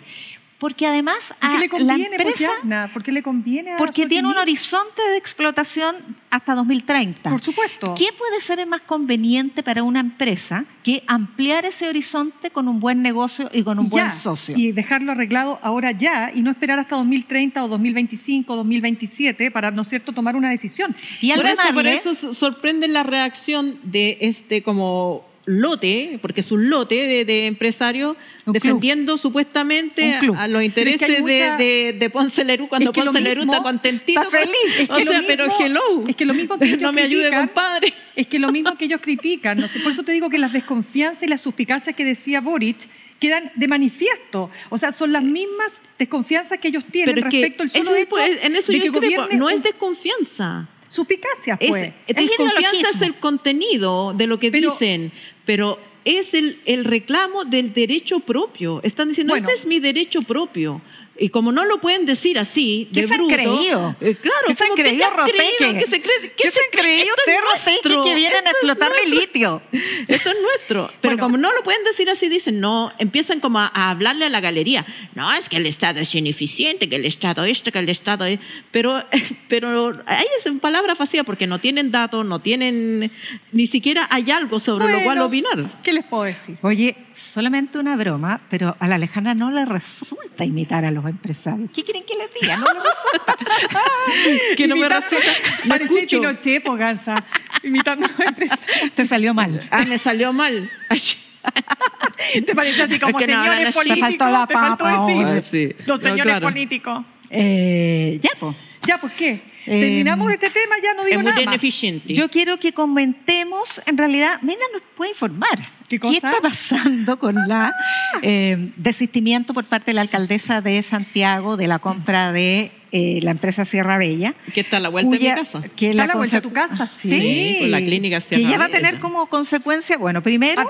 porque 0.60 0.86
además 0.86 1.34
¿Por 1.40 1.50
qué 1.50 1.56
a 1.56 1.58
le 1.58 1.68
conviene, 1.68 2.10
la 2.10 2.16
empresa, 2.16 2.50
Poquiana? 2.54 2.90
¿Por 2.92 3.02
qué 3.02 3.12
le 3.12 3.22
conviene 3.22 3.72
a 3.72 3.76
porque 3.78 4.06
tiene 4.06 4.28
un 4.28 4.36
horizonte 4.36 5.02
de 5.10 5.16
explotación 5.16 5.96
hasta 6.30 6.54
2030. 6.54 7.28
Por 7.30 7.40
supuesto. 7.40 7.94
¿Qué 7.96 8.08
puede 8.16 8.40
ser 8.40 8.64
más 8.66 8.82
conveniente 8.82 9.62
para 9.62 9.82
una 9.82 10.00
empresa 10.00 10.66
que 10.82 11.02
ampliar 11.06 11.64
ese 11.64 11.88
horizonte 11.88 12.50
con 12.50 12.68
un 12.68 12.78
buen 12.78 13.02
negocio 13.02 13.48
y 13.52 13.62
con 13.62 13.78
un 13.78 13.88
buen 13.88 14.10
socio? 14.10 14.56
Y 14.56 14.72
dejarlo 14.72 15.12
arreglado 15.12 15.58
ahora 15.62 15.92
ya 15.92 16.30
y 16.32 16.42
no 16.42 16.50
esperar 16.50 16.78
hasta 16.78 16.96
2030 16.96 17.64
o 17.64 17.68
2025 17.68 18.52
o 18.52 18.56
2027 18.56 19.50
para, 19.50 19.70
¿no 19.70 19.82
es 19.82 19.88
cierto?, 19.88 20.12
tomar 20.12 20.36
una 20.36 20.50
decisión. 20.50 20.94
Y 21.22 21.32
por, 21.32 21.46
eso, 21.46 21.62
por 21.72 21.86
eso 21.86 22.14
so- 22.14 22.34
sorprende 22.34 22.86
la 22.86 23.02
reacción 23.02 23.80
de 23.82 24.18
este 24.20 24.62
como 24.62 25.29
lote, 25.58 26.18
porque 26.22 26.40
es 26.42 26.52
un 26.52 26.70
lote 26.70 26.94
de, 26.94 27.24
de 27.24 27.46
empresarios 27.46 28.16
Un 28.46 28.52
defendiendo 28.52 29.16
supuestamente 29.18 30.14
a 30.14 30.22
los 30.22 30.36
Pero 30.36 30.58
es 30.58 30.60
que 30.60 30.64
intereses 30.64 31.20
mucha- 31.20 31.56
de, 31.56 31.64
de, 31.64 31.92
de 31.98 32.10
Ponce 32.10 32.44
Lerú 32.44 32.68
cuando 32.68 32.90
Es 32.90 32.94
que 32.94 33.02
Ponce 33.02 33.20
Lerú 33.20 33.42
está 33.42 33.62
contentito. 33.62 34.20
está 34.20 34.30
feliz. 34.38 34.54
Es 34.78 34.90
o 34.90 34.94
que 34.94 35.04
lo 35.04 35.10
sea, 35.12 35.22
pero 35.26 35.46
mismo- 35.46 35.64
hello. 35.66 36.04
Es 36.08 36.16
que 36.16 36.24
lo 36.26 36.34
mismo 36.34 36.58
que 36.58 36.64
ellos 36.68 36.80
no 36.80 36.92
me 36.92 37.02
ayude, 37.02 37.30
compadre. 37.30 37.92
Es 38.14 38.26
que 38.26 38.38
lo 38.38 38.52
mismo 38.52 38.76
que 38.76 38.84
ellos 38.84 39.00
critican, 39.02 39.58
no 39.58 39.66
sé, 39.68 39.80
por 39.80 39.92
eso 39.92 40.02
te 40.02 40.12
digo 40.12 40.28
que 40.30 40.38
las 40.38 40.52
desconfianzas 40.52 41.22
y 41.22 41.26
las 41.26 41.40
suspicacias 41.40 41.96
que 41.96 42.04
decía 42.04 42.40
Boric 42.40 42.88
quedan 43.18 43.50
de 43.54 43.68
manifiesto. 43.68 44.50
O 44.70 44.78
sea, 44.78 44.92
son 44.92 45.12
las 45.12 45.22
mismas 45.22 45.80
desconfianzas 45.98 46.58
que 46.58 46.68
ellos 46.68 46.84
tienen 46.90 47.14
Pero 47.14 47.26
es 47.26 47.32
respecto 47.32 47.62
al 47.62 47.70
solo 47.70 47.94
hecho 47.96 48.08
pues, 48.10 48.38
en 48.42 48.56
eso 48.56 48.72
de 48.72 48.80
que 48.80 48.88
gobierne 48.90 49.36
no 49.36 49.48
es 49.50 49.62
desconfianza. 49.62 50.68
suspicacias, 50.88 51.58
Es, 51.60 51.68
pues. 51.68 51.92
desconfianza 52.08 52.88
es 52.94 53.00
el 53.02 53.14
contenido 53.14 54.12
de 54.14 54.26
lo 54.26 54.38
que 54.40 54.50
Pero- 54.50 54.70
dicen, 54.70 55.12
pero 55.44 55.78
es 56.04 56.34
el, 56.34 56.58
el 56.64 56.84
reclamo 56.84 57.44
del 57.44 57.72
derecho 57.72 58.20
propio. 58.20 58.80
Están 58.82 59.08
diciendo, 59.08 59.32
Bueno. 59.34 59.46
este 59.48 59.60
es 59.60 59.66
mi 59.66 59.80
derecho 59.80 60.22
propio. 60.22 60.80
Y 61.22 61.28
como 61.28 61.52
no 61.52 61.66
lo 61.66 61.80
pueden 61.82 62.06
decir 62.06 62.38
así, 62.38 62.88
¿Qué 62.94 63.02
de 63.02 63.06
se 63.06 63.12
han 63.14 63.18
bruto, 63.20 63.34
creído? 63.34 63.96
eh, 64.00 64.16
claro, 64.20 64.38
¿Qué 64.46 64.54
se 64.54 64.64
han 64.64 64.70
como, 64.70 64.76
¿qué 64.76 64.82
te 64.82 64.88
creído? 64.88 65.78
¿Qué 65.78 65.86
se 65.86 66.02
cree- 66.02 66.32
¿Qué 66.34 66.50
se 66.50 66.60
han 66.60 66.70
creído 66.72 67.14
ustedes, 67.56 67.80
que 68.04 68.14
vienen 68.14 68.46
a 68.46 68.50
explotar 68.50 68.90
mi 69.04 69.10
litio? 69.10 69.60
Esto 70.08 70.30
es 70.30 70.36
nuestro. 70.40 70.90
Pero 71.02 71.16
Bueno. 71.16 71.22
como 71.22 71.36
no 71.36 71.52
lo 71.52 71.62
pueden 71.62 71.84
decir 71.84 72.08
así, 72.08 72.30
dicen, 72.30 72.58
no, 72.58 72.90
empiezan 72.98 73.40
como 73.40 73.58
a, 73.58 73.70
a 73.74 73.90
hablarle 73.90 74.24
a 74.24 74.28
la 74.30 74.40
galería. 74.40 74.86
No, 75.14 75.30
es 75.34 75.50
que 75.50 75.58
el 75.58 75.66
Estado 75.66 76.00
es 76.00 76.14
ineficiente, 76.14 76.88
que 76.88 76.96
el 76.96 77.04
Estado 77.04 77.44
esto, 77.44 77.70
que 77.70 77.80
el 77.80 77.88
Estado 77.90 78.24
es... 78.24 78.40
Pero, 78.70 79.04
pero 79.48 79.92
ahí 80.06 80.24
es 80.38 80.50
palabra 80.60 80.94
vacía 80.94 81.22
porque 81.22 81.46
no 81.46 81.60
tienen 81.60 81.90
datos, 81.90 82.24
no 82.24 82.40
tienen... 82.40 83.12
Ni 83.52 83.66
siquiera 83.66 84.08
hay 84.10 84.30
algo 84.30 84.58
sobre 84.58 84.86
lo 84.86 85.02
cual 85.02 85.18
Bueno, 85.20 85.26
opinar. 85.26 85.80
¿Qué 85.82 85.92
les 85.92 86.04
puedo 86.04 86.22
decir? 86.24 86.56
Oye, 86.62 86.96
solamente 87.20 87.78
una 87.78 87.96
broma, 87.96 88.40
pero 88.50 88.76
a 88.80 88.88
la 88.88 88.94
Alejandra 88.96 89.34
no 89.34 89.50
le 89.50 89.64
resulta 89.64 90.44
imitar 90.44 90.84
a 90.84 90.90
los 90.90 91.04
empresarios. 91.06 91.70
¿Qué 91.74 91.84
quieren 91.84 92.02
que 92.04 92.14
les 92.14 92.28
diga? 92.40 92.56
No 92.56 92.66
le 92.72 92.80
resulta. 92.80 93.36
Que 94.56 94.66
no 94.66 94.76
me 94.76 94.88
resulta... 94.88 95.26
No 95.66 95.74
escucho. 95.76 96.18
Pinochet, 96.20 96.64
Gansa, 96.76 97.24
imitando 97.62 98.06
a 98.06 98.08
los 98.08 98.20
empresarios. 98.20 98.90
Te 98.94 99.04
salió 99.06 99.34
mal. 99.34 99.60
Ah, 99.70 99.84
me 99.86 99.98
salió 99.98 100.32
mal. 100.32 100.70
Te 102.46 102.54
parece 102.54 102.82
así 102.82 102.98
como 102.98 103.18
Es 103.18 103.26
que 103.26 103.32
no, 103.32 103.42
señores 103.42 103.74
políticos. 103.74 104.08
te 104.10 104.18
faltó 104.18 104.30
la 104.30 104.46
te 104.46 104.54
faltó 104.54 104.84
decir. 104.84 105.24
ahora. 105.24 105.36
Ah, 105.38 105.42
sí. 105.42 105.68
Los 105.86 105.86
No, 105.86 105.96
señores 106.08 106.24
claro. 106.24 106.46
políticos. 106.48 107.04
Eh, 107.30 108.18
ya, 108.22 108.30
pues. 108.38 108.56
Ya, 108.86 108.98
¿por 108.98 109.10
qué? 109.12 109.40
Eh, 109.66 109.80
Terminamos 109.80 110.32
este 110.32 110.48
tema, 110.50 110.74
ya 110.82 110.94
no 110.94 111.04
digo 111.04 111.18
Es 111.18 111.22
muy 111.24 111.32
nada 111.44 111.44
más. 111.56 111.60
Yo 112.06 112.28
quiero 112.30 112.58
que 112.58 112.72
comentemos, 112.72 113.82
en 113.86 113.98
realidad, 113.98 114.40
Mena 114.42 114.62
nos 114.72 114.82
puede 114.96 115.10
informar. 115.10 115.58
¿Qué 115.88 115.98
cosa? 115.98 116.14
está 116.14 116.40
pasando 116.40 117.18
con 117.18 117.34
la 117.48 117.74
eh, 118.22 118.70
desistimiento 118.76 119.52
por 119.54 119.64
parte 119.64 119.90
de 119.90 119.94
la 119.94 120.02
alcaldesa 120.02 120.60
de 120.60 120.80
Santiago 120.82 121.56
de 121.56 121.66
la 121.66 121.80
compra 121.80 122.32
de 122.32 122.70
eh, 122.92 123.18
la 123.22 123.32
empresa 123.32 123.64
Sierra 123.64 123.98
Bella? 123.98 124.34
Que 124.54 124.60
está 124.60 124.76
a 124.76 124.80
la 124.80 124.88
vuelta 124.88 125.10
de 125.10 125.18
cuya- 125.18 125.34
mi 125.34 125.40
casa. 125.40 125.62
que 125.74 125.90
Está 125.90 126.04
a 126.04 126.06
la 126.06 126.14
vuelta 126.14 126.36
de 126.36 126.42
tu 126.42 126.52
casa, 126.52 126.86
sí. 126.86 127.10
Sí, 127.10 127.56
con 127.60 127.70
la 127.72 127.78
clínica 127.80 128.16
que 128.20 128.20
Sierra 128.36 128.50
ya 128.50 128.58
va 128.58 128.64
a 128.64 128.68
Bella. 128.68 128.78
tener 128.78 129.00
como 129.00 129.26
consecuencia, 129.26 129.98
bueno, 129.98 130.22
primero, 130.22 130.62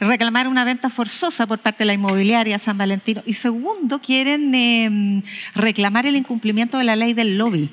reclamar 0.00 0.46
una 0.48 0.64
venta 0.64 0.90
forzosa 0.90 1.46
por 1.48 1.58
parte 1.58 1.80
de 1.80 1.86
la 1.86 1.94
inmobiliaria 1.94 2.58
San 2.60 2.78
Valentino 2.78 3.20
y 3.26 3.34
segundo, 3.34 4.00
quieren 4.00 4.54
eh, 4.54 5.22
reclamar 5.56 6.06
el 6.06 6.14
incumplimiento 6.16 6.78
de 6.78 6.84
la 6.84 6.94
ley 6.96 7.14
del 7.14 7.36
lobby. 7.36 7.68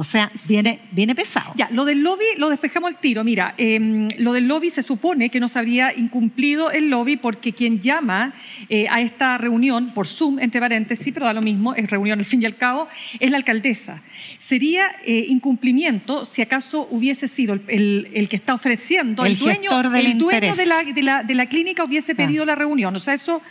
O 0.00 0.04
sea, 0.04 0.30
viene, 0.46 0.78
viene 0.92 1.14
pesado. 1.16 1.52
Ya, 1.56 1.68
lo 1.72 1.84
del 1.84 2.02
lobby 2.02 2.24
lo 2.36 2.48
despejamos 2.50 2.88
al 2.88 3.00
tiro. 3.00 3.24
Mira, 3.24 3.54
eh, 3.58 4.08
lo 4.18 4.32
del 4.32 4.46
lobby 4.46 4.70
se 4.70 4.84
supone 4.84 5.28
que 5.28 5.40
no 5.40 5.48
se 5.48 5.58
habría 5.58 5.92
incumplido 5.92 6.70
el 6.70 6.88
lobby 6.88 7.16
porque 7.16 7.52
quien 7.52 7.80
llama 7.80 8.32
eh, 8.68 8.86
a 8.88 9.00
esta 9.00 9.36
reunión, 9.38 9.92
por 9.94 10.06
Zoom, 10.06 10.38
entre 10.38 10.60
paréntesis, 10.60 11.12
pero 11.12 11.26
da 11.26 11.32
lo 11.32 11.42
mismo, 11.42 11.74
es 11.74 11.90
reunión 11.90 12.20
al 12.20 12.24
fin 12.24 12.40
y 12.40 12.46
al 12.46 12.56
cabo, 12.56 12.86
es 13.18 13.30
la 13.32 13.38
alcaldesa. 13.38 14.00
Sería 14.38 14.86
eh, 15.04 15.26
incumplimiento 15.28 16.24
si 16.24 16.42
acaso 16.42 16.86
hubiese 16.92 17.26
sido 17.26 17.54
el, 17.54 17.62
el- 17.66 18.08
el 18.14 18.28
que 18.28 18.36
está 18.36 18.54
ofreciendo, 18.54 19.24
el, 19.24 19.32
El 19.32 19.38
dueño, 19.38 19.82
del 19.90 20.06
el 20.06 20.18
dueño 20.18 20.54
de 20.54 20.66
la, 20.66 20.84
de, 20.84 21.02
la, 21.02 21.22
de 21.24 21.34
la 21.34 21.46
clínica 21.46 21.82
hubiese 21.82 22.14
pedido 22.14 22.44
la 22.44 22.54
reunión. 22.54 22.94
O 22.94 23.00
sea, 23.00 23.14
eso... 23.14 23.42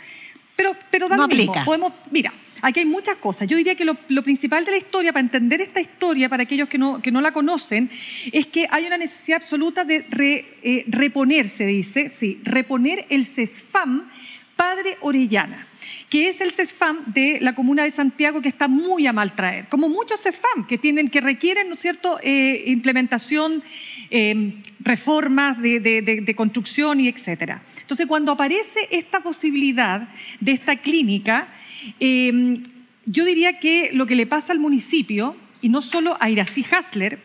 Pero, 0.56 0.74
pero 0.90 1.08
da 1.08 1.14
No 1.16 1.22
lo 1.22 1.28
mismo. 1.28 1.52
aplica. 1.52 1.64
Podemos, 1.64 1.92
mira, 2.10 2.32
aquí 2.62 2.80
hay 2.80 2.86
muchas 2.86 3.16
cosas. 3.16 3.48
Yo 3.48 3.56
diría 3.56 3.74
que 3.74 3.84
lo, 3.84 3.94
principal 4.22 4.64
de 4.64 4.72
la 4.72 4.76
historia, 4.78 5.12
para 5.12 5.22
entender 5.22 5.60
esta 5.60 5.80
historia, 5.80 6.28
para 6.28 6.42
aquellos 6.42 6.68
que 6.68 6.78
no, 6.78 7.00
que 7.02 7.10
no 7.12 7.20
la 7.20 7.32
conocen, 7.32 7.90
es 8.32 8.46
que 8.46 8.66
hay 8.70 8.86
una 8.86 8.96
necesidad 8.98 9.36
absoluta 9.42 9.84
de 9.84 10.04
re- 10.10 10.46
eh, 10.62 10.84
reponerse, 10.88 11.66
dice, 11.66 12.08
sí, 12.10 12.40
reponer 12.44 13.06
el 13.10 13.26
CESFAM 13.26 14.08
Padre 14.56 14.96
Orellana, 15.02 15.68
que 16.10 16.28
es 16.28 16.40
el 16.40 16.50
CESFAM 16.50 17.12
de 17.12 17.38
la 17.40 17.54
comuna 17.54 17.84
de 17.84 17.92
Santiago 17.92 18.42
que 18.42 18.48
está 18.48 18.66
muy 18.66 19.06
a 19.06 19.12
mal 19.12 19.36
traer, 19.36 19.68
como 19.68 19.88
muchos 19.88 20.20
CESFAM 20.20 20.66
que, 20.66 20.78
tienen, 20.78 21.08
que 21.08 21.20
requieren, 21.20 21.68
¿no 21.68 21.74
es 21.74 21.80
cierto?, 21.80 22.18
eh, 22.24 22.64
implementación, 22.66 23.62
eh, 24.10 24.54
reformas 24.80 25.62
de- 25.62 25.78
de- 25.78 26.02
de 26.02 26.34
construcción 26.34 26.98
y 26.98 27.06
etcétera. 27.08 27.62
Entonces, 27.82 28.06
cuando 28.06 28.32
aparece 28.32 28.80
esta 28.90 29.20
posibilidad 29.20 30.08
de 30.40 30.52
esta 30.52 30.76
clínica, 30.76 31.54
eh, 32.00 32.60
yo 33.06 33.24
diría 33.24 33.58
que 33.58 33.90
lo 33.92 34.06
que 34.06 34.14
le 34.16 34.26
pasa 34.26 34.52
al 34.52 34.58
municipio, 34.58 35.36
y 35.60 35.68
no 35.68 35.82
solo 35.82 36.16
a 36.20 36.30
Irací 36.30 36.64
Hasler, 36.70 37.20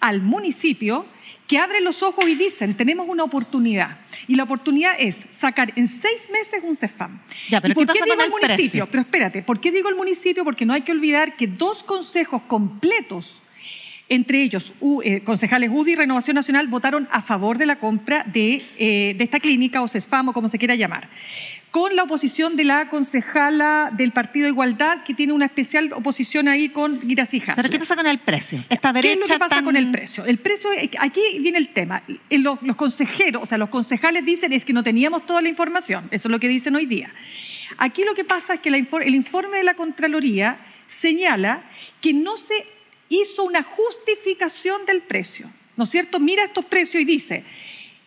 al 0.00 0.20
municipio, 0.22 1.06
que 1.48 1.58
abre 1.58 1.80
los 1.80 2.02
ojos 2.02 2.28
y 2.28 2.34
dicen, 2.34 2.76
tenemos 2.76 3.08
una 3.08 3.22
oportunidad. 3.24 3.98
Y 4.28 4.34
la 4.34 4.42
oportunidad 4.42 4.92
es 4.98 5.26
sacar 5.30 5.72
en 5.76 5.88
seis 5.88 6.28
meses 6.32 6.60
un 6.64 6.74
CEFAM. 6.76 7.20
Ya, 7.48 7.60
pero 7.60 7.72
¿Y 7.72 7.74
por 7.74 7.86
¿qué 7.86 7.92
qué 7.94 8.04
digo 8.04 8.16
con 8.16 8.20
el 8.20 8.24
el 8.26 8.30
municipio? 8.30 8.56
precio? 8.56 8.88
Pero 8.90 9.00
espérate, 9.02 9.42
¿por 9.42 9.60
qué 9.60 9.70
digo 9.72 9.88
el 9.88 9.94
municipio? 9.96 10.44
Porque 10.44 10.66
no 10.66 10.74
hay 10.74 10.82
que 10.82 10.92
olvidar 10.92 11.36
que 11.36 11.46
dos 11.46 11.82
consejos 11.82 12.42
completos 12.46 13.42
entre 14.08 14.40
ellos, 14.42 14.72
U- 14.80 15.02
eh, 15.02 15.22
concejales 15.24 15.68
UDI 15.72 15.92
y 15.92 15.96
Renovación 15.96 16.36
Nacional 16.36 16.68
votaron 16.68 17.08
a 17.10 17.20
favor 17.20 17.58
de 17.58 17.66
la 17.66 17.76
compra 17.80 18.24
de, 18.32 18.64
eh, 18.78 19.14
de 19.18 19.24
esta 19.24 19.40
clínica 19.40 19.82
o 19.82 19.88
CESFAM 19.88 20.28
o 20.28 20.32
como 20.32 20.48
se 20.48 20.58
quiera 20.58 20.76
llamar, 20.76 21.08
con 21.76 21.94
la 21.94 22.04
oposición 22.04 22.56
de 22.56 22.64
la 22.64 22.88
concejala 22.88 23.90
del 23.92 24.10
Partido 24.10 24.48
Igualdad, 24.48 25.02
que 25.04 25.12
tiene 25.12 25.34
una 25.34 25.44
especial 25.44 25.92
oposición 25.92 26.48
ahí 26.48 26.70
con 26.70 26.94
Hasler. 26.96 27.52
¿Pero 27.54 27.68
qué 27.68 27.78
pasa 27.78 27.94
con 27.94 28.06
el 28.06 28.18
precio? 28.18 28.64
Esta 28.70 28.94
¿Qué 28.94 29.12
es 29.12 29.18
lo 29.18 29.26
que 29.26 29.38
pasa 29.38 29.56
tan- 29.56 29.64
con 29.66 29.76
el 29.76 29.90
precio? 29.90 30.24
El 30.24 30.38
precio, 30.38 30.72
eh, 30.72 30.88
aquí 30.98 31.20
viene 31.38 31.58
el 31.58 31.74
tema. 31.74 32.02
En 32.30 32.42
Los, 32.42 32.62
los 32.62 32.76
consejeros, 32.76 33.42
o 33.42 33.46
sea, 33.46 33.58
los 33.58 33.68
concejales 33.68 34.24
dicen 34.24 34.54
es 34.54 34.64
que 34.64 34.72
no 34.72 34.82
teníamos 34.82 35.26
toda 35.26 35.42
la 35.42 35.50
información. 35.50 36.08
Eso 36.10 36.28
es 36.28 36.32
lo 36.32 36.40
que 36.40 36.48
dicen 36.48 36.74
hoy 36.74 36.86
día. 36.86 37.12
Aquí 37.76 38.04
lo 38.04 38.14
que 38.14 38.24
pasa 38.24 38.54
es 38.54 38.60
que 38.60 38.70
la 38.70 38.78
el 38.78 39.14
informe 39.14 39.58
de 39.58 39.64
la 39.64 39.74
Contraloría 39.74 40.58
señala 40.86 41.62
que 42.00 42.14
no 42.14 42.38
se 42.38 42.54
hizo 43.10 43.44
una 43.44 43.62
justificación 43.62 44.86
del 44.86 45.02
precio. 45.02 45.50
¿No 45.76 45.84
es 45.84 45.90
cierto? 45.90 46.20
Mira 46.20 46.42
estos 46.42 46.64
precios 46.64 47.02
y 47.02 47.04
dice, 47.04 47.44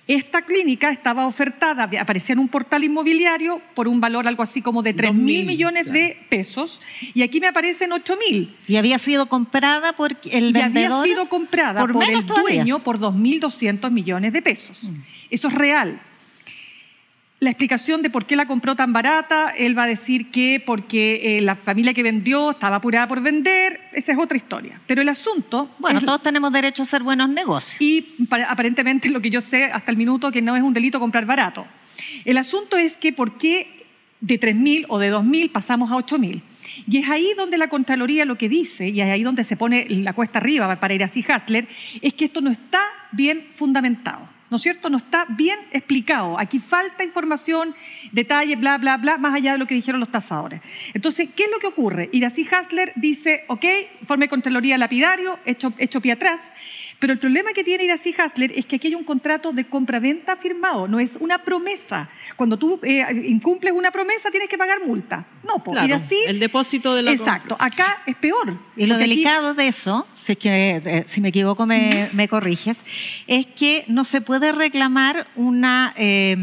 esta 0.10 0.42
clínica 0.42 0.90
estaba 0.90 1.28
ofertada, 1.28 1.84
aparecía 1.84 2.34
en 2.34 2.40
un 2.40 2.48
portal 2.48 2.84
inmobiliario 2.84 3.62
por 3.76 3.88
un 3.88 4.02
valor 4.02 4.28
algo 4.28 4.42
así 4.42 4.60
como 4.60 4.82
de 4.82 4.96
3 4.96 5.14
mil 5.14 5.44
2.000, 5.44 5.46
millones 5.46 5.84
claro. 5.84 6.00
de 6.00 6.18
pesos 6.30 6.82
y 7.14 7.22
aquí 7.22 7.40
me 7.40 7.46
aparecen 7.46 7.92
8 7.92 8.18
mil. 8.18 8.58
Y 8.68 8.78
había 8.78 8.98
sido 8.98 9.28
comprada 9.28 9.94
por 9.94 10.18
el 10.32 10.50
y 10.50 10.52
vendedor. 10.52 11.02
había 11.02 11.14
sido 11.14 11.30
comprada 11.30 11.86
por 11.86 12.04
el 12.04 12.26
todavía. 12.26 12.56
dueño 12.56 12.80
por 12.80 12.98
2.200 13.00 13.92
millones 13.92 14.34
de 14.34 14.42
pesos. 14.42 14.90
Eso 15.30 15.48
es 15.48 15.54
real. 15.54 16.02
La 17.42 17.52
explicación 17.52 18.02
de 18.02 18.10
por 18.10 18.26
qué 18.26 18.36
la 18.36 18.46
compró 18.48 18.76
tan 18.76 18.92
barata, 18.92 19.54
él 19.58 19.78
va 19.78 19.84
a 19.84 19.88
decir 19.88 20.30
que 20.30 20.62
porque 20.66 21.38
eh, 21.38 21.42
la 21.42 21.56
familia 21.56 21.94
que 21.94 22.04
vendió 22.04 22.52
estaba 22.52 22.76
apurada 22.78 23.08
por 23.08 23.22
vender, 23.22 23.80
esa 23.94 24.12
es 24.12 24.18
otra 24.18 24.36
historia. 24.36 24.82
Pero 24.88 25.02
el 25.02 25.08
asunto... 25.08 25.74
Bueno, 25.80 26.00
es- 26.00 26.06
todos 26.06 26.22
tenemos 26.22 26.52
derecho 26.52 26.82
a 26.82 26.84
hacer 26.84 27.02
buenos 27.02 27.30
negocios. 27.30 27.78
y 27.80 28.02
pa- 28.28 28.44
aparentemente 28.50 29.08
lo 29.10 29.22
que 29.22 29.30
yo 29.30 29.40
sé 29.40 29.66
hasta 29.66 29.90
el 29.90 29.96
minuto 29.98 30.32
que 30.34 30.42
no 30.42 30.58
es 30.58 30.64
un 30.64 30.74
delito 30.74 31.00
comprar 31.00 31.26
barato. 31.26 31.66
El 32.26 32.38
asunto 32.38 32.76
es 32.78 32.98
que 32.98 33.14
por 33.14 33.38
qué 33.38 33.86
de 34.20 34.38
3.000 34.38 34.86
o 34.90 35.00
de 35.00 35.14
2.000 35.14 35.50
pasamos 35.54 35.92
a 35.92 35.96
8.000. 35.96 36.42
Y 36.90 36.98
es 36.98 37.10
ahí 37.10 37.32
donde 37.38 37.58
la 37.58 37.70
Contraloría 37.70 38.26
lo 38.26 38.38
que 38.38 38.50
dice, 38.50 38.90
y 38.90 39.00
es 39.00 39.10
ahí 39.10 39.24
donde 39.24 39.46
se 39.46 39.56
pone 39.56 39.86
la 39.90 40.12
cuesta 40.12 40.40
arriba 40.40 40.78
para 40.82 40.94
ir 40.94 41.04
así 41.06 41.24
Hasler, 41.26 41.70
es 42.02 42.14
que 42.16 42.26
esto 42.26 42.42
no 42.42 42.52
está 42.52 42.82
bien 43.14 43.48
fundamentado. 43.50 44.28
¿No 44.50 44.58
es 44.58 44.64
cierto? 44.64 44.90
No 44.90 44.98
está 44.98 45.26
bien 45.30 45.60
explicado. 45.72 46.40
Aquí 46.40 46.60
falta 46.60 47.04
información, 47.04 47.76
detalle, 48.12 48.56
bla, 48.56 48.78
bla, 48.78 48.98
bla, 48.98 49.18
más 49.18 49.36
allá 49.36 49.52
de 49.54 49.60
lo 49.60 49.68
que 49.68 49.76
dijeron 49.76 50.00
los 50.00 50.10
tasadores. 50.10 50.62
Entonces, 50.94 51.30
¿qué 51.36 51.44
es 51.44 51.52
lo 51.52 51.60
que 51.60 51.68
ocurre? 51.68 52.10
Iracy 52.12 52.48
Hasler 52.50 52.92
dice, 52.96 53.44
ok, 53.48 53.66
informe 54.02 54.26
de 54.26 54.30
Contraloría 54.30 54.78
lapidario, 54.78 55.40
hecho, 55.46 55.74
hecho 55.78 56.02
pie 56.02 56.14
atrás, 56.14 56.52
pero 57.00 57.14
el 57.14 57.20
problema 57.20 57.54
que 57.54 57.64
tiene 57.64 57.86
Iracy 57.86 58.14
Hasler 58.18 58.52
es 58.56 58.66
que 58.66 58.76
aquí 58.76 58.88
hay 58.88 58.96
un 58.96 59.06
contrato 59.06 59.52
de 59.54 59.66
compraventa 59.68 60.36
firmado, 60.36 60.88
no 60.88 61.00
es 61.00 61.18
una 61.20 61.44
promesa. 61.46 62.10
Cuando 62.36 62.58
tú 62.58 62.80
eh, 62.84 63.06
incumples 63.26 63.74
una 63.74 63.90
promesa, 63.92 64.30
tienes 64.32 64.50
que 64.50 64.58
pagar 64.58 64.80
multa. 64.86 65.26
No, 65.48 65.64
porque 65.64 65.86
Claro, 65.88 66.04
el 66.28 66.40
depósito 66.40 66.94
de 66.96 67.02
la 67.04 67.12
Exacto, 67.14 67.56
acá 67.60 68.04
es 68.06 68.16
peor. 68.16 68.60
Y 68.76 68.86
lo 68.86 68.96
aquí- 68.96 69.04
delicado 69.04 69.54
de 69.54 69.68
eso, 69.70 70.08
si, 70.14 70.34
es 70.34 70.38
que, 70.38 70.82
eh, 70.84 71.06
si 71.08 71.22
me 71.22 71.30
equivoco 71.30 71.66
me, 71.66 72.10
me 72.14 72.28
corriges, 72.28 72.84
es 73.28 73.46
que 73.48 73.86
no 73.88 74.04
se 74.04 74.20
puede 74.20 74.52
reclamar 74.52 75.28
una 75.36 75.94
eh, 75.96 76.36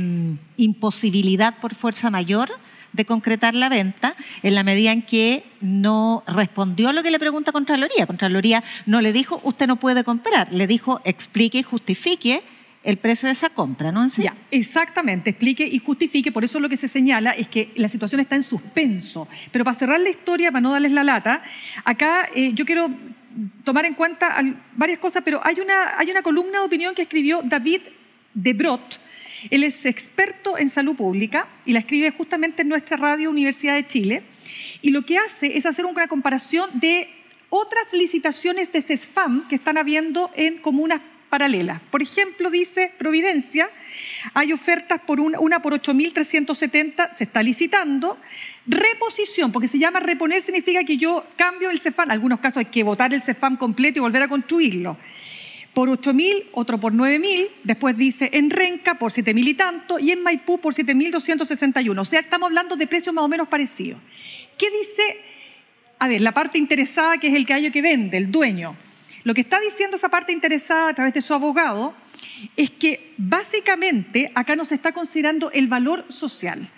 imposibilidad 0.56 1.58
por 1.60 1.74
fuerza 1.74 2.10
mayor 2.10 2.50
de 2.96 3.04
concretar 3.04 3.54
la 3.54 3.68
venta 3.68 4.14
en 4.42 4.54
la 4.54 4.64
medida 4.64 4.90
en 4.90 5.02
que 5.02 5.44
no 5.60 6.24
respondió 6.26 6.88
a 6.88 6.92
lo 6.92 7.02
que 7.02 7.10
le 7.10 7.18
pregunta 7.18 7.52
Contraloría. 7.52 8.06
Contraloría 8.06 8.64
no 8.86 9.00
le 9.00 9.12
dijo, 9.12 9.40
usted 9.44 9.66
no 9.66 9.76
puede 9.76 10.02
comprar, 10.02 10.50
le 10.52 10.66
dijo, 10.66 11.00
explique 11.04 11.58
y 11.58 11.62
justifique 11.62 12.42
el 12.82 12.98
precio 12.98 13.26
de 13.26 13.32
esa 13.32 13.50
compra, 13.50 13.90
¿no? 13.90 14.06
Exactamente, 14.50 15.30
explique 15.30 15.66
y 15.66 15.78
justifique. 15.80 16.30
Por 16.30 16.44
eso 16.44 16.60
lo 16.60 16.68
que 16.68 16.76
se 16.76 16.86
señala 16.86 17.32
es 17.32 17.48
que 17.48 17.72
la 17.74 17.88
situación 17.88 18.20
está 18.20 18.36
en 18.36 18.44
suspenso. 18.44 19.28
Pero 19.50 19.64
para 19.64 19.76
cerrar 19.76 20.00
la 20.00 20.08
historia, 20.08 20.52
para 20.52 20.60
no 20.60 20.70
darles 20.70 20.92
la 20.92 21.02
lata, 21.02 21.42
acá 21.84 22.28
eh, 22.34 22.52
yo 22.54 22.64
quiero 22.64 22.88
tomar 23.64 23.84
en 23.84 23.94
cuenta 23.94 24.36
varias 24.76 25.00
cosas, 25.00 25.22
pero 25.24 25.40
hay 25.44 25.60
una, 25.60 25.98
hay 25.98 26.10
una 26.10 26.22
columna 26.22 26.60
de 26.60 26.64
opinión 26.64 26.94
que 26.94 27.02
escribió 27.02 27.42
David 27.44 27.82
de 28.34 28.52
Brot, 28.52 29.00
Él 29.50 29.64
es 29.64 29.84
experto 29.86 30.58
en 30.58 30.68
salud 30.68 30.96
pública 30.96 31.48
y 31.64 31.72
la 31.72 31.80
escribe 31.80 32.10
justamente 32.10 32.62
en 32.62 32.68
nuestra 32.68 32.96
radio 32.96 33.30
Universidad 33.30 33.74
de 33.74 33.86
Chile. 33.86 34.22
Y 34.82 34.90
lo 34.90 35.02
que 35.02 35.18
hace 35.18 35.56
es 35.56 35.66
hacer 35.66 35.84
una 35.84 36.08
comparación 36.08 36.70
de 36.74 37.08
otras 37.50 37.92
licitaciones 37.92 38.72
de 38.72 38.82
CESFAM 38.82 39.48
que 39.48 39.54
están 39.54 39.78
habiendo 39.78 40.30
en 40.34 40.58
comunas 40.58 41.00
paralelas. 41.28 41.80
Por 41.90 42.02
ejemplo, 42.02 42.50
dice 42.50 42.92
Providencia, 42.98 43.70
hay 44.34 44.52
ofertas 44.52 45.00
por 45.06 45.20
una, 45.20 45.40
una 45.40 45.60
por 45.60 45.72
8.370, 45.74 47.14
se 47.14 47.24
está 47.24 47.42
licitando. 47.42 48.18
Reposición, 48.66 49.52
porque 49.52 49.68
se 49.68 49.78
llama 49.78 50.00
reponer, 50.00 50.40
significa 50.40 50.84
que 50.84 50.96
yo 50.96 51.24
cambio 51.36 51.70
el 51.70 51.80
CEFAM. 51.80 52.06
En 52.06 52.12
algunos 52.12 52.40
casos 52.40 52.58
hay 52.58 52.66
que 52.66 52.82
votar 52.82 53.12
el 53.12 53.22
CEFAM 53.22 53.56
completo 53.56 53.98
y 53.98 54.02
volver 54.02 54.22
a 54.22 54.28
construirlo. 54.28 54.96
Por 55.76 55.90
8.000, 55.90 56.46
otro 56.52 56.80
por 56.80 56.94
9.000, 56.94 57.48
después 57.62 57.98
dice 57.98 58.30
en 58.32 58.48
Renca 58.48 58.98
por 58.98 59.12
7.000 59.12 59.46
y 59.46 59.52
tanto 59.52 59.98
y 59.98 60.10
en 60.10 60.22
Maipú 60.22 60.58
por 60.58 60.72
7.261. 60.72 62.00
O 62.00 62.04
sea, 62.06 62.20
estamos 62.20 62.46
hablando 62.46 62.76
de 62.76 62.86
precios 62.86 63.14
más 63.14 63.22
o 63.22 63.28
menos 63.28 63.46
parecidos. 63.46 64.00
¿Qué 64.56 64.68
dice? 64.70 65.20
A 65.98 66.08
ver, 66.08 66.22
la 66.22 66.32
parte 66.32 66.56
interesada 66.56 67.18
que 67.18 67.26
es 67.26 67.34
el 67.34 67.44
que 67.44 67.70
que 67.70 67.82
vende, 67.82 68.16
el 68.16 68.30
dueño. 68.30 68.74
Lo 69.24 69.34
que 69.34 69.42
está 69.42 69.60
diciendo 69.60 69.98
esa 69.98 70.08
parte 70.08 70.32
interesada 70.32 70.88
a 70.88 70.94
través 70.94 71.12
de 71.12 71.20
su 71.20 71.34
abogado 71.34 71.92
es 72.56 72.70
que 72.70 73.12
básicamente 73.18 74.32
acá 74.34 74.56
no 74.56 74.64
se 74.64 74.76
está 74.76 74.92
considerando 74.92 75.50
el 75.50 75.68
valor 75.68 76.06
social, 76.08 76.70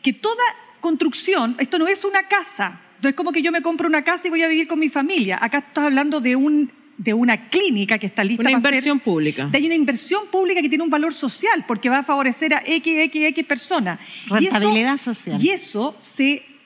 que 0.00 0.14
toda 0.14 0.42
construcción, 0.80 1.56
esto 1.58 1.78
no 1.78 1.88
es 1.88 2.06
una 2.06 2.26
casa, 2.26 2.80
no 3.02 3.10
es 3.10 3.14
como 3.14 3.32
que 3.32 3.42
yo 3.42 3.52
me 3.52 3.60
compro 3.60 3.86
una 3.86 4.02
casa 4.02 4.28
y 4.28 4.30
voy 4.30 4.42
a 4.42 4.48
vivir 4.48 4.66
con 4.66 4.78
mi 4.78 4.88
familia, 4.88 5.38
acá 5.42 5.58
estás 5.58 5.84
hablando 5.84 6.22
de 6.22 6.36
un 6.36 6.85
de 6.98 7.14
una 7.14 7.48
clínica 7.48 7.98
que 7.98 8.06
está 8.06 8.24
lista 8.24 8.42
una 8.42 8.52
inversión 8.52 9.00
pública. 9.00 9.46
De 9.46 9.58
una 9.58 9.74
inversión 9.74 10.22
pública 10.30 10.62
que 10.62 10.68
tiene 10.68 10.84
un 10.84 10.90
valor 10.90 11.12
social 11.12 11.64
porque 11.66 11.88
va 11.88 11.98
a 11.98 12.02
favorecer 12.02 12.54
a 12.54 12.62
X, 12.64 12.98
X, 13.06 13.24
X 13.24 13.44
personas. 13.44 14.00
Rentabilidad 14.28 14.96
social. 14.96 15.42
Y 15.42 15.50
eso 15.50 15.94
se 15.98 16.56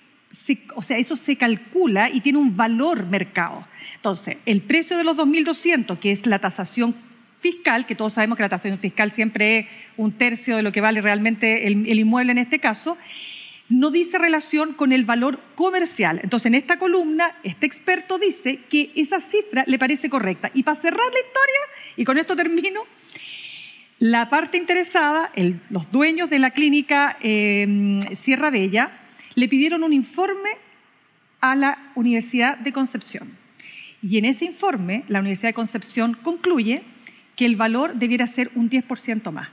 o 0.77 0.83
sea, 0.83 0.97
eso 0.97 1.17
se 1.17 1.37
calcula 1.37 2.09
y 2.09 2.21
tiene 2.21 2.39
un 2.39 2.57
valor 2.57 3.07
mercado. 3.07 3.67
Entonces, 3.97 4.37
el 4.47 4.63
precio 4.63 4.97
de 4.97 5.03
los 5.03 5.17
2.200, 5.17 5.99
que 5.99 6.13
es 6.13 6.25
la 6.25 6.39
tasación 6.39 6.95
fiscal, 7.41 7.85
que 7.85 7.97
todos 7.97 8.13
sabemos 8.13 8.37
que 8.37 8.45
la 8.45 8.49
tasación 8.49 8.79
fiscal 8.79 9.11
siempre 9.11 9.59
es 9.59 9.67
un 9.97 10.13
tercio 10.13 10.57
de 10.57 10.63
lo 10.63 10.71
que 10.71 10.81
vale 10.81 11.01
realmente 11.01 11.67
el, 11.67 11.85
el 11.87 11.99
inmueble 11.99 12.31
en 12.31 12.39
este 12.39 12.61
caso, 12.61 12.97
no 13.71 13.91
dice 13.91 14.19
relación 14.19 14.75
con 14.75 14.93
el 14.93 15.05
valor 15.05 15.41
comercial. 15.55 16.21
Entonces, 16.23 16.47
en 16.47 16.55
esta 16.55 16.79
columna, 16.79 17.37
este 17.45 17.67
experto 17.67 18.19
dice 18.19 18.59
que 18.69 18.93
esa 18.97 19.21
cifra 19.21 19.65
le 19.67 19.79
parece 19.79 20.11
correcta. 20.11 20.51
Y 20.53 20.65
para 20.65 20.79
cerrar 20.79 20.99
la 20.99 21.21
historia, 21.21 21.95
y 21.97 22.05
con 22.05 22.19
esto 22.19 22.37
termino, 22.37 22.83
la 24.01 24.29
parte 24.29 24.59
interesada, 24.59 25.31
los 25.71 25.91
dueños 25.93 26.31
de 26.31 26.41
la 26.41 26.51
clínica 26.51 27.17
eh, 27.23 28.01
Sierra 28.15 28.51
Bella, 28.51 28.91
le 29.37 29.49
pidieron 29.49 29.85
un 29.85 29.93
informe 29.93 30.51
a 31.41 31.55
la 31.55 31.93
Universidad 31.95 32.59
de 32.59 32.73
Concepción. 32.73 33.39
Y 34.03 34.19
en 34.19 34.25
ese 34.25 34.47
informe, 34.47 35.05
la 35.09 35.21
Universidad 35.21 35.51
de 35.51 35.55
Concepción 35.55 36.15
concluye 36.15 36.83
que 37.37 37.47
el 37.47 37.57
valor 37.57 37.95
debiera 37.95 38.27
ser 38.27 38.51
un 38.55 38.69
10% 38.69 39.31
más. 39.31 39.49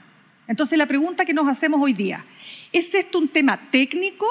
Entonces, 0.48 0.76
la 0.78 0.86
pregunta 0.86 1.24
que 1.24 1.34
nos 1.34 1.46
hacemos 1.46 1.80
hoy 1.80 1.92
día, 1.92 2.24
¿es 2.72 2.94
esto 2.94 3.18
un 3.18 3.28
tema 3.28 3.70
técnico 3.70 4.26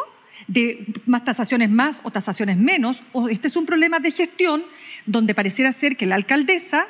de 0.48 0.86
más 1.06 1.24
tasaciones 1.24 1.70
más 1.70 2.02
o 2.04 2.12
tasaciones 2.12 2.58
menos? 2.58 3.04
¿O 3.14 3.30
este 3.30 3.48
es 3.48 3.56
un 3.56 3.66
problema 3.66 4.00
de 4.00 4.12
gestión 4.12 4.64
donde 5.06 5.34
pareciera 5.34 5.72
ser 5.74 5.98
que 5.98 6.06
la 6.06 6.16
alcaldesa 6.16 6.88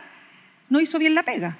no 0.70 0.80
hizo 0.80 1.00
bien 1.00 1.16
la 1.16 1.24
pega? 1.24 1.58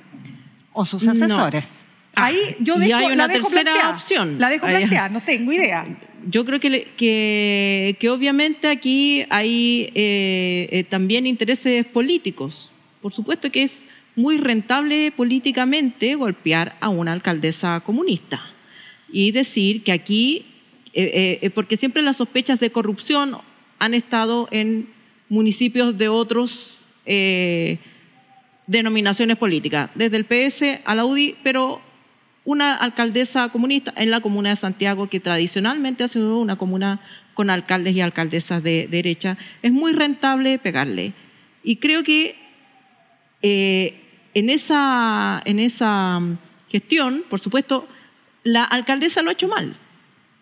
O 0.74 0.86
sus 0.86 1.08
asesores. 1.08 1.84
Ahí 2.16 2.56
yo 2.60 2.76
dejo, 2.76 2.90
y 2.90 2.94
hay 2.94 3.14
una 3.14 3.28
tercera 3.28 3.90
opción. 3.92 4.40
La 4.40 4.50
dejo 4.50 4.66
plantear, 4.66 5.12
no 5.12 5.22
tengo 5.22 5.52
idea 5.52 5.86
yo 6.30 6.46
creo 6.46 6.60
que, 6.60 7.96
que, 8.00 8.10
obviamente 8.10 8.68
aquí 8.68 9.26
hay 9.30 9.92
eh, 9.96 10.68
eh, 10.72 10.84
también 10.84 11.26
intereses 11.26 11.86
políticos. 11.86 12.74
Por 13.02 13.14
supuesto 13.14 13.50
que 13.50 13.64
es 13.64 13.86
muy 14.16 14.38
rentable 14.38 15.12
políticamente 15.12 16.16
golpear 16.16 16.76
a 16.80 16.90
una 16.90 17.14
alcaldesa 17.14 17.80
comunista 17.82 18.42
y 19.12 19.32
decir 19.32 19.84
que 19.84 19.92
aquí, 19.92 20.46
eh, 20.94 21.50
porque 21.54 21.78
siempre 21.78 22.02
las 22.02 22.18
sospechas 22.18 22.60
de 22.60 22.72
corrupción 22.72 23.38
han 23.80 23.94
estado 23.94 24.48
en 24.52 24.90
municipios 25.30 25.98
de 25.98 26.10
otros 26.10 26.88
denominaciones 28.66 29.38
políticas, 29.38 29.90
desde 29.96 30.18
el 30.18 30.26
PS 30.26 30.82
a 30.84 30.94
la 30.94 31.06
UDI, 31.06 31.36
pero 31.42 31.82
una 32.48 32.76
alcaldesa 32.76 33.50
comunista 33.50 33.94
en 33.98 34.10
la 34.10 34.22
comuna 34.22 34.52
de 34.52 34.56
Santiago, 34.56 35.10
que 35.10 35.20
tradicionalmente 35.20 36.06
ha 36.06 36.08
sido 36.08 36.40
una 36.40 36.56
comuna 36.56 37.02
con 37.34 37.50
alcaldes 37.50 37.94
y 37.94 38.00
alcaldesas 38.00 38.64
de 38.64 38.88
derecha, 38.90 39.38
es 39.62 39.74
muy 39.74 39.92
rentable 39.92 40.58
pegarle. 40.58 41.12
Y 41.62 41.76
creo 41.76 42.04
que 42.04 42.38
eh, 43.42 44.00
en, 44.34 44.50
esa, 44.50 45.42
en 45.44 45.60
esa 45.60 46.22
gestión, 46.70 47.26
por 47.30 47.42
supuesto, 47.42 47.86
la 48.48 48.64
alcaldesa 48.64 49.22
lo 49.22 49.30
ha 49.30 49.34
hecho 49.34 49.48
mal, 49.48 49.76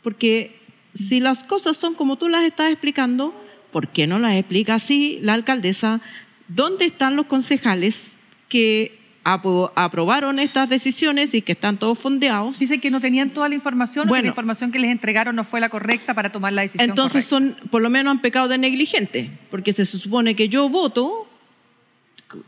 porque 0.03 0.59
si 0.93 1.19
las 1.19 1.43
cosas 1.43 1.77
son 1.77 1.93
como 1.93 2.17
tú 2.17 2.29
las 2.29 2.43
estás 2.43 2.71
explicando, 2.71 3.33
¿por 3.71 3.89
qué 3.89 4.07
no 4.07 4.19
las 4.19 4.35
explica 4.35 4.75
así 4.75 5.19
la 5.21 5.33
alcaldesa? 5.33 6.01
¿Dónde 6.47 6.85
están 6.85 7.15
los 7.15 7.25
concejales 7.25 8.17
que 8.47 8.99
aprobaron 9.25 10.37
estas 10.37 10.69
decisiones 10.69 11.33
y 11.33 11.41
que 11.41 11.53
están 11.53 11.77
todos 11.77 11.97
fondeados. 11.97 12.59
Dicen 12.59 12.79
que 12.79 12.91
no 12.91 13.01
tenían 13.01 13.31
toda 13.31 13.49
la 13.49 13.55
información 13.55 14.07
o 14.07 14.13
que 14.13 14.21
la 14.21 14.27
información 14.27 14.71
que 14.71 14.77
les 14.77 14.91
entregaron 14.91 15.35
no 15.35 15.43
fue 15.43 15.59
la 15.59 15.69
correcta 15.69 16.13
para 16.13 16.31
tomar 16.31 16.53
la 16.53 16.61
decisión. 16.61 16.87
Entonces 16.87 17.25
son, 17.25 17.57
por 17.71 17.81
lo 17.81 17.89
menos 17.89 18.11
han 18.11 18.21
pecado 18.21 18.47
de 18.47 18.59
negligente, 18.59 19.31
porque 19.49 19.73
se 19.73 19.83
supone 19.85 20.35
que 20.35 20.47
yo 20.47 20.69
voto 20.69 21.27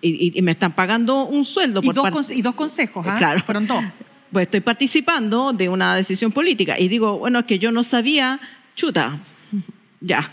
y, 0.01 0.39
me 0.43 0.51
están 0.51 0.73
pagando 0.73 1.25
un 1.25 1.45
sueldo. 1.45 1.81
Y, 1.83 1.89
dos, 1.89 2.31
y 2.31 2.43
dos 2.43 2.53
consejos, 2.53 3.05
¿ah? 3.09 3.15
Claro. 3.17 3.41
Fueron 3.41 3.65
dos. 3.65 3.83
Pues 4.31 4.47
estoy 4.47 4.61
participando 4.61 5.53
de 5.53 5.69
una 5.69 5.95
decisión 5.95 6.31
política 6.31 6.79
y 6.79 6.87
digo, 6.87 7.17
bueno, 7.19 7.39
es 7.39 7.45
que 7.45 7.59
yo 7.59 7.71
no 7.71 7.83
sabía, 7.83 8.39
chuta, 8.75 9.19
ya, 10.01 10.29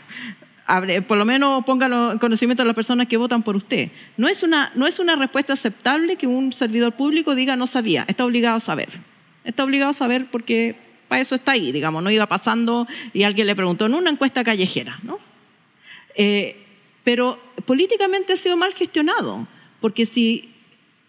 por 1.07 1.19
lo 1.19 1.25
menos 1.25 1.65
póngalo 1.65 2.13
en 2.13 2.19
conocimiento 2.19 2.63
a 2.63 2.67
las 2.67 2.75
personas 2.75 3.07
que 3.07 3.17
votan 3.17 3.43
por 3.43 3.57
usted. 3.57 3.91
No 4.17 4.29
es, 4.29 4.43
una, 4.43 4.73
no 4.75 4.87
es 4.87 4.99
una 4.99 5.17
respuesta 5.17 5.53
aceptable 5.53 6.17
que 6.17 6.27
un 6.27 6.53
servidor 6.53 6.93
público 6.95 7.35
diga 7.35 7.57
no 7.57 7.67
sabía, 7.67 8.05
está 8.09 8.25
obligado 8.25 8.57
a 8.57 8.61
saber. 8.61 8.89
Está 9.45 9.65
obligado 9.65 9.91
a 9.91 9.95
saber 9.95 10.31
porque 10.31 10.77
para 11.09 11.21
eso 11.21 11.35
está 11.35 11.53
ahí, 11.53 11.71
digamos, 11.71 12.03
no 12.03 12.11
iba 12.11 12.27
pasando 12.27 12.89
y 13.13 13.25
alguien 13.25 13.47
le 13.47 13.55
preguntó 13.55 13.87
en 13.87 13.95
una 13.95 14.11
encuesta 14.11 14.43
callejera, 14.43 14.99
¿no? 15.03 15.19
Eh, 16.17 16.65
pero 17.05 17.39
políticamente 17.67 18.33
ha 18.33 18.37
sido 18.37 18.57
mal 18.57 18.73
gestionado, 18.73 19.47
porque 19.81 20.07
si, 20.07 20.54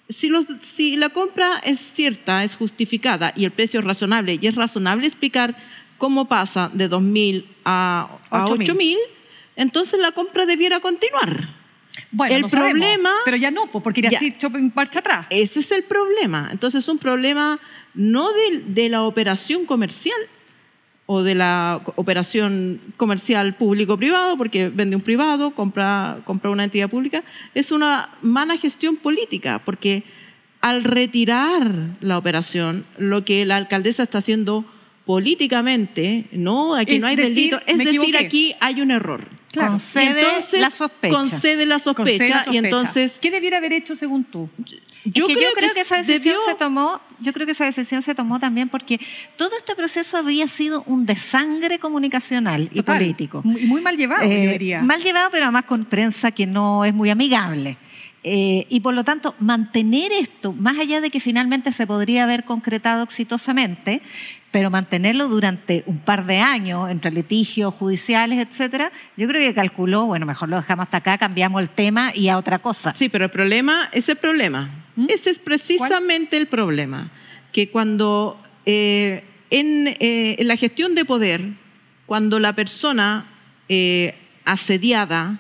si, 0.09 0.31
si 0.61 0.95
la 0.95 1.09
compra 1.09 1.59
es 1.63 1.79
cierta, 1.79 2.43
es 2.43 2.55
justificada 2.55 3.33
y 3.35 3.45
el 3.45 3.51
precio 3.51 3.79
es 3.79 3.85
razonable, 3.85 4.39
y 4.41 4.47
es 4.47 4.55
razonable 4.55 5.07
explicar 5.07 5.55
cómo 5.97 6.27
pasa 6.27 6.69
de 6.73 6.89
2.000 6.89 7.45
a, 7.63 8.19
a 8.29 8.45
8.000, 8.45 8.97
entonces 9.55 9.99
la 9.99 10.11
compra 10.11 10.45
debiera 10.45 10.79
continuar. 10.79 11.47
Bueno, 12.11 12.35
el 12.35 12.45
problema, 12.45 13.11
pero 13.23 13.37
ya 13.37 13.51
no, 13.51 13.67
porque 13.67 14.01
ya 14.01 14.09
así 14.09 14.35
en 14.41 14.73
marcha 14.75 14.99
atrás. 14.99 15.27
Ese 15.29 15.59
es 15.59 15.71
el 15.71 15.83
problema. 15.83 16.49
Entonces 16.51 16.83
es 16.83 16.89
un 16.89 16.97
problema 16.97 17.59
no 17.93 18.29
de, 18.33 18.89
la 18.89 19.03
operación 19.03 19.65
comercial 19.65 20.17
o 21.07 21.21
de 21.21 21.35
la 21.35 21.81
operación 21.95 22.81
comercial 22.97 23.55
público-privado, 23.55 24.37
porque 24.37 24.69
vende 24.69 24.95
un 24.95 25.01
privado, 25.01 25.51
compra, 25.51 26.21
compra 26.25 26.49
una 26.49 26.63
entidad 26.63 26.89
pública, 26.89 27.23
es 27.53 27.71
una 27.71 28.09
mala 28.21 28.57
gestión 28.57 28.95
política, 28.95 29.61
porque 29.63 30.03
al 30.61 30.83
retirar 30.83 31.71
la 32.01 32.17
operación, 32.17 32.85
lo 32.97 33.23
que 33.23 33.45
la 33.45 33.57
alcaldesa 33.57 34.03
está 34.03 34.17
haciendo 34.17 34.65
políticamente, 35.05 36.25
no, 36.31 36.73
aquí 36.73 36.97
no 36.97 37.05
hay 37.05 37.15
delito, 37.15 37.59
es 37.67 37.77
decir, 37.77 38.17
aquí 38.17 38.55
hay 38.59 38.81
un 38.81 38.89
error. 38.89 39.25
Concede 39.55 40.23
la 40.59 40.69
sospecha. 40.69 41.15
Concede 41.15 41.65
la 41.65 41.79
sospecha, 41.79 42.45
y 42.51 42.57
entonces 42.57 43.19
¿qué 43.21 43.31
debiera 43.31 43.57
haber 43.57 43.73
hecho 43.73 43.95
según 43.95 44.23
tú? 44.23 44.49
Yo, 45.05 45.27
creo, 45.27 45.53
que, 45.53 45.81
esa 45.81 45.97
decisión 45.97 46.35
se 46.47 46.55
tomó, 46.55 46.99
yo 47.19 47.31
creo 47.31 47.45
que 47.45 47.51
esa 47.51 47.65
decisión 47.65 48.01
se 48.01 48.15
tomó 48.15 48.39
también 48.39 48.69
porque 48.69 48.99
todo 49.37 49.51
este 49.55 49.75
proceso 49.75 50.17
había 50.17 50.47
sido 50.47 50.83
un 50.87 51.05
desangre 51.05 51.77
comunicacional 51.77 52.69
y 52.73 52.81
político. 52.81 53.41
Muy, 53.43 53.61
muy 53.65 53.81
mal 53.81 53.97
llevado, 53.97 54.23
yo 54.23 54.31
eh, 54.31 54.47
diría. 54.53 54.81
Mal 54.81 54.99
llevado, 55.03 55.29
pero 55.31 55.45
además 55.45 55.65
con 55.65 55.83
prensa 55.83 56.31
que 56.31 56.47
no 56.47 56.85
es 56.85 56.93
muy 56.93 57.11
amigable. 57.11 57.77
Eh, 58.27 58.65
y 58.69 58.79
por 58.79 58.95
lo 58.95 59.03
tanto, 59.03 59.35
mantener 59.37 60.11
esto, 60.11 60.51
más 60.51 60.79
allá 60.79 60.99
de 60.99 61.11
que 61.11 61.19
finalmente 61.19 61.71
se 61.71 61.85
podría 61.85 62.23
haber 62.23 62.43
concretado 62.43 63.03
exitosamente, 63.03 64.01
pero 64.49 64.71
mantenerlo 64.71 65.27
durante 65.27 65.83
un 65.85 65.99
par 65.99 66.25
de 66.25 66.39
años 66.39 66.89
entre 66.89 67.11
litigios 67.11 67.71
judiciales, 67.75 68.39
etcétera, 68.39 68.91
yo 69.15 69.27
creo 69.27 69.47
que 69.47 69.53
calculó, 69.53 70.07
bueno, 70.07 70.25
mejor 70.25 70.49
lo 70.49 70.55
dejamos 70.55 70.85
hasta 70.85 70.97
acá, 70.97 71.19
cambiamos 71.19 71.61
el 71.61 71.69
tema 71.69 72.13
y 72.15 72.29
a 72.29 72.39
otra 72.39 72.57
cosa. 72.57 72.95
Sí, 72.95 73.09
pero 73.09 73.25
el 73.25 73.31
problema, 73.31 73.89
ese 73.91 74.15
problema, 74.15 74.71
¿Mm? 74.95 75.05
ese 75.07 75.29
es 75.29 75.37
precisamente 75.37 76.35
el 76.35 76.47
problema, 76.47 77.11
que 77.51 77.69
cuando 77.69 78.41
eh, 78.65 79.23
en, 79.51 79.87
eh, 79.99 80.37
en 80.39 80.47
la 80.47 80.57
gestión 80.57 80.95
de 80.95 81.05
poder, 81.05 81.43
cuando 82.07 82.39
la 82.39 82.53
persona 82.53 83.25
eh, 83.69 84.15
asediada 84.45 85.37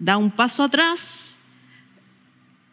da 0.00 0.16
un 0.16 0.32
paso 0.32 0.64
atrás, 0.64 1.29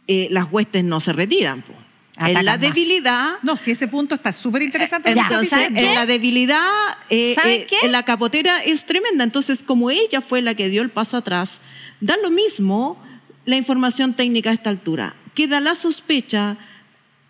eh, 0.07 0.27
las 0.31 0.51
huestes 0.51 0.83
no 0.83 0.99
se 0.99 1.13
retiran. 1.13 1.61
po. 1.61 1.73
Atacan 2.19 2.37
En 2.37 2.45
la 2.45 2.51
más. 2.53 2.61
Debilidad, 2.61 3.31
No, 3.43 3.55
sí, 3.57 3.71
ese 3.71 3.87
punto 3.87 4.15
está 4.15 4.31
súper 4.33 4.63
interesante. 4.63 5.11
entonces 5.11 5.69
en 5.75 5.93
la 5.93 6.05
debilidad, 6.07 6.65
eh, 7.11 7.35
¿Saben 7.35 7.61
eh, 7.61 7.67
en 7.83 7.91
la 7.91 8.03
capotera 8.03 8.63
es 8.63 8.85
tremenda. 8.85 9.23
Entonces, 9.23 9.61
como 9.61 9.91
ella 9.91 10.21
fue 10.21 10.41
la 10.41 10.55
que 10.55 10.67
dio 10.69 10.81
el 10.81 10.89
paso 10.89 11.17
atrás, 11.17 11.59
da 12.01 12.17
lo 12.23 12.31
mismo 12.31 12.97
la 13.45 13.55
información 13.55 14.13
técnica 14.15 14.49
a 14.49 14.53
esta 14.53 14.71
altura. 14.71 15.15
Queda 15.35 15.59
la 15.59 15.75
sospecha 15.75 16.57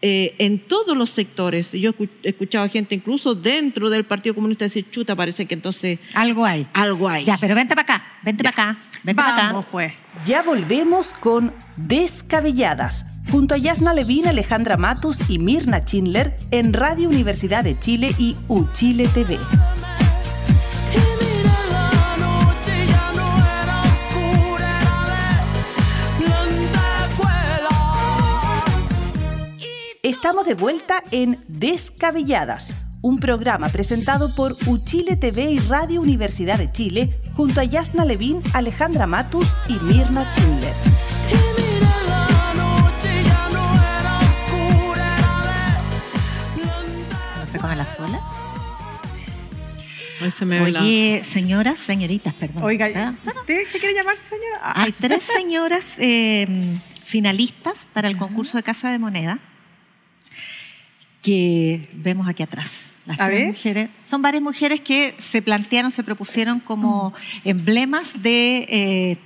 eh, 0.02 0.36
en 0.38 0.60
todos 0.60 0.96
los 0.96 1.10
sectores. 1.10 1.72
Yo 1.74 1.92
he 2.24 2.30
escuchado 2.30 2.64
a 2.64 2.70
gente 2.70 2.96
incluso 2.96 3.36
dentro 3.36 3.90
del 3.90 4.06
Partido 4.06 4.36
Comunista 4.36 4.64
decir, 4.66 4.90
chuta, 4.90 5.16
parece 5.16 5.46
que 5.48 5.56
entonces 5.56 6.00
Algo 6.14 6.46
hay. 6.46 6.66
algo 6.74 7.10
hay. 7.10 7.26
Ya, 7.26 7.38
pero 7.38 7.56
vente 7.56 7.76
para 7.76 7.96
acá, 7.96 8.08
vente 8.24 8.44
para 8.44 8.70
acá, 8.70 8.80
vente 9.04 9.22
para 9.22 9.38
Vamos, 9.38 9.62
acá. 9.64 9.72
pues. 9.72 9.94
Ya 10.26 10.42
volvemos 10.44 11.14
con 11.14 11.54
Descabelladas, 11.76 13.14
junto 13.32 13.56
a 13.56 13.58
Yasna 13.58 13.94
Levin, 13.94 14.28
Alejandra 14.28 14.78
Matus 14.78 15.30
y 15.30 15.40
Mirna 15.40 15.80
Schindler 15.82 16.34
en 16.52 16.74
Radio 16.74 17.10
Universidad 17.10 17.64
de 17.64 17.78
Chile 17.80 18.14
y 18.18 18.36
Uchile 18.48 19.08
TV. 19.08 19.38
Estamos 30.04 30.46
de 30.46 30.54
vuelta 30.54 31.04
en 31.12 31.44
Descabelladas, 31.48 32.74
un 33.02 33.20
programa 33.20 33.70
presentado 33.70 34.34
por 34.36 34.56
Uchile 34.66 35.16
TV 35.16 35.52
y 35.52 35.60
Radio 35.60 36.02
Universidad 36.02 36.58
de 36.58 36.72
Chile, 36.72 37.14
junto 37.36 37.60
a 37.62 37.64
Yasna 37.64 38.06
Levin, 38.06 38.42
Alejandra 38.54 39.08
Matus 39.08 39.56
y 39.68 39.74
Mirna 39.86 40.30
Schindler. 40.32 40.74
No 42.74 43.74
era 44.00 44.20
oscura, 44.20 45.18
era 45.18 45.84
de 45.84 46.90
lentejuelas. 46.90 47.40
¿No 47.40 47.52
se 47.52 47.60
come 47.60 47.76
la 47.76 47.96
suela? 47.96 48.22
Ahí 50.20 50.32
se 50.32 50.46
me 50.46 50.62
Oye, 50.62 51.22
señoras, 51.24 51.78
señoritas, 51.78 52.34
perdón. 52.34 52.64
Oiga. 52.64 53.16
¿usted 53.26 53.68
se 53.68 53.80
quiere 53.80 53.94
llamarse 53.94 54.26
señora? 54.26 54.74
Hay 54.74 54.92
tres 54.92 55.24
señoras 55.24 55.96
eh, 56.00 56.48
finalistas 57.06 57.88
para 57.94 58.08
el 58.08 58.18
concurso 58.18 58.58
de 58.58 58.64
Casa 58.64 58.90
de 58.92 58.98
Moneda 58.98 59.40
que 61.28 61.90
vemos 61.94 62.26
aquí 62.28 62.42
atrás. 62.42 62.94
Las 63.06 63.18
tres 63.18 63.48
mujeres. 63.48 63.90
Son 64.10 64.22
varias 64.22 64.42
mujeres 64.42 64.80
que 64.80 65.14
se 65.18 65.42
plantearon, 65.42 65.92
se 65.92 66.04
propusieron 66.04 66.62
como 66.62 67.14
emblemas 67.44 68.22
de 68.22 68.66
eh, 68.70 69.18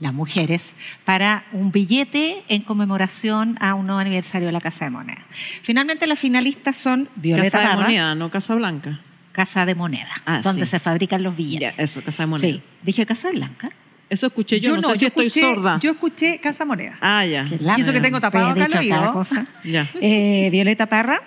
las 0.00 0.14
mujeres 0.14 0.72
para 1.04 1.44
un 1.52 1.70
billete 1.70 2.42
en 2.48 2.62
conmemoración 2.62 3.58
a 3.60 3.74
un 3.74 3.86
nuevo 3.86 4.00
aniversario 4.00 4.46
de 4.48 4.52
la 4.52 4.60
Casa 4.60 4.86
de 4.86 4.90
Moneda. 4.90 5.22
Finalmente 5.62 6.06
las 6.06 6.18
finalistas 6.18 6.76
son 6.78 7.08
Violeta 7.16 7.50
Casa 7.58 7.76
de 7.76 7.82
Moneda, 7.82 8.14
no 8.14 8.30
Casa 8.30 8.54
Blanca. 8.54 9.00
Casa 9.32 9.66
de 9.66 9.74
Moneda, 9.74 10.12
Ah, 10.24 10.40
donde 10.42 10.64
sí. 10.64 10.70
se 10.72 10.78
fabrican 10.78 11.22
los 11.22 11.34
Ya, 11.34 11.36
billetes. 11.36 11.74
eso, 11.78 12.02
Casa 12.02 12.22
de 12.22 12.26
Moneda. 12.28 12.52
Sí, 12.54 12.62
dije 12.82 13.04
Casa 13.06 13.30
Blanca. 13.30 13.68
Eso 14.10 14.26
escuché 14.28 14.58
yo, 14.60 14.76
no, 14.76 14.88
sé 14.90 14.98
si 14.98 15.06
estoy 15.06 15.28
sorda. 15.28 15.78
Yo 15.80 15.90
escuché 15.92 16.38
Casa 16.40 16.64
Moneda. 16.64 16.96
Ah, 17.00 17.26
ya. 17.26 17.46
Y 17.76 17.80
eso 17.80 17.92
que 17.92 18.00
tengo 18.00 18.20
tapado 18.20 18.48
acá 18.48 18.66
el 18.66 18.76
oído. 18.76 19.12
cosa. 19.12 19.46
Ya. 19.64 19.86
Eh, 20.00 20.48
Violeta 20.50 20.86
Parra, 20.86 21.20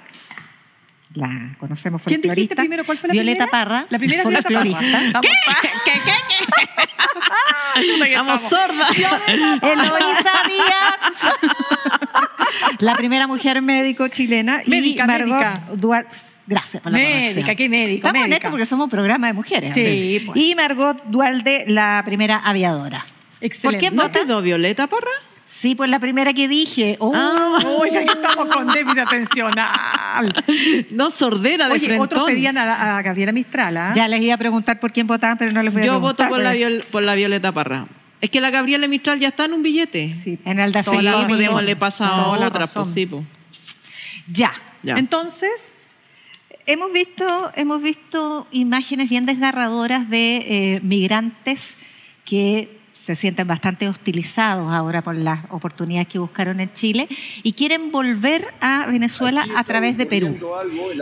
la 1.13 1.51
conocemos 1.57 2.01
¿Quién 2.05 2.21
dijiste 2.21 2.55
primero? 2.55 2.85
¿Cuál 2.85 2.97
fue 2.97 3.07
la 3.09 3.13
Violeta 3.13 3.45
primera? 3.45 3.65
Parra, 3.65 3.85
La 3.89 3.97
primera 3.99 4.23
Violeta 4.23 4.43
Parra. 4.49 4.65
folclorista. 4.65 5.21
Vamos, 7.75 8.01
Estamos 8.03 8.41
sordas. 8.41 8.89
Eloísa 9.27 10.31
Díaz, 10.47 11.33
la 12.79 12.95
primera 12.95 13.27
mujer 13.27 13.61
médico 13.61 14.07
chilena. 14.07 14.61
Médica, 14.67 15.03
y 15.03 15.07
Margot 15.07 15.27
médica. 15.29 15.63
Duarte. 15.75 16.15
Gracias 16.47 16.83
por 16.83 16.91
la 16.91 16.97
Médica, 16.97 17.55
qué 17.55 17.69
médico, 17.69 18.07
Estamos 18.07 18.27
en 18.27 18.33
esto 18.33 18.49
porque 18.49 18.65
somos 18.65 18.85
un 18.85 18.89
programa 18.89 19.27
de 19.27 19.33
mujeres. 19.33 19.73
Sí, 19.73 20.23
pues. 20.25 20.37
Y 20.37 20.53
Margot 20.55 21.01
Dualde, 21.05 21.65
la 21.67 22.01
primera 22.05 22.37
aviadora. 22.37 23.05
Excelente. 23.39 23.85
¿Por 23.87 23.89
qué 23.89 23.95
¿No 23.95 24.03
vota? 24.03 24.19
quedó 24.19 24.41
Violeta 24.41 24.87
Parra? 24.87 25.11
Sí, 25.53 25.75
pues 25.75 25.89
la 25.89 25.99
primera 25.99 26.33
que 26.33 26.47
dije. 26.47 26.95
Oh, 26.99 27.11
Ah. 27.13 27.59
Oiga, 27.65 27.99
que 28.05 28.11
estamos 28.13 28.47
con 28.47 28.67
déficit 28.67 28.99
atencional. 28.99 30.33
No, 30.91 31.09
sordera 31.11 31.67
de 31.67 31.73
Oye, 31.73 31.85
frentón. 31.85 32.05
otros 32.05 32.25
pedían 32.25 32.57
a, 32.57 32.97
a 32.97 33.01
Gabriela 33.01 33.31
Mistral, 33.31 33.77
¿ah? 33.77 33.93
Ya 33.95 34.07
les 34.07 34.21
iba 34.21 34.33
a 34.33 34.37
preguntar 34.37 34.79
por 34.79 34.91
quién 34.91 35.07
votaban, 35.07 35.37
pero 35.37 35.51
no 35.51 35.61
les 35.63 35.71
voy 35.73 35.83
a 35.83 35.85
Yo 35.85 35.91
preguntar. 35.93 36.27
voto 36.27 36.35
por 36.35 36.39
la, 36.43 36.49
porque- 36.51 36.57
Viol- 36.67 36.85
por 36.91 37.03
la 37.03 37.15
Violeta 37.15 37.51
Parra. 37.51 37.87
Es 38.19 38.29
que 38.29 38.39
la 38.41 38.49
Gabriela 38.49 38.87
Mistral 38.87 39.19
ya 39.19 39.29
está 39.29 39.45
en 39.45 39.53
un 39.53 39.63
billete. 39.63 40.13
Sí. 40.13 40.37
En 40.45 40.59
el 40.59 40.71
de 40.71 40.83
Toda 40.83 41.01
la. 41.01 41.27
Podemos 41.27 41.63
le 41.63 41.75
pasa 41.75 42.07
a 42.07 42.23
Toda 42.23 42.37
la 42.37 42.47
otra, 42.47 42.61
razón. 42.61 42.83
pues 42.83 42.93
sí, 42.93 43.05
po. 43.05 43.23
Ya. 44.31 44.51
Ya. 44.83 44.95
Entonces, 44.95 45.77
Hemos 46.67 46.93
visto, 46.93 47.51
hemos 47.55 47.81
visto 47.81 48.47
imágenes 48.51 49.09
bien 49.09 49.25
desgarradoras 49.25 50.09
de 50.11 50.37
eh, 50.37 50.79
migrantes 50.83 51.75
que 52.23 52.77
se 53.01 53.15
sienten 53.15 53.47
bastante 53.47 53.87
hostilizados 53.87 54.71
ahora 54.71 55.01
por 55.01 55.15
las 55.15 55.45
oportunidades 55.49 56.07
que 56.07 56.19
buscaron 56.19 56.59
en 56.59 56.71
Chile 56.71 57.07
y 57.41 57.53
quieren 57.53 57.91
volver 57.91 58.45
a 58.61 58.85
Venezuela 58.85 59.43
a 59.55 59.63
través 59.63 59.97
de 59.97 60.05
Perú. 60.05 60.37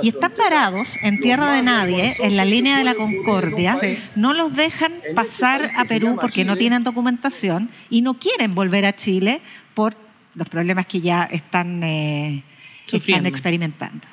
Y 0.02 0.10
están 0.10 0.32
parados 0.32 0.96
en 1.02 1.20
tierra 1.20 1.52
de 1.52 1.62
nadie, 1.62 2.14
en 2.20 2.38
la 2.38 2.46
línea 2.46 2.78
de 2.78 2.86
la 2.86 2.96
Concordia, 2.96 3.78
no 4.16 4.34
los 4.34 4.56
dejan 4.56 4.94
pasar 5.14 5.72
a 5.76 5.84
Perú 5.84 6.18
porque 6.20 6.46
no 6.46 6.56
tienen 6.56 6.84
documentación 6.84 7.70
y 7.90 8.02
no 8.02 8.14
quieren 8.14 8.56
volver 8.56 8.86
a 8.86 8.96
Chile 8.96 9.42
por 9.74 9.98
los 10.36 10.48
problemas 10.48 10.86
que 10.86 11.02
ya 11.02 11.24
están, 11.24 11.84
eh, 11.84 12.44
están 12.90 13.26
experimentando. 13.26 14.08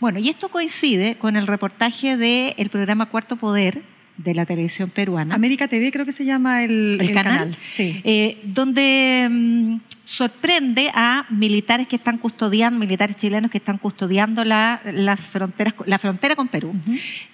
Bueno, 0.00 0.18
y 0.18 0.28
esto 0.28 0.48
coincide 0.48 1.16
con 1.18 1.36
el 1.36 1.46
reportaje 1.46 2.16
del 2.16 2.68
programa 2.68 3.06
Cuarto 3.06 3.36
Poder 3.36 3.95
de 4.16 4.34
la 4.34 4.46
televisión 4.46 4.90
peruana. 4.90 5.34
América 5.34 5.68
TV 5.68 5.92
creo 5.92 6.06
que 6.06 6.12
se 6.12 6.24
llama 6.24 6.64
el, 6.64 6.98
el 7.00 7.08
el 7.08 7.12
canal, 7.12 7.56
Sí. 7.70 8.00
eh, 8.04 8.38
donde 8.44 9.28
mm, 9.30 9.76
sorprende 10.04 10.90
a 10.94 11.26
militares 11.30 11.86
que 11.88 11.96
están 11.96 12.16
custodiando, 12.18 12.78
militares 12.78 13.16
chilenos 13.16 13.50
que 13.50 13.58
están 13.58 13.76
custodiando 13.78 14.44
la, 14.44 14.80
las 14.92 15.20
fronteras, 15.20 15.74
la 15.84 15.98
frontera 15.98 16.36
con 16.36 16.48
Perú, 16.48 16.74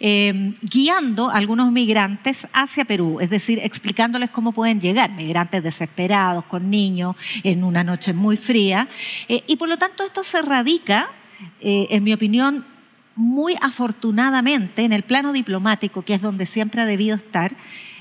eh, 0.01 0.55
guiando 0.63 1.31
a 1.31 1.35
algunos 1.37 1.71
migrantes 1.71 2.47
hacia 2.53 2.85
Perú, 2.85 3.19
es 3.21 3.31
decir, 3.31 3.61
explicándoles 3.63 4.31
cómo 4.31 4.53
pueden 4.53 4.81
llegar, 4.81 5.11
migrantes 5.13 5.63
desesperados, 5.63 6.47
con 6.47 6.71
niños, 6.71 7.15
en 7.45 7.63
una 7.63 7.85
noche 7.85 8.13
muy 8.13 8.37
fría, 8.37 8.89
eh, 9.29 9.43
y 9.47 9.57
por 9.57 9.69
lo 9.69 9.77
tanto 9.77 10.05
esto 10.05 10.25
se 10.25 10.41
radica, 10.43 11.09
en 11.61 12.03
mi 12.05 12.13
opinión, 12.13 12.65
muy 13.17 13.55
afortunadamente 13.61 14.85
en 14.85 14.93
el 14.93 15.03
plano 15.03 15.33
diplomático, 15.33 16.03
que 16.03 16.15
es 16.15 16.23
donde 16.23 16.47
siempre 16.47 16.83
ha 16.83 16.87
debido 16.87 17.17
estar, 17.17 17.55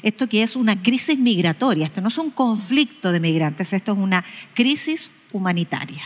esto 0.03 0.27
que 0.27 0.41
es 0.43 0.55
una 0.55 0.81
crisis 0.81 1.17
migratoria, 1.19 1.85
esto 1.85 2.01
no 2.01 2.07
es 2.07 2.17
un 2.17 2.31
conflicto 2.31 3.11
de 3.11 3.19
migrantes, 3.19 3.73
esto 3.73 3.91
es 3.93 3.97
una 3.99 4.23
crisis 4.53 5.11
humanitaria, 5.31 6.03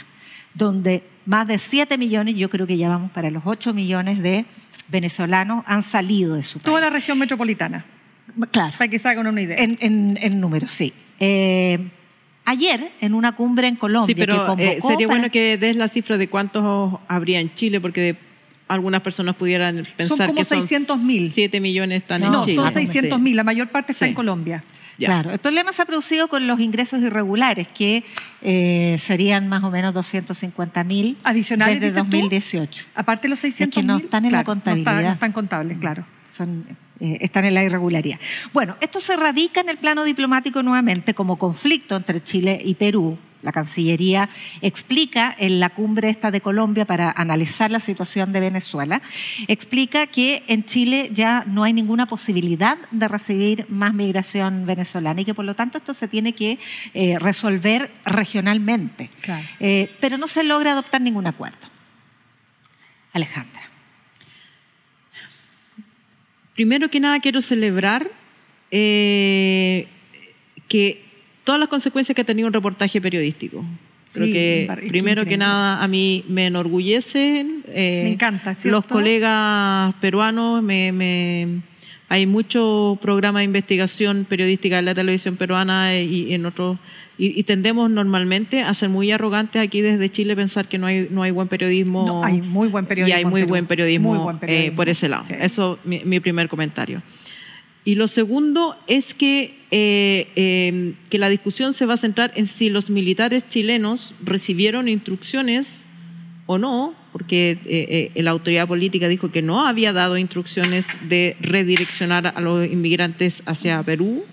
donde 0.53 1.03
más 1.25 1.47
de 1.47 1.57
7 1.59 1.97
millones, 1.97 2.35
yo 2.35 2.49
creo 2.49 2.67
que 2.67 2.77
ya 2.77 2.89
vamos 2.89 3.11
para 3.11 3.29
los 3.31 3.43
8 3.45 3.73
millones 3.73 4.21
de 4.21 4.45
venezolanos 4.89 5.63
han 5.67 5.81
salido 5.83 6.35
de 6.35 6.43
su 6.43 6.59
país. 6.59 6.65
Toda 6.65 6.81
la 6.81 6.89
región 6.89 7.17
metropolitana, 7.17 7.85
Claro, 8.51 8.73
para 8.77 8.87
que 8.89 8.99
se 8.99 9.07
hagan 9.07 9.27
una 9.27 9.41
idea. 9.41 9.55
en, 9.57 9.77
en, 9.79 10.17
en 10.21 10.39
números, 10.41 10.71
sí. 10.71 10.91
Eh, 11.19 11.79
ayer, 12.43 12.91
en 13.01 13.13
una 13.13 13.31
cumbre 13.35 13.67
en 13.67 13.75
Colombia 13.75 14.07
Sí, 14.13 14.15
pero 14.19 14.33
que 14.33 14.39
convocó 14.45 14.61
eh, 14.61 14.79
sería 14.81 15.07
para- 15.07 15.19
bueno 15.19 15.31
que 15.31 15.57
des 15.57 15.75
la 15.77 15.87
cifra 15.87 16.17
de 16.17 16.27
cuántos 16.27 16.99
habría 17.07 17.39
en 17.39 17.53
Chile, 17.55 17.79
porque 17.79 18.01
de- 18.01 18.24
algunas 18.67 19.01
personas 19.01 19.35
pudieran 19.35 19.83
pensar 19.95 20.27
como 20.27 20.39
que 20.39 20.45
son 20.45 20.67
600.000. 20.67 21.29
7 21.31 21.59
millones 21.59 22.01
están 22.01 22.21
No, 22.21 22.27
en 22.27 22.31
no, 22.33 22.43
Chile. 22.45 22.55
son 22.57 22.67
Ah, 22.67 22.71
600 22.71 23.19
mil, 23.19 23.35
la 23.35 23.43
mayor 23.43 23.69
parte 23.69 23.91
está 23.91 24.05
Sí. 24.05 24.09
en 24.09 24.15
Colombia. 24.15 24.63
Ya. 24.97 25.07
Claro, 25.07 25.31
el 25.31 25.39
problema 25.39 25.73
se 25.73 25.81
ha 25.81 25.85
producido 25.85 26.29
con 26.29 26.47
los 26.47 26.59
ingresos 26.61 27.01
irregulares, 27.01 27.67
que 27.67 28.03
eh, 28.41 28.95
serían 28.97 29.49
más 29.49 29.61
o 29.65 29.69
menos 29.69 29.93
250 29.93 30.83
mil 30.85 31.17
Adicionales, 31.25 31.81
desde 31.81 31.87
dices 31.95 32.03
tú? 32.03 32.09
2018. 32.11 32.85
Aparte 32.95 33.23
de 33.23 33.29
los 33.29 33.39
600 33.39 33.83
no 33.83 33.95
mil, 33.97 34.05
están 34.05 34.23
en 34.25 34.31
la 34.31 34.37
claro, 34.43 34.43
no 34.43 34.61
contabilidad. 34.61 34.93
está- 34.99 35.07
No, 35.07 35.13
están 35.13 35.31
contables, 35.33 35.77
claro. 35.79 36.05
Son, 36.33 36.65
eh, 36.99 37.17
están 37.21 37.45
en 37.45 37.53
la 37.53 37.63
irregularidad. 37.63 38.19
Bueno, 38.53 38.77
esto 38.79 38.99
se 38.99 39.17
radica 39.17 39.61
en 39.61 39.69
el 39.69 39.77
plano 39.77 40.03
diplomático 40.03 40.63
nuevamente 40.63 41.13
como 41.13 41.37
conflicto 41.37 41.95
entre 41.95 42.23
Chile 42.23 42.61
y 42.63 42.75
Perú. 42.75 43.17
La 43.45 43.51
Cancillería 43.51 44.27
explica 44.61 45.33
en 45.37 45.59
la 45.59 45.69
cumbre 45.69 46.09
esta 46.09 46.31
de 46.31 46.41
Colombia 46.41 46.85
para 46.85 47.11
analizar 47.11 47.69
la 47.69 47.79
situación 47.79 48.33
de 48.33 48.39
Venezuela, 48.39 49.03
explica 49.47 50.07
que 50.07 50.43
en 50.47 50.65
Chile 50.65 51.11
ya 51.13 51.43
no 51.45 51.63
hay 51.63 51.71
ninguna 51.71 52.07
posibilidad 52.07 52.77
de 52.89 53.07
recibir 53.07 53.67
más 53.69 53.93
migración 53.93 54.65
venezolana 54.65 55.21
y 55.21 55.25
que 55.25 55.35
por 55.35 55.45
lo 55.45 55.55
tanto 55.55 55.77
esto 55.77 55.93
se 55.93 56.07
tiene 56.07 56.33
que 56.33 56.57
eh, 56.95 57.19
resolver 57.19 57.91
regionalmente. 58.03 59.11
Claro. 59.21 59.45
Eh, 59.59 59.95
pero 59.99 60.17
no 60.17 60.27
se 60.27 60.43
logra 60.43 60.71
adoptar 60.71 61.01
ningún 61.01 61.27
acuerdo. 61.27 61.67
Alejandra. 63.13 63.74
Primero 66.55 66.89
que 66.89 66.99
nada 66.99 67.19
quiero 67.19 67.41
celebrar 67.41 68.09
eh, 68.71 69.87
que 70.67 71.01
todas 71.43 71.59
las 71.59 71.69
consecuencias 71.69 72.15
que 72.15 72.21
ha 72.21 72.25
tenido 72.25 72.47
un 72.47 72.53
reportaje 72.53 72.99
periodístico. 73.01 73.63
Creo 74.13 74.27
Sí, 74.27 74.31
que 74.33 74.63
es 74.63 74.69
que 74.79 74.87
primero 74.87 75.25
que 75.25 75.37
nada 75.37 75.83
a 75.83 75.87
mí 75.87 76.23
me 76.27 76.47
enorgullecen. 76.47 77.63
eh, 77.67 78.01
Me 78.05 78.13
encanta, 78.13 78.53
¿cierto? 78.53 78.77
Los 78.77 78.85
colegas 78.85 79.93
peruanos, 79.95 80.63
me, 80.63 80.91
me- 80.91 81.61
hay 82.07 82.25
mucho 82.27 82.97
programa 83.01 83.39
de 83.39 83.45
investigación 83.45 84.25
periodística 84.29 84.77
en 84.79 84.85
la 84.85 84.93
televisión 84.93 85.37
peruana 85.37 85.97
y 85.99 86.33
en 86.33 86.45
otros 86.45 86.77
y, 87.17 87.39
y 87.39 87.43
tendemos 87.43 87.89
normalmente 87.89 88.61
a 88.61 88.73
ser 88.73 88.89
muy 88.89 89.11
arrogantes 89.11 89.61
aquí 89.61 89.81
desde 89.81 90.09
Chile 90.09 90.35
pensar 90.35 90.67
que 90.67 90.77
no 90.77 90.87
hay 90.87 91.07
no 91.09 91.23
hay 91.23 91.31
buen 91.31 91.47
periodismo 91.47 92.05
No, 92.05 92.23
hay 92.23 92.41
muy 92.41 92.67
buen 92.67 92.85
periodismo 92.85 93.15
y 93.15 93.17
hay 93.19 93.25
muy 93.25 93.43
buen 93.43 93.65
periodismo, 93.67 94.09
Muy 94.13 94.17
buen 94.23 94.35
eh, 94.37 94.39
periodismo. 94.39 94.75
por 94.75 94.89
ese 94.89 95.07
lado 95.07 95.23
Sí. 95.25 95.35
eso 95.39 95.79
mi, 95.85 96.01
mi 96.05 96.19
primer 96.19 96.49
comentario 96.49 97.01
y 97.87 97.93
lo 97.95 98.07
segundo 98.07 98.75
es 98.87 99.13
que, 99.13 99.59
eh, 99.69 100.27
eh, 100.35 100.93
que 101.11 101.19
la 101.19 101.29
discusión 101.29 101.75
se 101.75 101.85
va 101.85 101.93
a 101.93 101.97
centrar 101.97 102.31
en 102.35 102.47
si 102.47 102.71
los 102.71 102.89
militares 102.89 103.47
chilenos 103.47 104.15
recibieron 104.23 104.87
instrucciones 104.89 105.87
o 106.47 106.57
no, 106.57 106.95
porque 107.11 107.59
eh, 107.65 108.11
eh, 108.15 108.23
la 108.23 108.31
autoridad 108.31 108.67
política 108.67 109.07
dijo 109.07 109.29
que 109.31 109.43
no 109.43 109.67
había 109.67 109.93
dado 109.93 110.17
instrucciones 110.17 110.87
de 111.07 111.37
redireccionar 111.41 112.33
a 112.35 112.41
los 112.41 112.65
inmigrantes 112.67 113.43
hacia 113.45 113.81
Perú. 113.83 114.23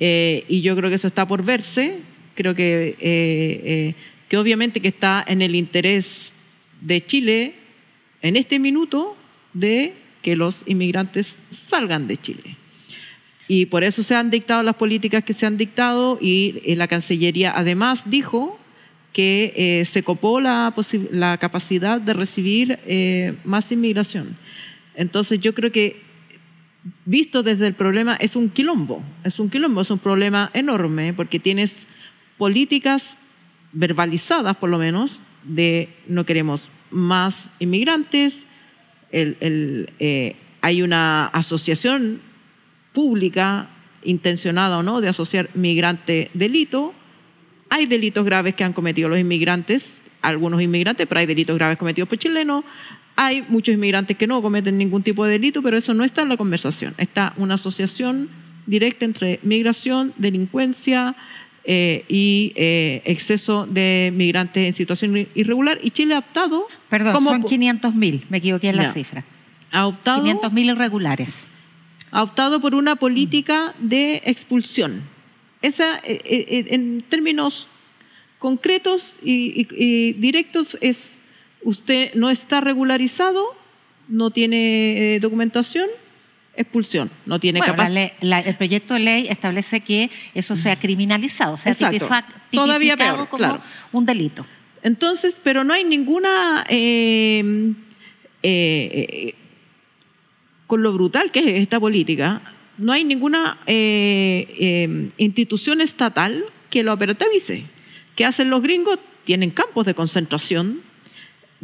Eh, 0.00 0.44
y 0.48 0.60
yo 0.60 0.76
creo 0.76 0.90
que 0.90 0.96
eso 0.96 1.08
está 1.08 1.26
por 1.26 1.44
verse. 1.44 1.98
Creo 2.34 2.54
que, 2.54 2.88
eh, 2.88 2.96
eh, 3.00 3.94
que 4.28 4.36
obviamente 4.36 4.80
que 4.80 4.88
está 4.88 5.24
en 5.26 5.42
el 5.42 5.54
interés 5.54 6.32
de 6.80 7.04
Chile 7.04 7.54
en 8.22 8.36
este 8.36 8.58
minuto 8.58 9.16
de 9.52 9.94
que 10.22 10.36
los 10.36 10.62
inmigrantes 10.66 11.40
salgan 11.50 12.08
de 12.08 12.16
Chile. 12.16 12.56
Y 13.46 13.66
por 13.66 13.84
eso 13.84 14.02
se 14.02 14.14
han 14.14 14.30
dictado 14.30 14.62
las 14.62 14.76
políticas 14.76 15.22
que 15.22 15.34
se 15.34 15.44
han 15.46 15.56
dictado 15.56 16.18
y 16.20 16.62
eh, 16.64 16.76
la 16.76 16.88
Cancillería 16.88 17.52
además 17.54 18.08
dijo 18.08 18.58
que 19.12 19.52
eh, 19.54 19.84
se 19.84 20.02
copó 20.02 20.40
la, 20.40 20.74
la 21.10 21.38
capacidad 21.38 22.00
de 22.00 22.14
recibir 22.14 22.78
eh, 22.86 23.34
más 23.44 23.70
inmigración. 23.70 24.36
Entonces 24.94 25.38
yo 25.40 25.54
creo 25.54 25.70
que 25.70 26.00
visto 27.04 27.42
desde 27.42 27.66
el 27.66 27.74
problema 27.74 28.16
es 28.16 28.36
un 28.36 28.50
quilombo, 28.50 29.02
es 29.24 29.40
un 29.40 29.50
quilombo, 29.50 29.80
es 29.80 29.90
un 29.90 29.98
problema 29.98 30.50
enorme 30.54 31.12
porque 31.14 31.38
tienes 31.38 31.86
políticas 32.38 33.20
verbalizadas 33.72 34.56
por 34.56 34.70
lo 34.70 34.78
menos 34.78 35.22
de 35.44 35.88
no 36.08 36.24
queremos 36.24 36.70
más 36.90 37.50
inmigrantes, 37.58 38.46
eh, 39.10 40.36
hay 40.60 40.82
una 40.82 41.26
asociación 41.26 42.20
pública 42.92 43.68
intencionada 44.02 44.78
o 44.78 44.82
no 44.82 45.00
de 45.00 45.08
asociar 45.08 45.50
migrante 45.54 46.30
delito. 46.34 46.94
Hay 47.70 47.86
delitos 47.86 48.24
graves 48.24 48.54
que 48.54 48.64
han 48.64 48.72
cometido 48.72 49.08
los 49.08 49.18
inmigrantes, 49.18 50.02
algunos 50.22 50.62
inmigrantes, 50.62 51.06
pero 51.06 51.20
hay 51.20 51.26
delitos 51.26 51.56
graves 51.56 51.76
cometidos 51.76 52.08
por 52.08 52.18
chilenos. 52.18 52.64
Hay 53.16 53.44
muchos 53.48 53.74
inmigrantes 53.74 54.16
que 54.16 54.26
no 54.26 54.42
cometen 54.42 54.76
ningún 54.76 55.02
tipo 55.02 55.24
de 55.24 55.32
delito, 55.32 55.62
pero 55.62 55.76
eso 55.76 55.94
no 55.94 56.02
está 56.04 56.22
en 56.22 56.28
la 56.30 56.36
conversación. 56.36 56.94
Está 56.98 57.32
una 57.36 57.54
asociación 57.54 58.28
directa 58.66 59.04
entre 59.04 59.38
migración, 59.42 60.12
delincuencia 60.16 61.14
eh, 61.64 62.04
y 62.08 62.52
eh, 62.56 63.02
exceso 63.04 63.66
de 63.66 64.12
migrantes 64.14 64.66
en 64.66 64.72
situación 64.74 65.28
irregular. 65.34 65.78
Y 65.82 65.90
Chile 65.92 66.14
ha 66.14 66.18
optado 66.18 66.66
Perdón, 66.88 67.12
como 67.14 67.30
son 67.30 67.42
po- 67.42 67.48
500 67.48 67.94
mil, 67.94 68.24
me 68.28 68.38
equivoqué 68.38 68.68
en 68.70 68.76
la 68.76 68.92
cifra. 68.92 69.24
ha 69.70 69.86
optado 69.86 70.22
500 70.22 70.52
mil 70.52 70.70
irregulares. 70.70 71.48
ha 72.10 72.22
optado 72.22 72.60
por 72.60 72.74
una 72.74 72.96
política 72.96 73.74
de 73.78 74.22
expulsión. 74.24 75.02
Esa, 75.62 76.00
eh, 76.04 76.66
en 76.70 77.02
términos 77.08 77.68
concretos 78.38 79.16
y, 79.22 79.60
y- 79.62 79.68
y 79.84 80.12
directos, 80.14 80.76
es 80.80 81.20
usted 81.64 82.14
no 82.14 82.30
está 82.30 82.60
regularizado, 82.60 83.44
no 84.08 84.30
tiene 84.30 85.14
eh, 85.16 85.20
documentación, 85.20 85.88
expulsión, 86.56 87.10
no 87.26 87.40
tiene 87.40 87.58
Bueno, 87.58 87.72
capacidad. 87.74 88.12
el 88.20 88.56
proyecto 88.56 88.94
de 88.94 89.00
ley 89.00 89.26
establece 89.28 89.80
que 89.80 90.08
eso 90.34 90.54
sea 90.54 90.78
criminalizado, 90.78 91.56
sea 91.56 91.72
tipifa- 91.74 92.24
Todavía 92.52 92.92
tipificado 92.94 93.16
peor, 93.16 93.28
como 93.28 93.38
claro. 93.38 93.60
un 93.92 94.06
delito. 94.06 94.46
Entonces, 94.82 95.40
pero 95.42 95.64
no 95.64 95.72
hay 95.74 95.82
ninguna, 95.84 96.64
eh, 96.68 97.72
eh, 98.42 99.34
con 100.66 100.82
lo 100.82 100.92
brutal 100.92 101.30
que 101.32 101.40
es 101.40 101.46
esta 101.62 101.80
política, 101.80 102.42
no 102.78 102.92
hay 102.92 103.04
ninguna 103.04 103.58
institución 105.16 105.80
estatal 105.80 106.44
que 106.70 106.82
lo 106.82 106.92
operative. 106.92 107.66
¿Qué 108.16 108.24
hacen 108.24 108.50
los 108.50 108.62
gringos? 108.62 108.98
Tienen 109.24 109.50
campos 109.50 109.86
de 109.86 109.94
concentración 109.94 110.82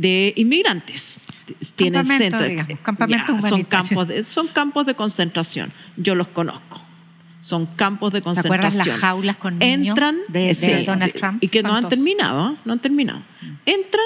de 0.01 0.33
inmigrantes. 0.37 1.19
Tienen 1.77 2.07
centros. 2.07 2.43
son, 3.49 3.65
campos 3.65 4.09
de, 4.09 4.25
son 4.25 4.47
campos 4.49 4.87
de 4.87 4.95
concentración. 4.95 5.73
Yo 5.97 6.15
los 6.15 6.29
conozco. 6.29 6.81
Son 7.43 7.67
campos 7.67 8.13
de 8.13 8.21
¿Te 8.21 8.25
concentración. 8.25 8.65
acuerdas 8.67 8.87
las 8.87 8.99
jaulas 8.99 9.37
con 9.37 9.59
niños 9.59 9.89
Entran 9.97 10.19
de, 10.29 10.41
de 10.49 10.55
sí, 10.55 10.85
Donald 10.85 11.13
Trump? 11.15 11.43
y 11.43 11.49
que 11.49 11.63
no 11.63 11.75
han 11.75 11.89
terminado, 11.89 12.41
¿ah? 12.41 12.57
no 12.65 12.73
han 12.75 12.79
terminado. 12.79 13.23
Entran 13.67 14.05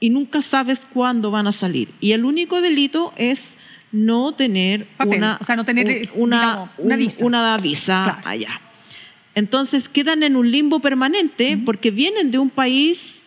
y 0.00 0.10
nunca 0.10 0.42
sabes 0.42 0.86
cuándo 0.92 1.30
van 1.30 1.46
a 1.46 1.52
salir. 1.52 1.92
Y 2.00 2.12
el 2.12 2.24
único 2.24 2.60
delito 2.60 3.12
es 3.16 3.56
no 3.92 4.32
tener 4.32 4.86
Papel, 4.96 5.18
una, 5.18 5.38
o 5.40 5.44
sea, 5.44 5.56
no 5.56 5.64
tener, 5.64 5.86
un- 5.86 5.92
eh, 5.92 6.02
una, 6.14 6.40
digamos, 6.40 6.68
una 6.78 6.94
un- 6.94 7.00
visa. 7.00 7.24
una 7.24 7.56
visa 7.58 8.02
Claro. 8.02 8.20
allá. 8.28 8.60
Entonces 9.34 9.88
quedan 9.88 10.22
en 10.22 10.36
un 10.36 10.50
limbo 10.50 10.80
permanente 10.80 11.58
porque 11.64 11.90
vienen 11.90 12.30
de 12.30 12.38
un 12.38 12.50
país 12.50 13.26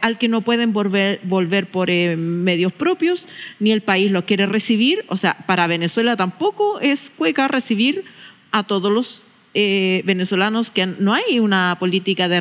al 0.00 0.18
que 0.18 0.28
no 0.28 0.40
pueden 0.40 0.72
volver, 0.72 1.20
volver 1.24 1.66
por 1.66 1.90
eh, 1.90 2.16
medios 2.16 2.72
propios, 2.72 3.28
ni 3.58 3.72
el 3.72 3.80
país 3.80 4.10
los 4.10 4.24
quiere 4.24 4.46
recibir. 4.46 5.04
O 5.08 5.16
sea, 5.16 5.36
para 5.46 5.66
Venezuela 5.66 6.16
tampoco 6.16 6.80
es 6.80 7.10
cueca 7.14 7.48
recibir 7.48 8.04
a 8.50 8.64
todos 8.64 8.92
los 8.92 9.24
eh, 9.54 10.02
venezolanos 10.04 10.70
que 10.70 10.86
no 10.86 11.14
hay 11.14 11.38
una 11.40 11.76
política 11.80 12.28
de 12.28 12.40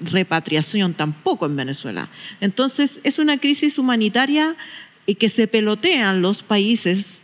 repatriación 0.00 0.94
tampoco 0.94 1.46
en 1.46 1.56
Venezuela. 1.56 2.10
Entonces, 2.40 3.00
es 3.02 3.18
una 3.18 3.38
crisis 3.38 3.78
humanitaria 3.78 4.56
y 5.06 5.16
que 5.16 5.28
se 5.28 5.46
pelotean 5.46 6.22
los 6.22 6.42
países 6.42 7.22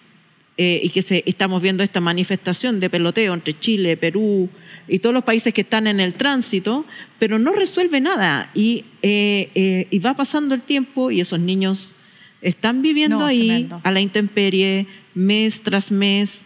eh, 0.57 0.81
y 0.83 0.91
que 0.91 1.03
se, 1.03 1.23
estamos 1.27 1.63
viendo 1.63 1.83
esta 1.83 2.01
manifestación 2.01 2.81
de 2.81 2.91
peloteo 2.91 3.33
entre 3.33 3.59
Chile, 3.59 3.97
Perú 3.97 4.51
y 4.91 4.99
todos 4.99 5.15
los 5.15 5.25
países 5.25 5.55
que 5.55 5.61
están 5.61 5.87
en 5.87 6.01
el 6.01 6.15
tránsito, 6.15 6.85
pero 7.19 7.39
no 7.39 7.53
resuelve 7.53 8.01
nada 8.01 8.51
y, 8.55 8.85
eh, 9.03 9.49
eh, 9.55 9.87
y 9.91 9.99
va 10.01 10.15
pasando 10.15 10.55
el 10.55 10.63
tiempo 10.63 11.11
y 11.11 11.21
esos 11.21 11.39
niños 11.39 11.95
están 12.43 12.83
viviendo 12.83 13.21
No, 13.21 13.27
ahí 13.27 13.47
tremendo. 13.47 13.81
a 13.85 13.91
la 13.93 14.01
intemperie 14.01 14.87
mes 15.15 15.63
tras 15.63 15.91
mes, 15.93 16.45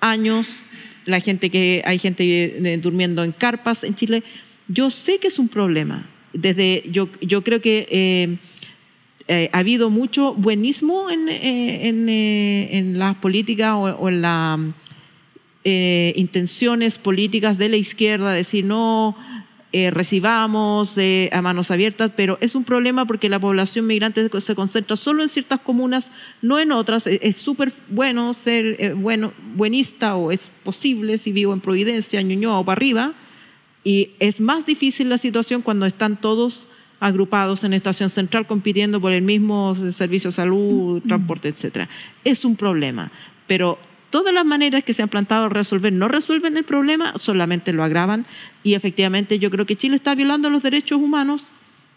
años. 0.00 0.64
La 1.06 1.20
gente 1.20 1.48
que 1.48 1.82
hay 1.86 1.98
gente 1.98 2.24
eh, 2.24 2.78
durmiendo 2.78 3.24
en 3.24 3.32
carpas 3.32 3.82
en 3.84 3.94
Chile. 3.94 4.22
Yo 4.68 4.90
sé 4.90 5.18
que 5.18 5.28
es 5.28 5.38
un 5.38 5.48
problema. 5.48 6.06
Desde 6.34 6.84
yo, 6.90 7.08
yo 7.22 7.42
creo 7.42 7.62
que 7.62 7.88
eh, 7.90 8.36
eh, 9.28 9.48
ha 9.52 9.58
habido 9.58 9.88
mucho 9.88 10.34
buenismo 10.34 11.08
en, 11.08 11.28
eh, 11.28 11.88
en, 11.88 12.08
en 12.08 12.98
las 12.98 13.16
políticas 13.16 13.72
o, 13.72 13.84
o 13.84 14.08
en 14.10 14.20
las 15.68 16.16
intenciones 16.16 16.98
políticas 16.98 17.58
de 17.58 17.68
la 17.68 17.76
izquierda, 17.76 18.32
decir 18.32 18.64
no 18.64 19.16
eh, 19.72 19.90
recibamos 19.90 20.96
eh, 20.96 21.28
a 21.32 21.42
manos 21.42 21.70
abiertas, 21.70 22.10
pero 22.16 22.38
es 22.40 22.54
un 22.54 22.64
problema 22.64 23.04
porque 23.04 23.28
la 23.28 23.38
población 23.38 23.86
migrante 23.86 24.28
se 24.40 24.54
concentra 24.54 24.96
solo 24.96 25.22
en 25.22 25.28
ciertas 25.28 25.60
comunas, 25.60 26.10
no 26.40 26.58
en 26.58 26.72
otras. 26.72 27.06
Es- 27.06 27.18
Es 27.22 27.36
súper 27.36 27.70
bueno 27.90 28.32
ser 28.32 28.76
eh, 28.78 28.94
bueno, 28.94 29.32
buenista 29.56 30.16
o 30.16 30.32
es 30.32 30.50
posible 30.64 31.18
si 31.18 31.32
vivo 31.32 31.52
en 31.52 31.60
Providencia, 31.60 32.22
Ñuñoa 32.22 32.58
o 32.60 32.64
para 32.64 32.78
arriba, 32.78 33.12
y 33.84 34.10
es 34.20 34.40
más 34.40 34.64
difícil 34.64 35.08
la 35.10 35.18
situación 35.18 35.60
cuando 35.62 35.84
están 35.86 36.16
todos 36.20 36.66
agrupados 37.00 37.62
en 37.62 37.74
estación 37.74 38.10
central 38.10 38.46
compitiendo 38.46 39.00
por 39.00 39.12
el 39.12 39.22
mismo 39.22 39.74
servicio 39.92 40.30
de 40.30 40.34
salud, 40.34 41.00
transporte, 41.06 41.48
etcétera. 41.48 41.88
Es 42.24 42.44
un 42.44 42.56
problema, 42.56 43.12
pero 43.46 43.78
todas 44.10 44.32
las 44.32 44.44
maneras 44.44 44.84
que 44.84 44.92
se 44.92 45.02
han 45.02 45.08
plantado 45.08 45.48
resolver 45.48 45.92
no 45.92 46.08
resuelven 46.08 46.56
el 46.56 46.64
problema, 46.64 47.14
solamente 47.16 47.72
lo 47.72 47.82
agravan. 47.84 48.26
Y 48.62 48.74
efectivamente 48.74 49.38
yo 49.38 49.50
creo 49.50 49.66
que 49.66 49.76
Chile 49.76 49.96
está 49.96 50.14
violando 50.14 50.50
los 50.50 50.62
derechos 50.62 50.98
humanos 50.98 51.52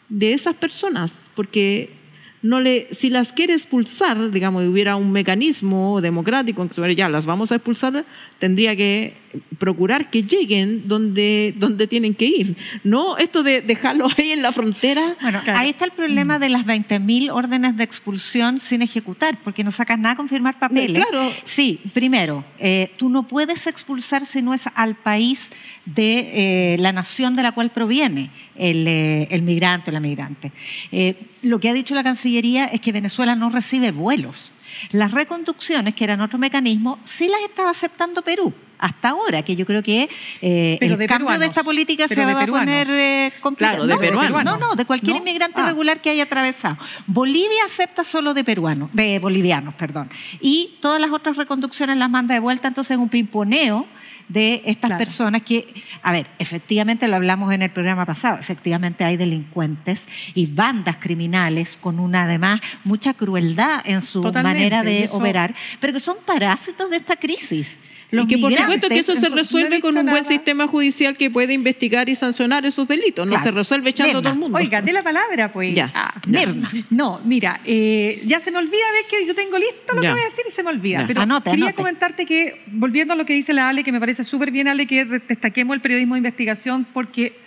de 0.09 0.33
esas 0.33 0.55
personas 0.55 1.25
porque 1.35 2.00
no 2.43 2.59
le, 2.59 2.87
si 2.91 3.09
las 3.09 3.33
quiere 3.33 3.53
expulsar, 3.53 4.31
digamos, 4.31 4.63
y 4.63 4.67
hubiera 4.67 4.95
un 4.95 5.11
mecanismo 5.11 6.01
democrático 6.01 6.61
en 6.61 6.69
que 6.69 6.75
se 6.75 6.95
ya 6.95 7.07
las 7.09 7.25
vamos 7.25 7.51
a 7.51 7.55
expulsar, 7.55 8.05
tendría 8.39 8.75
que 8.75 9.15
procurar 9.59 10.09
que 10.09 10.23
lleguen 10.23 10.87
donde, 10.87 11.53
donde 11.57 11.87
tienen 11.87 12.15
que 12.15 12.25
ir. 12.25 12.57
No 12.83 13.17
esto 13.17 13.43
de 13.43 13.61
dejarlos 13.61 14.13
ahí 14.17 14.31
en 14.31 14.41
la 14.41 14.51
frontera. 14.51 15.15
Bueno, 15.21 15.41
Claro. 15.43 15.59
ahí 15.59 15.69
está 15.69 15.85
el 15.85 15.91
problema 15.91 16.39
de 16.39 16.49
las 16.49 16.65
20.000 16.65 17.31
órdenes 17.31 17.77
de 17.77 17.83
expulsión 17.83 18.59
sin 18.59 18.81
ejecutar, 18.81 19.37
porque 19.43 19.63
no 19.63 19.71
sacas 19.71 19.99
nada 19.99 20.15
con 20.15 20.27
firmar 20.27 20.59
papeles. 20.59 21.03
Claro. 21.05 21.31
Sí, 21.43 21.79
primero, 21.93 22.43
eh, 22.59 22.91
tú 22.97 23.09
no 23.09 23.27
puedes 23.27 23.67
expulsar 23.67 24.25
si 24.25 24.41
no 24.41 24.53
es 24.53 24.65
al 24.75 24.95
país 24.95 25.51
de 25.85 26.73
eh, 26.73 26.77
la 26.79 26.91
nación 26.91 27.35
de 27.35 27.43
la 27.43 27.51
cual 27.51 27.71
proviene 27.71 28.31
el, 28.61 28.87
eh, 28.87 29.27
el 29.31 29.41
migrante 29.41 29.89
o 29.89 29.93
la 29.93 29.99
migrante. 29.99 30.51
Eh, 30.91 31.15
lo 31.41 31.59
que 31.59 31.69
ha 31.69 31.73
dicho 31.73 31.95
la 31.95 32.03
Cancillería 32.03 32.65
es 32.65 32.79
que 32.79 32.91
Venezuela 32.91 33.35
no 33.35 33.49
recibe 33.49 33.91
vuelos. 33.91 34.51
Las 34.91 35.11
reconducciones, 35.11 35.95
que 35.95 36.03
eran 36.03 36.21
otro 36.21 36.39
mecanismo, 36.39 36.99
sí 37.03 37.27
las 37.27 37.41
estaba 37.41 37.71
aceptando 37.71 38.21
Perú. 38.21 38.53
Hasta 38.77 39.09
ahora, 39.09 39.43
que 39.43 39.55
yo 39.55 39.63
creo 39.65 39.83
que 39.83 40.09
eh, 40.41 40.77
el 40.81 40.97
de 40.97 41.05
cambio 41.05 41.37
de 41.37 41.45
esta 41.45 41.63
política 41.63 42.07
se 42.07 42.25
va 42.25 42.41
a 42.41 42.47
poner 42.47 42.87
eh, 42.89 43.31
complicado. 43.39 43.83
Claro, 43.83 43.87
de 43.87 43.93
no, 43.93 43.99
peruanos. 43.99 44.43
No, 44.43 44.57
no, 44.57 44.75
de 44.75 44.85
cualquier 44.85 45.17
¿No? 45.17 45.21
inmigrante 45.21 45.61
Ah. 45.61 45.67
regular 45.67 46.01
que 46.01 46.09
haya 46.09 46.23
atravesado. 46.23 46.77
Bolivia 47.05 47.63
acepta 47.65 48.03
solo 48.03 48.33
de 48.33 48.43
peruanos, 48.43 48.89
de 48.93 49.19
bolivianos, 49.19 49.75
perdón. 49.75 50.09
Y 50.39 50.77
todas 50.81 50.99
las 50.99 51.11
otras 51.11 51.37
reconducciones 51.37 51.97
las 51.97 52.09
manda 52.09 52.33
de 52.33 52.39
vuelta, 52.39 52.69
entonces 52.69 52.91
es 52.91 52.97
un 52.97 53.09
pimponeo 53.09 53.85
de 54.31 54.61
estas 54.65 54.89
Claro. 54.89 54.97
personas 54.99 55.41
que, 55.41 55.67
a 56.01 56.11
ver, 56.11 56.27
efectivamente 56.39 57.07
lo 57.07 57.15
hablamos 57.15 57.53
en 57.53 57.61
el 57.61 57.69
programa 57.71 58.05
pasado, 58.05 58.37
efectivamente 58.39 59.03
hay 59.03 59.17
delincuentes 59.17 60.07
y 60.33 60.45
bandas 60.45 60.97
criminales 60.97 61.77
con 61.79 61.99
una 61.99 62.23
además 62.23 62.61
mucha 62.83 63.13
crueldad 63.13 63.81
en 63.85 64.01
su 64.01 64.21
Totalmente, 64.21 64.57
manera 64.59 64.83
de 64.83 65.03
eso- 65.03 65.17
operar, 65.17 65.53
pero 65.79 65.93
que 65.93 65.99
son 65.99 66.17
parásitos 66.25 66.89
de 66.89 66.97
esta 66.97 67.15
crisis. 67.15 67.77
Los 68.11 68.25
y 68.25 68.27
que 68.27 68.37
por 68.39 68.53
supuesto 68.53 68.89
que 68.89 68.99
eso 68.99 69.15
se 69.15 69.29
resuelve 69.29 69.77
no 69.77 69.81
con 69.81 69.97
un 69.97 70.03
buen 70.05 70.23
nada. 70.23 70.27
sistema 70.27 70.67
judicial 70.67 71.15
que 71.15 71.31
puede 71.31 71.53
investigar 71.53 72.09
y 72.09 72.15
sancionar 72.15 72.65
esos 72.65 72.85
delitos. 72.87 73.25
No 73.25 73.31
Claro. 73.31 73.43
se 73.45 73.51
resuelve 73.51 73.89
echando 73.91 74.19
a 74.19 74.21
todo 74.21 74.33
el 74.33 74.37
mundo. 74.39 74.57
Oiga, 74.57 74.81
de 74.81 74.91
la 74.91 75.01
palabra, 75.01 75.51
pues. 75.51 75.73
Ya, 75.73 75.89
Ah, 75.95 76.19
ya. 76.27 76.45
No, 76.89 77.21
mira, 77.23 77.61
eh, 77.63 78.21
ya 78.25 78.39
se 78.41 78.51
me 78.51 78.57
olvida 78.57 78.73
de 79.01 79.07
que 79.09 79.25
yo 79.25 79.33
tengo 79.33 79.57
listo 79.57 79.93
lo 79.95 80.01
Ya. 80.01 80.09
que 80.09 80.13
voy 80.13 80.21
a 80.21 80.25
decir 80.25 80.43
y 80.47 80.51
se 80.51 80.61
me 80.61 80.69
olvida. 80.71 80.99
Ya. 81.01 81.07
Pero 81.07 81.21
Anote, 81.21 81.49
quería 81.51 81.65
anote. 81.67 81.75
comentarte 81.77 82.25
que, 82.25 82.61
volviendo 82.67 83.13
a 83.13 83.15
lo 83.15 83.25
que 83.25 83.33
dice 83.33 83.53
la 83.53 83.69
Ale, 83.69 83.83
que 83.85 83.91
me 83.93 83.99
parece 84.01 84.23
súper 84.25 84.51
bien, 84.51 84.67
Ale, 84.67 84.85
que 84.87 85.05
destaquemos 85.05 85.73
el 85.73 85.81
periodismo 85.81 86.15
de 86.15 86.19
investigación 86.19 86.85
porque, 86.93 87.39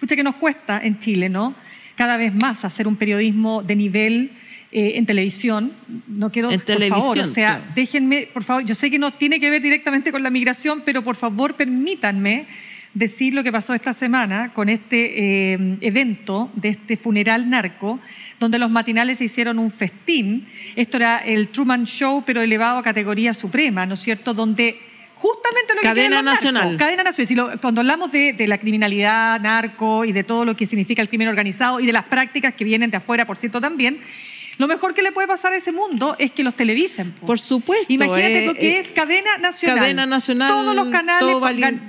pucha, 0.00 0.16
que 0.16 0.24
nos 0.24 0.34
cuesta 0.34 0.80
en 0.82 0.98
Chile, 0.98 1.28
¿no? 1.28 1.54
Cada 1.94 2.16
vez 2.16 2.34
más 2.34 2.64
hacer 2.64 2.88
un 2.88 2.96
periodismo 2.96 3.62
de 3.62 3.76
nivel. 3.76 4.32
Eh, 4.70 4.92
en 4.96 5.06
televisión, 5.06 5.72
no 6.06 6.30
quiero, 6.30 6.50
En 6.50 6.60
por 6.60 6.88
favor, 6.88 7.18
o 7.18 7.24
sea, 7.24 7.56
claro. 7.58 7.72
déjenme, 7.74 8.28
por 8.32 8.44
favor, 8.44 8.64
yo 8.64 8.74
sé 8.74 8.90
que 8.90 8.98
no 8.98 9.10
tiene 9.12 9.40
que 9.40 9.48
ver 9.50 9.62
directamente 9.62 10.12
con 10.12 10.22
la 10.22 10.30
migración, 10.30 10.82
pero 10.84 11.02
por 11.02 11.16
favor 11.16 11.54
permítanme 11.54 12.46
decir 12.94 13.32
lo 13.34 13.44
que 13.44 13.52
pasó 13.52 13.74
esta 13.74 13.92
semana 13.92 14.52
con 14.54 14.68
este 14.68 15.52
eh, 15.52 15.76
evento 15.82 16.50
de 16.54 16.70
este 16.70 16.96
funeral 16.96 17.48
narco, 17.48 18.00
donde 18.40 18.58
los 18.58 18.70
matinales 18.70 19.18
se 19.18 19.24
hicieron 19.24 19.58
un 19.58 19.70
festín. 19.70 20.46
Esto 20.74 20.96
era 20.96 21.18
el 21.18 21.48
Truman 21.48 21.84
Show, 21.84 22.24
pero 22.26 22.40
elevado 22.40 22.78
a 22.78 22.82
categoría 22.82 23.34
suprema, 23.34 23.86
¿no 23.86 23.94
es 23.94 24.00
cierto? 24.00 24.34
Donde 24.34 24.78
justamente 25.16 25.74
lo 25.74 25.80
que 25.80 25.86
Cadena 25.88 25.94
quieren 26.08 26.10
los 26.12 26.24
narcos, 26.24 26.44
nacional. 26.52 26.76
cadena 26.76 27.02
nacional. 27.04 27.26
Si 27.26 27.34
lo- 27.34 27.60
cuando 27.60 27.80
hablamos 27.82 28.10
de, 28.12 28.32
de 28.32 28.46
la 28.48 28.58
criminalidad 28.58 29.40
narco 29.40 30.04
y 30.04 30.12
de 30.12 30.24
todo 30.24 30.44
lo 30.44 30.56
que 30.56 30.66
significa 30.66 31.02
el 31.02 31.08
crimen 31.08 31.28
organizado 31.28 31.80
y 31.80 31.86
de 31.86 31.92
las 31.92 32.04
prácticas 32.04 32.54
que 32.54 32.64
vienen 32.64 32.90
de 32.90 32.96
afuera, 32.98 33.26
por 33.26 33.36
cierto, 33.36 33.60
también, 33.60 33.98
lo 34.58 34.66
mejor 34.68 34.92
que 34.94 35.02
le 35.02 35.12
puede 35.12 35.26
pasar 35.28 35.52
a 35.52 35.56
ese 35.56 35.72
mundo 35.72 36.16
es 36.18 36.30
que 36.32 36.42
los 36.42 36.54
televisen. 36.54 37.12
po. 37.12 37.26
Por 37.26 37.38
supuesto. 37.40 37.86
Imagínate 37.92 38.42
eh, 38.42 38.46
lo 38.46 38.54
que 38.54 38.76
eh, 38.76 38.78
es 38.80 38.90
cadena 38.90 39.38
nacional. 39.38 39.78
cadena 39.78 40.06
nacional, 40.06 40.48
Todos 40.50 40.74
los 40.76 40.88
canales, 40.88 41.20
todo 41.20 41.40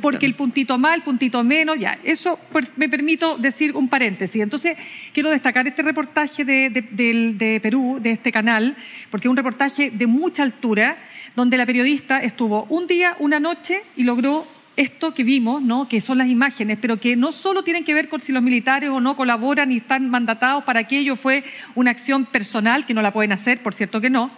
porque 0.01 0.25
el 0.25 0.35
puntito 0.35 0.77
más, 0.77 0.95
el 0.95 1.01
puntito 1.01 1.43
menos, 1.43 1.77
ya. 1.79 1.97
Eso 2.03 2.39
pues, 2.51 2.71
me 2.77 2.87
permito 2.87 3.37
decir 3.37 3.75
un 3.75 3.89
paréntesis. 3.89 4.41
Entonces, 4.41 4.77
quiero 5.13 5.29
destacar 5.29 5.67
este 5.67 5.81
reportaje 5.81 6.45
de, 6.45 6.69
de- 6.69 6.81
del- 6.91 7.37
de 7.37 7.59
Perú, 7.59 7.97
de 8.01 8.11
este 8.11 8.31
canal, 8.31 8.75
porque 9.09 9.27
es 9.27 9.29
un 9.31 9.37
reportaje 9.37 9.89
de 9.91 10.07
mucha 10.07 10.43
altura, 10.43 10.97
donde 11.35 11.57
la 11.57 11.65
periodista 11.65 12.19
estuvo 12.19 12.65
un 12.69 12.85
día, 12.87 13.15
una 13.19 13.39
noche 13.39 13.81
y 13.95 14.03
logró 14.03 14.47
esto 14.79 15.13
que 15.13 15.25
vimos, 15.25 15.61
¿no? 15.61 15.89
que 15.89 15.99
son 15.99 16.17
las 16.19 16.29
imágenes, 16.29 16.77
pero 16.79 17.01
que 17.01 17.17
no 17.17 17.33
solo 17.33 17.63
tienen 17.63 17.83
que 17.83 17.93
ver 17.93 18.07
con 18.07 18.21
si 18.21 18.31
los 18.31 18.41
militares 18.41 18.89
o 18.89 19.01
no 19.01 19.17
colaboran 19.17 19.73
y 19.73 19.77
están 19.77 20.09
mandatados 20.09 20.63
para 20.63 20.79
aquello, 20.79 21.17
fue 21.17 21.43
una 21.75 21.91
acción 21.91 22.23
personal, 22.23 22.85
que 22.85 22.93
no 22.93 23.01
la 23.01 23.11
pueden 23.11 23.33
hacer, 23.33 23.61
por 23.61 23.73
cierto 23.73 23.99
que 23.99 24.09
no. 24.09 24.31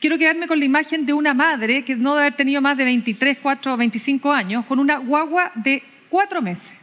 Quiero 0.00 0.16
quedarme 0.16 0.46
con 0.46 0.58
la 0.58 0.64
imagen 0.64 1.04
de 1.04 1.12
una 1.12 1.34
madre 1.34 1.84
que 1.84 1.94
no 1.94 2.14
debe 2.14 2.28
haber 2.28 2.36
tenido 2.38 2.62
más 2.62 2.78
de 2.78 2.84
23, 2.84 3.36
4 3.42 3.74
o 3.74 3.76
25 3.76 4.32
años, 4.32 4.64
con 4.64 4.78
una 4.78 4.96
guagua 4.96 5.52
de 5.56 5.82
cuatro 6.08 6.40
meses. 6.40 6.79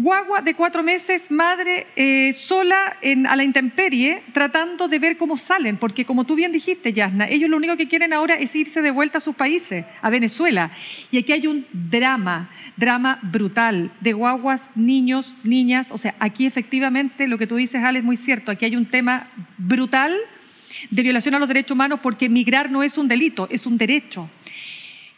Guagua 0.00 0.42
de 0.42 0.54
cuatro 0.54 0.84
meses, 0.84 1.28
madre 1.28 1.88
eh, 1.96 2.32
sola 2.32 2.96
a 3.28 3.34
la 3.34 3.42
intemperie, 3.42 4.22
tratando 4.32 4.86
de 4.86 5.00
ver 5.00 5.16
cómo 5.16 5.36
salen, 5.36 5.76
porque 5.76 6.04
como 6.04 6.22
tú 6.22 6.36
bien 6.36 6.52
dijiste, 6.52 6.92
Yasna, 6.92 7.26
ellos 7.26 7.50
lo 7.50 7.56
único 7.56 7.76
que 7.76 7.88
quieren 7.88 8.12
ahora 8.12 8.36
es 8.36 8.54
irse 8.54 8.80
de 8.80 8.92
vuelta 8.92 9.18
a 9.18 9.20
sus 9.20 9.34
países, 9.34 9.86
a 10.00 10.08
Venezuela. 10.08 10.70
Y 11.10 11.18
aquí 11.18 11.32
hay 11.32 11.48
un 11.48 11.66
drama, 11.72 12.48
drama 12.76 13.18
brutal, 13.22 13.90
de 14.00 14.12
guaguas, 14.12 14.70
niños, 14.76 15.36
niñas. 15.42 15.90
O 15.90 15.98
sea, 15.98 16.14
aquí 16.20 16.46
efectivamente 16.46 17.26
lo 17.26 17.36
que 17.36 17.48
tú 17.48 17.56
dices, 17.56 17.82
Ale, 17.82 17.98
es 17.98 18.04
muy 18.04 18.16
cierto. 18.16 18.52
Aquí 18.52 18.66
hay 18.66 18.76
un 18.76 18.86
tema 18.86 19.28
brutal 19.56 20.16
de 20.90 21.02
violación 21.02 21.34
a 21.34 21.40
los 21.40 21.48
derechos 21.48 21.72
humanos 21.72 21.98
porque 22.00 22.28
migrar 22.28 22.70
no 22.70 22.84
es 22.84 22.98
un 22.98 23.08
delito, 23.08 23.48
es 23.50 23.66
un 23.66 23.76
derecho 23.76 24.30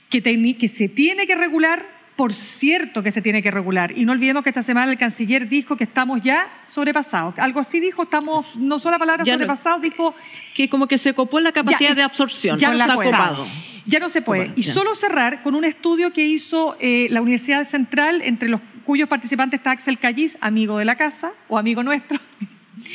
que 0.08 0.70
se 0.74 0.88
tiene 0.88 1.26
que 1.26 1.34
regular, 1.34 1.99
por 2.20 2.34
cierto 2.34 3.02
que 3.02 3.12
se 3.12 3.22
tiene 3.22 3.40
que 3.42 3.50
regular. 3.50 3.96
Y 3.96 4.04
no 4.04 4.12
olvidemos 4.12 4.42
que 4.42 4.50
esta 4.50 4.62
semana 4.62 4.92
el 4.92 4.98
canciller 4.98 5.48
dijo 5.48 5.74
que 5.78 5.84
estamos 5.84 6.20
ya 6.20 6.52
sobrepasados. 6.66 7.38
Algo 7.38 7.60
así 7.60 7.80
dijo, 7.80 8.02
estamos, 8.02 8.58
no 8.58 8.78
solo 8.78 8.96
la 8.96 8.98
palabra 8.98 9.24
Ya 9.24 9.32
no- 9.32 9.38
sobrepasados, 9.38 9.80
dijo... 9.80 10.14
que 10.54 10.68
como 10.68 10.86
que 10.86 10.98
se 10.98 11.14
copó 11.14 11.40
la 11.40 11.50
capacidad 11.52 11.88
Ya, 11.90 11.94
de 11.94 12.02
absorción. 12.02 12.58
ya 12.58 12.74
no 12.74 12.86
no 12.86 12.94
puede. 12.94 13.10
copado. 13.10 13.46
Ya 13.86 14.00
no 14.00 14.10
se 14.10 14.20
puede. 14.20 14.42
Copado, 14.48 14.60
Y 14.60 14.62
solo 14.64 14.94
cerrar 14.94 15.40
con 15.40 15.54
un 15.54 15.64
estudio 15.64 16.12
que 16.12 16.26
hizo 16.26 16.76
eh, 16.78 17.06
la 17.08 17.22
Universidad 17.22 17.66
Central, 17.66 18.20
entre 18.22 18.50
los 18.50 18.60
cuyos 18.84 19.08
participantes 19.08 19.58
está 19.60 19.70
Axel 19.70 19.98
Callis, 19.98 20.36
amigo 20.42 20.76
de 20.76 20.84
la 20.84 20.96
casa 20.96 21.32
o 21.48 21.56
amigo 21.56 21.82
nuestro, 21.82 22.18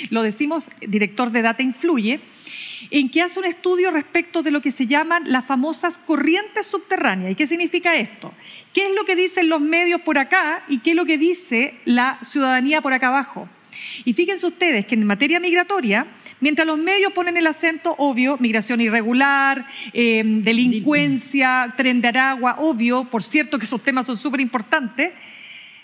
lo 0.10 0.24
decimos, 0.24 0.70
director 0.88 1.32
de 1.32 1.42
Data 1.42 1.64
Influye, 1.64 2.22
en 2.92 3.10
que 3.10 3.22
hace 3.22 3.40
un 3.40 3.46
estudio 3.46 3.92
respecto 3.92 4.44
de 4.44 4.52
lo 4.52 4.62
que 4.62 4.72
se 4.72 4.86
llaman 4.86 5.24
las 5.26 5.46
famosas 5.46 5.98
corrientes 5.98 6.68
subterráneas. 6.68 7.32
¿Y 7.32 7.36
qué 7.36 7.48
significa 7.48 7.96
esto? 7.96 8.34
¿Qué 8.74 8.88
es 8.88 8.96
lo 8.96 9.06
que 9.06 9.16
dicen 9.16 9.50
los 9.50 9.62
medios 9.62 10.02
por 10.02 10.18
acá 10.18 10.64
y 10.68 10.80
qué 10.80 10.92
es 10.92 10.96
lo 10.96 11.06
que 11.06 11.18
dice 11.18 11.76
la 11.86 12.20
ciudadanía 12.22 12.82
por 12.82 12.94
acá 12.94 13.08
abajo? 13.08 13.50
Y 14.04 14.14
fíjense 14.14 14.46
ustedes 14.48 14.86
que 14.86 14.96
en 14.96 15.06
materia 15.06 15.40
migratoria, 15.40 16.08
mientras 16.42 16.68
los 16.68 16.78
medios 16.78 17.14
ponen 17.14 17.38
el 17.38 17.48
acento, 17.48 17.96
obvio, 17.98 18.38
migración 18.40 18.82
irregular, 18.82 19.66
eh, 19.94 20.24
delincuencia, 20.26 21.74
tren 21.78 22.02
de 22.02 22.10
Aragua, 22.10 22.58
obvio, 22.60 23.06
por 23.06 23.24
cierto 23.24 23.58
que 23.58 23.66
esos 23.66 23.82
temas 23.82 24.06
son 24.06 24.18
súper 24.18 24.42
importantes, 24.42 25.14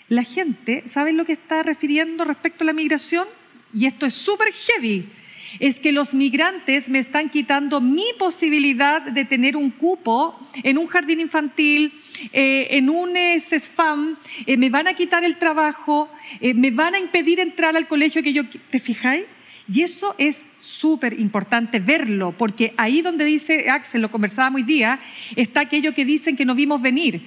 la 0.08 0.24
gente, 0.24 0.82
¿saben 0.86 1.16
lo 1.16 1.24
que 1.24 1.32
está 1.32 1.62
refiriendo 1.62 2.24
respecto 2.24 2.64
a 2.64 2.66
la 2.66 2.72
migración? 2.72 3.26
Y 3.72 3.86
esto 3.86 4.06
es 4.06 4.14
súper 4.14 4.52
heavy. 4.52 5.08
Es 5.60 5.80
que 5.80 5.92
los 5.92 6.14
migrantes 6.14 6.88
me 6.88 6.98
están 6.98 7.28
quitando 7.28 7.80
mi 7.80 8.06
posibilidad 8.18 9.02
de 9.02 9.24
tener 9.26 9.54
un 9.56 9.70
cupo 9.70 10.38
en 10.62 10.78
un 10.78 10.86
jardín 10.86 11.20
infantil, 11.20 11.92
eh, 12.32 12.68
en 12.70 12.88
un 12.88 13.16
eh, 13.16 13.38
eh, 14.46 14.56
me 14.56 14.70
van 14.70 14.88
a 14.88 14.94
quitar 14.94 15.24
el 15.24 15.36
trabajo, 15.38 16.10
eh, 16.40 16.54
me 16.54 16.70
van 16.70 16.94
a 16.94 16.98
impedir 16.98 17.38
entrar 17.38 17.76
al 17.76 17.86
colegio 17.86 18.22
que 18.22 18.32
yo... 18.32 18.44
¿Te 18.70 18.78
fijáis? 18.78 19.24
Y 19.72 19.82
eso 19.82 20.14
es 20.18 20.44
súper 20.56 21.18
importante 21.18 21.78
verlo, 21.78 22.34
porque 22.36 22.74
ahí 22.76 23.00
donde 23.00 23.24
dice 23.24 23.70
Axel, 23.70 24.02
lo 24.02 24.10
conversábamos 24.10 24.60
hoy 24.60 24.64
día, 24.64 25.00
está 25.36 25.60
aquello 25.60 25.94
que 25.94 26.04
dicen 26.04 26.36
que 26.36 26.44
no 26.44 26.54
vimos 26.54 26.82
venir. 26.82 27.22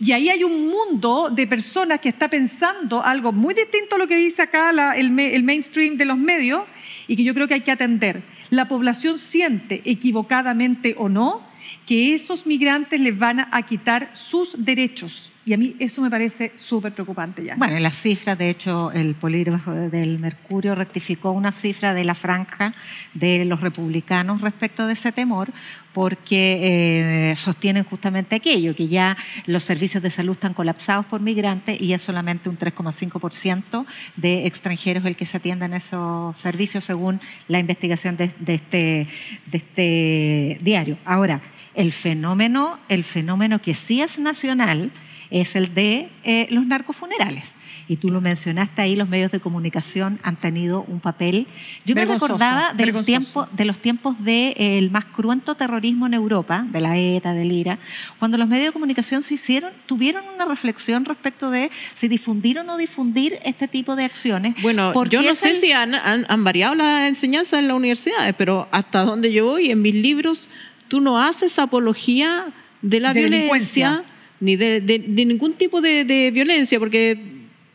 Y 0.00 0.12
ahí 0.12 0.28
hay 0.28 0.44
un 0.44 0.68
mundo 0.68 1.28
de 1.28 1.46
personas 1.48 2.00
que 2.00 2.08
está 2.08 2.28
pensando 2.30 3.02
algo 3.04 3.32
muy 3.32 3.52
distinto 3.54 3.96
a 3.96 3.98
lo 3.98 4.06
que 4.06 4.14
dice 4.16 4.42
acá 4.42 4.72
la- 4.72 4.96
el, 4.96 5.18
el 5.18 5.42
mainstream 5.42 5.96
de 5.96 6.04
los 6.04 6.16
medios 6.16 6.62
y 7.08 7.16
que 7.16 7.24
yo 7.24 7.34
creo 7.34 7.48
que 7.48 7.54
hay 7.54 7.62
que 7.62 7.72
atender. 7.72 8.22
La 8.50 8.68
población 8.68 9.18
siente, 9.18 9.82
equivocadamente 9.84 10.94
o 10.98 11.08
no, 11.08 11.42
que 11.84 12.14
esos 12.14 12.46
migrantes 12.46 13.00
les 13.00 13.18
van 13.18 13.40
a 13.50 13.62
quitar 13.66 14.10
sus 14.14 14.64
derechos. 14.64 15.32
Y 15.48 15.54
a 15.54 15.56
mí 15.56 15.74
eso 15.78 16.02
me 16.02 16.10
parece 16.10 16.52
súper 16.56 16.92
preocupante 16.92 17.42
ya. 17.42 17.56
Bueno, 17.56 17.78
y 17.78 17.80
las 17.80 17.96
cifras, 17.96 18.36
de 18.36 18.50
hecho, 18.50 18.92
el 18.92 19.14
polígrafo 19.14 19.72
del 19.72 20.18
Mercurio 20.18 20.74
rectificó 20.74 21.30
una 21.30 21.52
cifra 21.52 21.94
de 21.94 22.04
la 22.04 22.14
franja 22.14 22.74
de 23.14 23.46
los 23.46 23.62
republicanos 23.62 24.42
respecto 24.42 24.86
de 24.86 24.92
ese 24.92 25.10
temor, 25.10 25.50
porque 25.94 27.30
eh, 27.30 27.36
sostienen 27.36 27.84
justamente 27.84 28.36
aquello, 28.36 28.76
que 28.76 28.88
ya 28.88 29.16
los 29.46 29.64
servicios 29.64 30.02
de 30.02 30.10
salud 30.10 30.32
están 30.32 30.52
colapsados 30.52 31.06
por 31.06 31.22
migrantes 31.22 31.80
y 31.80 31.94
es 31.94 32.02
solamente 32.02 32.50
un 32.50 32.58
3,5% 32.58 33.86
de 34.16 34.46
extranjeros 34.46 35.06
el 35.06 35.16
que 35.16 35.24
se 35.24 35.38
atienden 35.38 35.72
esos 35.72 36.36
servicios, 36.36 36.84
según 36.84 37.20
la 37.48 37.58
investigación 37.58 38.18
de, 38.18 38.30
de 38.38 38.54
este, 38.54 39.06
de 39.46 39.56
este 39.56 40.58
diario. 40.60 40.98
Ahora, 41.06 41.40
el 41.74 41.90
fenómeno, 41.92 42.78
el 42.90 43.02
fenómeno 43.02 43.62
que 43.62 43.72
sí 43.72 44.02
es 44.02 44.18
nacional, 44.18 44.92
es 45.30 45.56
el 45.56 45.74
de 45.74 46.08
eh, 46.24 46.46
los 46.50 46.66
narcofunerales. 46.66 47.54
Y 47.90 47.96
tú 47.96 48.10
lo 48.10 48.20
mencionaste 48.20 48.82
ahí, 48.82 48.96
los 48.96 49.08
medios 49.08 49.30
de 49.30 49.40
comunicación 49.40 50.18
han 50.22 50.36
tenido 50.36 50.84
un 50.88 51.00
papel. 51.00 51.46
Yo 51.86 51.94
Vergonzoso, 51.94 52.34
me 52.34 52.38
recordaba 52.44 52.74
del 52.74 53.04
tiempo, 53.04 53.48
de 53.52 53.64
los 53.64 53.78
tiempos 53.78 54.22
del 54.22 54.90
más 54.90 55.06
cruento 55.06 55.54
terrorismo 55.54 56.06
en 56.06 56.12
Europa, 56.14 56.66
de 56.70 56.80
la 56.82 56.98
ETA, 56.98 57.32
del 57.32 57.50
IRA, 57.50 57.78
cuando 58.18 58.36
los 58.36 58.46
medios 58.46 58.66
de 58.66 58.72
comunicación 58.72 59.22
se 59.22 59.34
hicieron, 59.34 59.72
tuvieron 59.86 60.22
una 60.34 60.44
reflexión 60.44 61.06
respecto 61.06 61.50
de 61.50 61.70
si 61.94 62.08
difundir 62.08 62.58
o 62.58 62.62
no 62.64 62.76
difundir 62.76 63.38
este 63.44 63.68
tipo 63.68 63.96
de 63.96 64.04
acciones. 64.04 64.54
Bueno, 64.60 64.92
yo 65.08 65.22
no 65.22 65.34
sé 65.34 65.50
el- 65.52 65.56
si 65.56 65.72
han, 65.72 65.94
han- 65.94 66.26
han 66.28 66.44
variado 66.44 66.74
las 66.74 67.08
enseñanzas 67.08 67.58
en 67.60 67.68
las 67.68 67.76
universidades, 67.76 68.34
pero 68.36 68.68
hasta 68.70 69.02
donde 69.04 69.32
yo 69.32 69.46
voy, 69.46 69.70
en 69.70 69.80
mis 69.80 69.94
libros, 69.94 70.50
tú 70.88 71.00
no 71.00 71.18
haces 71.22 71.58
apología 71.58 72.46
de 72.82 73.00
la 73.00 73.14
De 73.14 73.20
violencia. 73.20 74.04
Ni 74.40 74.56
de, 74.56 74.80
de- 74.80 74.98
de 75.00 75.24
ningún 75.24 75.54
tipo 75.54 75.80
de, 75.80 76.04
de 76.04 76.30
violencia, 76.30 76.78
porque 76.78 77.18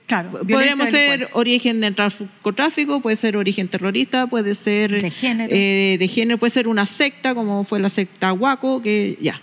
Claro, 0.05 0.31
podríamos 0.31 0.89
ser 0.89 1.27
origen 1.33 1.79
de 1.79 1.89
narcotráfico, 1.91 3.01
puede 3.01 3.15
ser 3.15 3.37
origen 3.37 3.67
terrorista, 3.69 4.27
puede 4.27 4.53
ser 4.53 5.01
De 5.01 5.09
género. 5.09 5.49
eh, 5.55 5.95
de 5.97 6.07
género, 6.07 6.37
puede 6.37 6.51
ser 6.51 6.67
una 6.67 6.85
secta, 6.85 7.33
como 7.33 7.63
fue 7.63 7.79
la 7.79 7.87
secta 7.89 8.33
Huaco, 8.33 8.81
que 8.81 9.17
ya. 9.21 9.41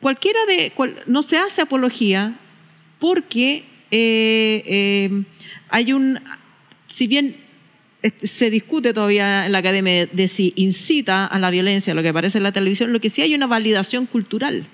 Cualquiera 0.00 0.38
de, 0.46 0.70
cual- 0.72 0.96
no 1.06 1.22
se 1.22 1.38
hace 1.38 1.62
apología 1.62 2.34
porque 2.98 3.64
eh, 3.90 4.62
eh, 4.66 5.22
hay 5.70 5.92
un, 5.92 6.18
si 6.86 7.06
bien 7.06 7.36
se 8.22 8.50
discute 8.50 8.92
todavía 8.92 9.46
en 9.46 9.52
la 9.52 9.58
academia 9.58 10.06
de 10.06 10.28
si 10.28 10.52
incita 10.56 11.24
a 11.24 11.38
la 11.38 11.50
violencia, 11.50 11.94
lo 11.94 12.02
que 12.02 12.08
aparece 12.08 12.38
en 12.38 12.44
la 12.44 12.52
televisión, 12.52 12.92
lo 12.92 13.00
que 13.00 13.08
sí 13.10 13.22
hay 13.22 13.34
una 13.34 13.46
validación 13.46 14.06
cultural. 14.06 14.66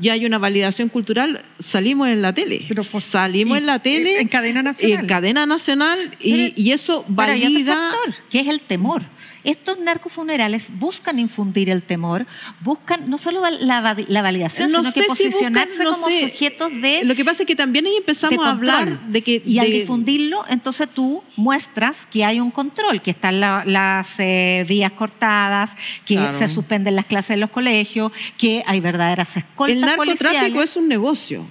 Y 0.00 0.08
hay 0.08 0.24
una 0.26 0.38
validación 0.38 0.88
cultural, 0.88 1.44
salimos 1.58 2.08
en 2.08 2.22
la 2.22 2.32
tele. 2.32 2.64
Pero 2.68 2.82
por- 2.84 3.00
salimos 3.00 3.56
y- 3.56 3.58
en 3.60 3.66
la 3.66 3.78
tele. 3.80 4.20
en 4.20 4.28
cadena 4.28 4.62
nacional. 4.62 5.00
En 5.00 5.06
cadena 5.06 5.46
nacional 5.46 5.98
y, 6.20 6.32
Pero- 6.32 6.52
y 6.56 6.72
eso 6.72 7.04
Pero 7.08 7.32
hay 7.32 7.40
otro 7.40 7.52
valida. 7.52 7.74
factor, 7.92 8.14
que 8.30 8.40
es 8.40 8.48
el 8.48 8.60
temor. 8.60 9.02
Estos 9.44 9.78
narcofunerales 9.80 10.68
buscan 10.78 11.18
infundir 11.18 11.68
el 11.70 11.82
temor, 11.82 12.26
buscan 12.60 13.10
no 13.10 13.18
solo 13.18 13.42
la, 13.50 13.96
la 14.08 14.22
validación, 14.22 14.70
No 14.70 14.80
sino 14.84 14.92
que 14.92 15.00
si 15.02 15.06
posicionarse 15.08 15.68
buscan, 15.84 15.84
no 15.86 15.92
como 15.94 16.06
sé. 16.08 16.20
sujetos 16.30 16.72
de 16.80 17.04
Lo 17.04 17.14
que 17.14 17.24
pasa 17.24 17.42
es 17.42 17.46
que 17.46 17.56
también 17.56 17.86
ahí 17.86 17.96
empezamos 17.96 18.44
a 18.46 18.50
hablar 18.50 19.06
de 19.08 19.22
que. 19.22 19.42
y 19.44 19.58
al 19.58 19.70
difundirlo, 19.70 20.44
entonces 20.48 20.88
tú 20.92 21.24
muestras 21.36 22.06
que 22.06 22.24
hay 22.24 22.38
un 22.40 22.50
control, 22.52 23.02
que 23.02 23.10
están 23.10 23.40
la- 23.40 23.64
las 23.66 24.14
eh, 24.20 24.64
vías 24.68 24.92
cortadas, 24.92 25.74
que 26.04 26.14
Claro. 26.14 26.32
se 26.32 26.46
suspenden 26.48 26.94
las 26.96 27.06
clases 27.06 27.30
en 27.30 27.40
los 27.40 27.50
colegios, 27.50 28.12
que 28.38 28.62
hay 28.66 28.80
verdaderas 28.80 29.36
escoltas 29.36 29.74
el 29.74 29.80
narcotráfico 29.80 30.28
policiales. 30.28 30.70
es 30.70 30.76
un 30.76 30.88
negocio. 30.88 31.46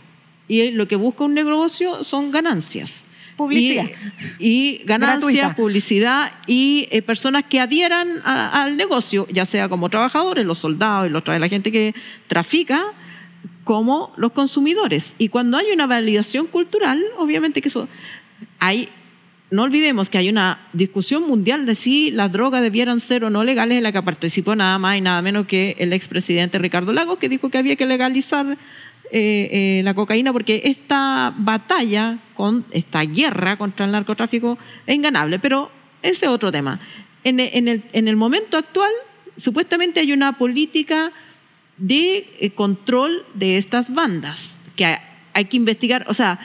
Y 0.47 0.71
lo 0.71 0.87
que 0.87 0.95
busca 0.95 1.23
un 1.23 1.33
negocio 1.33 2.03
son 2.03 2.31
ganancias. 2.31 3.05
Publicidad. 3.37 3.85
Y, 4.39 4.47
y 4.79 4.81
Gratuita. 4.85 5.55
publicidad 5.55 6.31
y 6.47 6.87
eh, 6.91 7.01
personas 7.01 7.43
que 7.49 7.59
adhieran 7.59 8.21
a- 8.23 8.63
al 8.63 8.77
negocio, 8.77 9.27
ya 9.31 9.45
sea 9.45 9.67
como 9.69 9.89
trabajadores, 9.89 10.45
los 10.45 10.59
soldados 10.59 11.07
y 11.07 11.09
los, 11.11 11.25
la 11.27 11.47
gente 11.49 11.71
que 11.71 11.93
trafica, 12.27 12.83
como 13.63 14.13
los 14.17 14.31
consumidores. 14.31 15.13
Y 15.17 15.29
cuando 15.29 15.57
hay 15.57 15.67
una 15.73 15.87
validación 15.87 16.47
cultural, 16.47 17.01
obviamente 17.17 17.61
que 17.61 17.67
eso 17.69 17.87
hay 18.59 18.89
no 19.51 19.63
olvidemos 19.63 20.09
que 20.09 20.17
hay 20.17 20.29
una 20.29 20.65
discusión 20.71 21.27
mundial 21.27 21.65
de 21.65 21.75
si 21.75 22.09
las 22.09 22.31
drogas 22.31 22.61
debieran 22.61 23.01
ser 23.01 23.25
o 23.25 23.29
no 23.29 23.43
legales 23.43 23.77
en 23.77 23.83
la 23.83 23.91
que 23.91 24.01
participó 24.01 24.55
nada 24.55 24.79
más 24.79 24.95
y 24.97 25.01
nada 25.01 25.21
menos 25.21 25.45
que 25.45 25.75
el 25.77 25.91
expresidente 25.91 26.57
Ricardo 26.57 26.93
Lagos, 26.93 27.19
que 27.19 27.27
dijo 27.27 27.49
que 27.49 27.57
había 27.57 27.75
que 27.75 27.85
legalizar 27.85 28.57
eh, 29.11 29.79
eh, 29.79 29.81
la 29.83 29.93
cocaína 29.93 30.31
porque 30.31 30.61
esta 30.65 31.33
batalla, 31.35 32.19
con 32.33 32.65
esta 32.71 33.01
guerra 33.01 33.57
contra 33.57 33.85
el 33.85 33.91
narcotráfico 33.91 34.57
es 34.85 34.95
inganable. 34.95 35.37
Pero 35.39 35.69
ese 36.01 36.25
es 36.25 36.31
otro 36.31 36.51
tema. 36.51 36.79
En, 37.23 37.39
en 37.39 37.67
el, 37.67 37.83
en 37.93 38.07
el 38.07 38.15
momento 38.15 38.57
actual, 38.57 38.91
supuestamente 39.37 39.99
hay 39.99 40.13
una 40.13 40.37
política 40.37 41.11
de 41.77 42.29
eh, 42.39 42.51
control 42.51 43.25
de 43.33 43.57
estas 43.57 43.93
bandas 43.93 44.57
que 44.75 44.85
hay, 44.85 44.97
hay 45.33 45.45
que 45.45 45.57
investigar. 45.57 46.05
O 46.07 46.13
sea, 46.13 46.39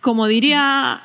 como 0.00 0.26
diría 0.26 1.02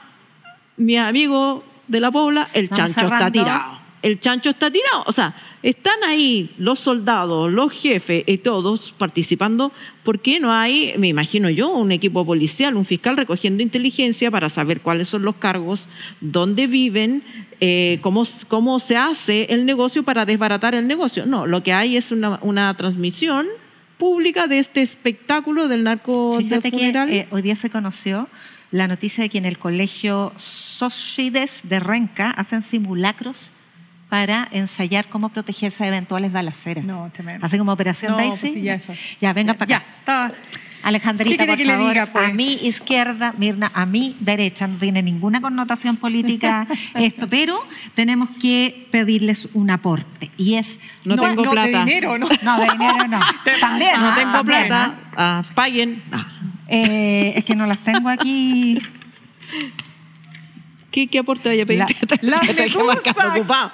mi 0.78 0.98
amigo 0.98 1.64
de 1.88 2.00
la 2.00 2.12
Pobla, 2.12 2.50
el 2.54 2.68
Vamos 2.68 2.94
chancho 2.94 3.14
está 3.14 3.32
tirado. 3.32 3.81
El 4.02 4.20
chancho 4.20 4.50
está 4.50 4.72
tirado. 4.72 5.04
O 5.06 5.12
sea, 5.12 5.36
están 5.64 6.04
ahí 6.08 6.50
los 6.58 6.80
soldados, 6.80 7.52
los 7.52 7.72
jefes 7.72 8.24
y 8.26 8.38
todos 8.40 8.92
participando. 8.92 9.72
¿Por 10.04 10.20
qué 10.20 10.40
no 10.40 10.52
hay, 10.52 10.94
me 10.98 11.08
imagino 11.08 11.50
yo, 11.50 11.70
un 11.70 11.92
equipo 11.92 12.26
policial, 12.26 12.76
un 12.76 12.86
fiscal 12.86 13.16
recogiendo 13.16 13.62
inteligencia 13.62 14.32
para 14.32 14.50
saber 14.50 14.82
cuáles 14.82 15.08
son 15.08 15.22
los 15.22 15.36
cargos, 15.36 15.88
dónde 16.20 16.68
viven, 16.68 17.24
eh, 17.60 18.00
cómo, 18.02 18.24
cómo 18.48 18.80
se 18.80 18.98
hace 18.98 19.48
el 19.52 19.66
negocio 19.66 20.04
para 20.04 20.26
desbaratar 20.26 20.74
el 20.74 20.88
negocio? 20.88 21.26
No, 21.26 21.46
lo 21.46 21.62
que 21.62 21.74
hay 21.74 21.96
es 21.96 22.12
una, 22.12 22.40
una 22.42 22.76
transmisión 22.76 23.48
pública 24.00 24.48
de 24.48 24.58
este 24.58 24.82
espectáculo 24.82 25.68
del 25.68 25.84
narco 25.84 26.40
Fíjate 26.40 26.72
que 26.72 26.78
funeral. 26.78 27.10
eh, 27.12 27.28
hoy 27.30 27.44
día 27.44 27.56
se 27.56 27.70
conoció 27.70 28.28
la 28.72 28.88
noticia 28.88 29.24
de 29.24 29.30
que 29.30 29.38
en 29.38 29.46
el 29.46 29.60
colegio 29.60 30.34
Sócides 30.38 31.60
de 31.66 31.80
Renca 31.80 32.32
hacen 32.32 32.64
simulacros 32.64 33.52
para 34.12 34.50
ensayar 34.52 35.08
cómo 35.08 35.30
protegerse 35.30 35.84
de 35.86 35.88
eventuales 35.88 36.34
balaceras. 36.34 36.84
No, 36.84 37.10
tremendo. 37.14 37.46
Así 37.46 37.58
como 37.58 37.72
Operación 37.72 38.12
No, 38.12 38.18
Daisy. 38.18 38.40
pues 38.42 38.54
sí, 38.56 38.62
ya 38.62 38.74
eso. 38.74 38.94
Ya, 39.22 39.32
venga 39.32 39.54
para 39.54 39.70
Ya, 39.70 39.78
acá. 39.78 39.86
está. 40.00 40.34
Alejandrita, 40.84 41.30
¿Qué 41.30 41.38
quiere 41.38 41.52
por 41.54 41.58
que 41.60 41.66
le 41.66 41.74
favor, 41.78 41.94
diga, 41.94 42.06
pues? 42.08 42.26
a 42.30 42.34
mi 42.34 42.54
izquierda, 42.56 43.34
Mirna, 43.38 43.72
a 43.74 43.86
mi 43.86 44.18
derecha, 44.20 44.68
no 44.68 44.78
tiene 44.80 45.02
ninguna 45.02 45.40
connotación 45.40 45.96
política 45.96 46.68
esto, 46.96 47.30
pero 47.30 47.56
tenemos 47.94 48.28
que 48.42 48.90
pedirles 48.92 49.48
un 49.54 49.70
aporte 49.70 50.30
y 50.36 50.56
es 50.56 50.78
No 51.06 51.16
tengo 51.16 51.46
no, 51.46 51.52
plata. 51.52 51.68
de 51.70 51.86
dinero, 51.86 52.18
¿no? 52.18 52.28
no 52.44 52.58
de 52.60 52.68
dinero 52.70 53.08
no, 53.08 53.20
también 53.62 53.92
no 53.98 54.08
ah, 54.10 54.16
tengo 54.18 54.32
también, 54.34 54.68
plata, 54.68 55.00
¿ah? 55.16 55.44
paguen. 55.56 56.04
Ah. 56.12 56.28
Eh, 56.68 57.34
es 57.38 57.46
que 57.46 57.56
no 57.56 57.66
las 57.66 57.80
tengo 57.80 58.10
aquí. 58.10 58.82
¿Qué, 60.92 61.08
qué 61.08 61.20
aporte 61.20 61.48
vaya 61.50 61.64
a 61.64 61.66
pedir? 61.66 61.86
La- 62.22 62.38
la 62.38 62.42
medusa. 62.42 63.14
preocupado. 63.14 63.72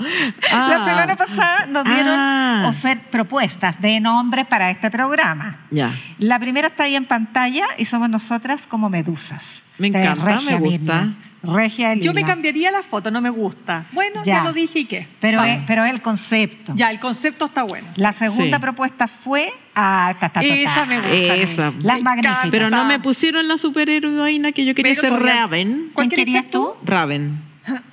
La 0.51 0.77
Ah, 0.77 0.85
semana 0.87 1.15
pasada 1.15 1.65
nos 1.65 1.83
dieron 1.83 2.13
Ah. 2.15 2.73
propuestas 3.11 3.81
de 3.81 3.99
nombres 3.99 4.45
para 4.45 4.69
este 4.69 4.91
programa. 4.91 5.65
Ya. 5.71 5.93
La 6.19 6.39
primera 6.39 6.67
está 6.67 6.83
ahí 6.83 6.95
en 6.95 7.05
pantalla 7.05 7.65
y 7.77 7.85
somos 7.85 8.09
nosotras 8.09 8.67
como 8.67 8.89
medusas. 8.89 9.63
Me 9.79 9.87
encanta, 9.87 10.23
Regia 10.23 10.51
me 10.51 10.59
gusta. 10.59 10.77
Mirna. 11.01 11.17
Regia 11.43 11.93
Yo 11.95 12.13
me 12.13 12.23
cambiaría 12.23 12.71
la 12.71 12.81
foto, 12.81 13.09
no 13.11 13.21
me 13.21 13.29
gusta. 13.29 13.85
Bueno, 13.93 14.21
ya, 14.25 14.43
lo 14.43 14.51
dije 14.53 14.79
y 14.79 14.85
qué. 14.85 15.07
Pero, 15.19 15.43
es, 15.43 15.59
pero 15.65 15.85
es 15.85 15.93
el 15.93 16.01
concepto. 16.01 16.73
Ya, 16.75 16.89
el 16.91 16.99
concepto 16.99 17.45
está 17.45 17.63
bueno. 17.63 17.87
La 17.95 18.11
segunda 18.11 18.57
Sí. 18.57 18.61
propuesta 18.61 19.07
fue. 19.07 19.53
Ah, 19.79 20.15
ta, 20.19 20.29
ta, 20.29 20.33
ta, 20.33 20.39
ta. 20.41 20.45
Esa 20.55 20.85
me 20.87 20.95
gusta. 20.99 21.35
Esa. 21.35 21.73
Las 21.83 22.01
magníficas. 22.01 22.47
Pero 22.49 22.69
no 22.71 22.85
me 22.85 22.99
pusieron 22.99 23.47
la 23.47 23.57
superheroína 23.59 24.51
que 24.51 24.65
yo 24.65 24.73
quería 24.73 24.95
Pero 24.99 25.13
ser 25.15 25.21
Raven. 25.23 25.91
¿Cuál 25.93 26.09
¿Quién 26.09 26.19
querías 26.25 26.49
tú? 26.49 26.73
Raven. 26.83 27.43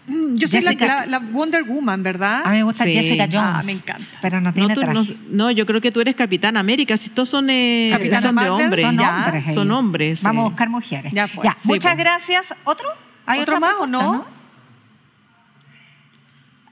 Yo 0.06 0.46
soy 0.48 0.60
la, 0.62 0.70
Jessica- 0.70 0.86
la- 1.04 1.06
la 1.06 1.18
Wonder 1.18 1.64
Woman, 1.64 2.02
¿verdad? 2.02 2.42
A 2.44 2.50
mí 2.50 2.58
me 2.58 2.62
gusta 2.62 2.84
Sí. 2.84 2.92
Jessica 2.94 3.24
Jones. 3.24 3.36
Ah, 3.42 3.60
me 3.66 3.72
encanta. 3.72 4.04
Pero 4.22 4.40
no 4.40 4.48
No, 4.50 4.54
tiene 4.54 4.72
tú- 4.74 4.80
traje. 4.80 4.94
no, 4.94 5.04
no, 5.30 5.50
yo 5.50 5.66
creo 5.66 5.80
que 5.80 5.90
tú 5.90 6.00
eres 6.00 6.14
Capitán 6.14 6.56
América. 6.56 6.96
Si 6.96 7.10
todos 7.10 7.28
son, 7.28 7.50
eh, 7.50 7.90
son 8.22 8.36
de 8.36 8.48
hombres. 8.50 8.80
Son 8.80 8.96
Ya, 8.98 9.16
hombres. 9.24 9.48
ahí. 9.48 9.54
son 9.54 9.70
hombres, 9.72 10.22
Vamos 10.22 10.46
a 10.46 10.48
buscar 10.50 10.68
mujeres. 10.70 11.12
Ya, 11.12 11.26
pues. 11.26 11.50
Sí, 11.60 11.68
Muchas 11.68 11.94
pues. 11.94 12.04
gracias. 12.04 12.54
¿Otro? 12.64 12.86
¿Hay 13.26 13.40
¿Otro 13.40 13.58
más 13.60 13.74
o 13.80 13.86
no? 13.86 14.24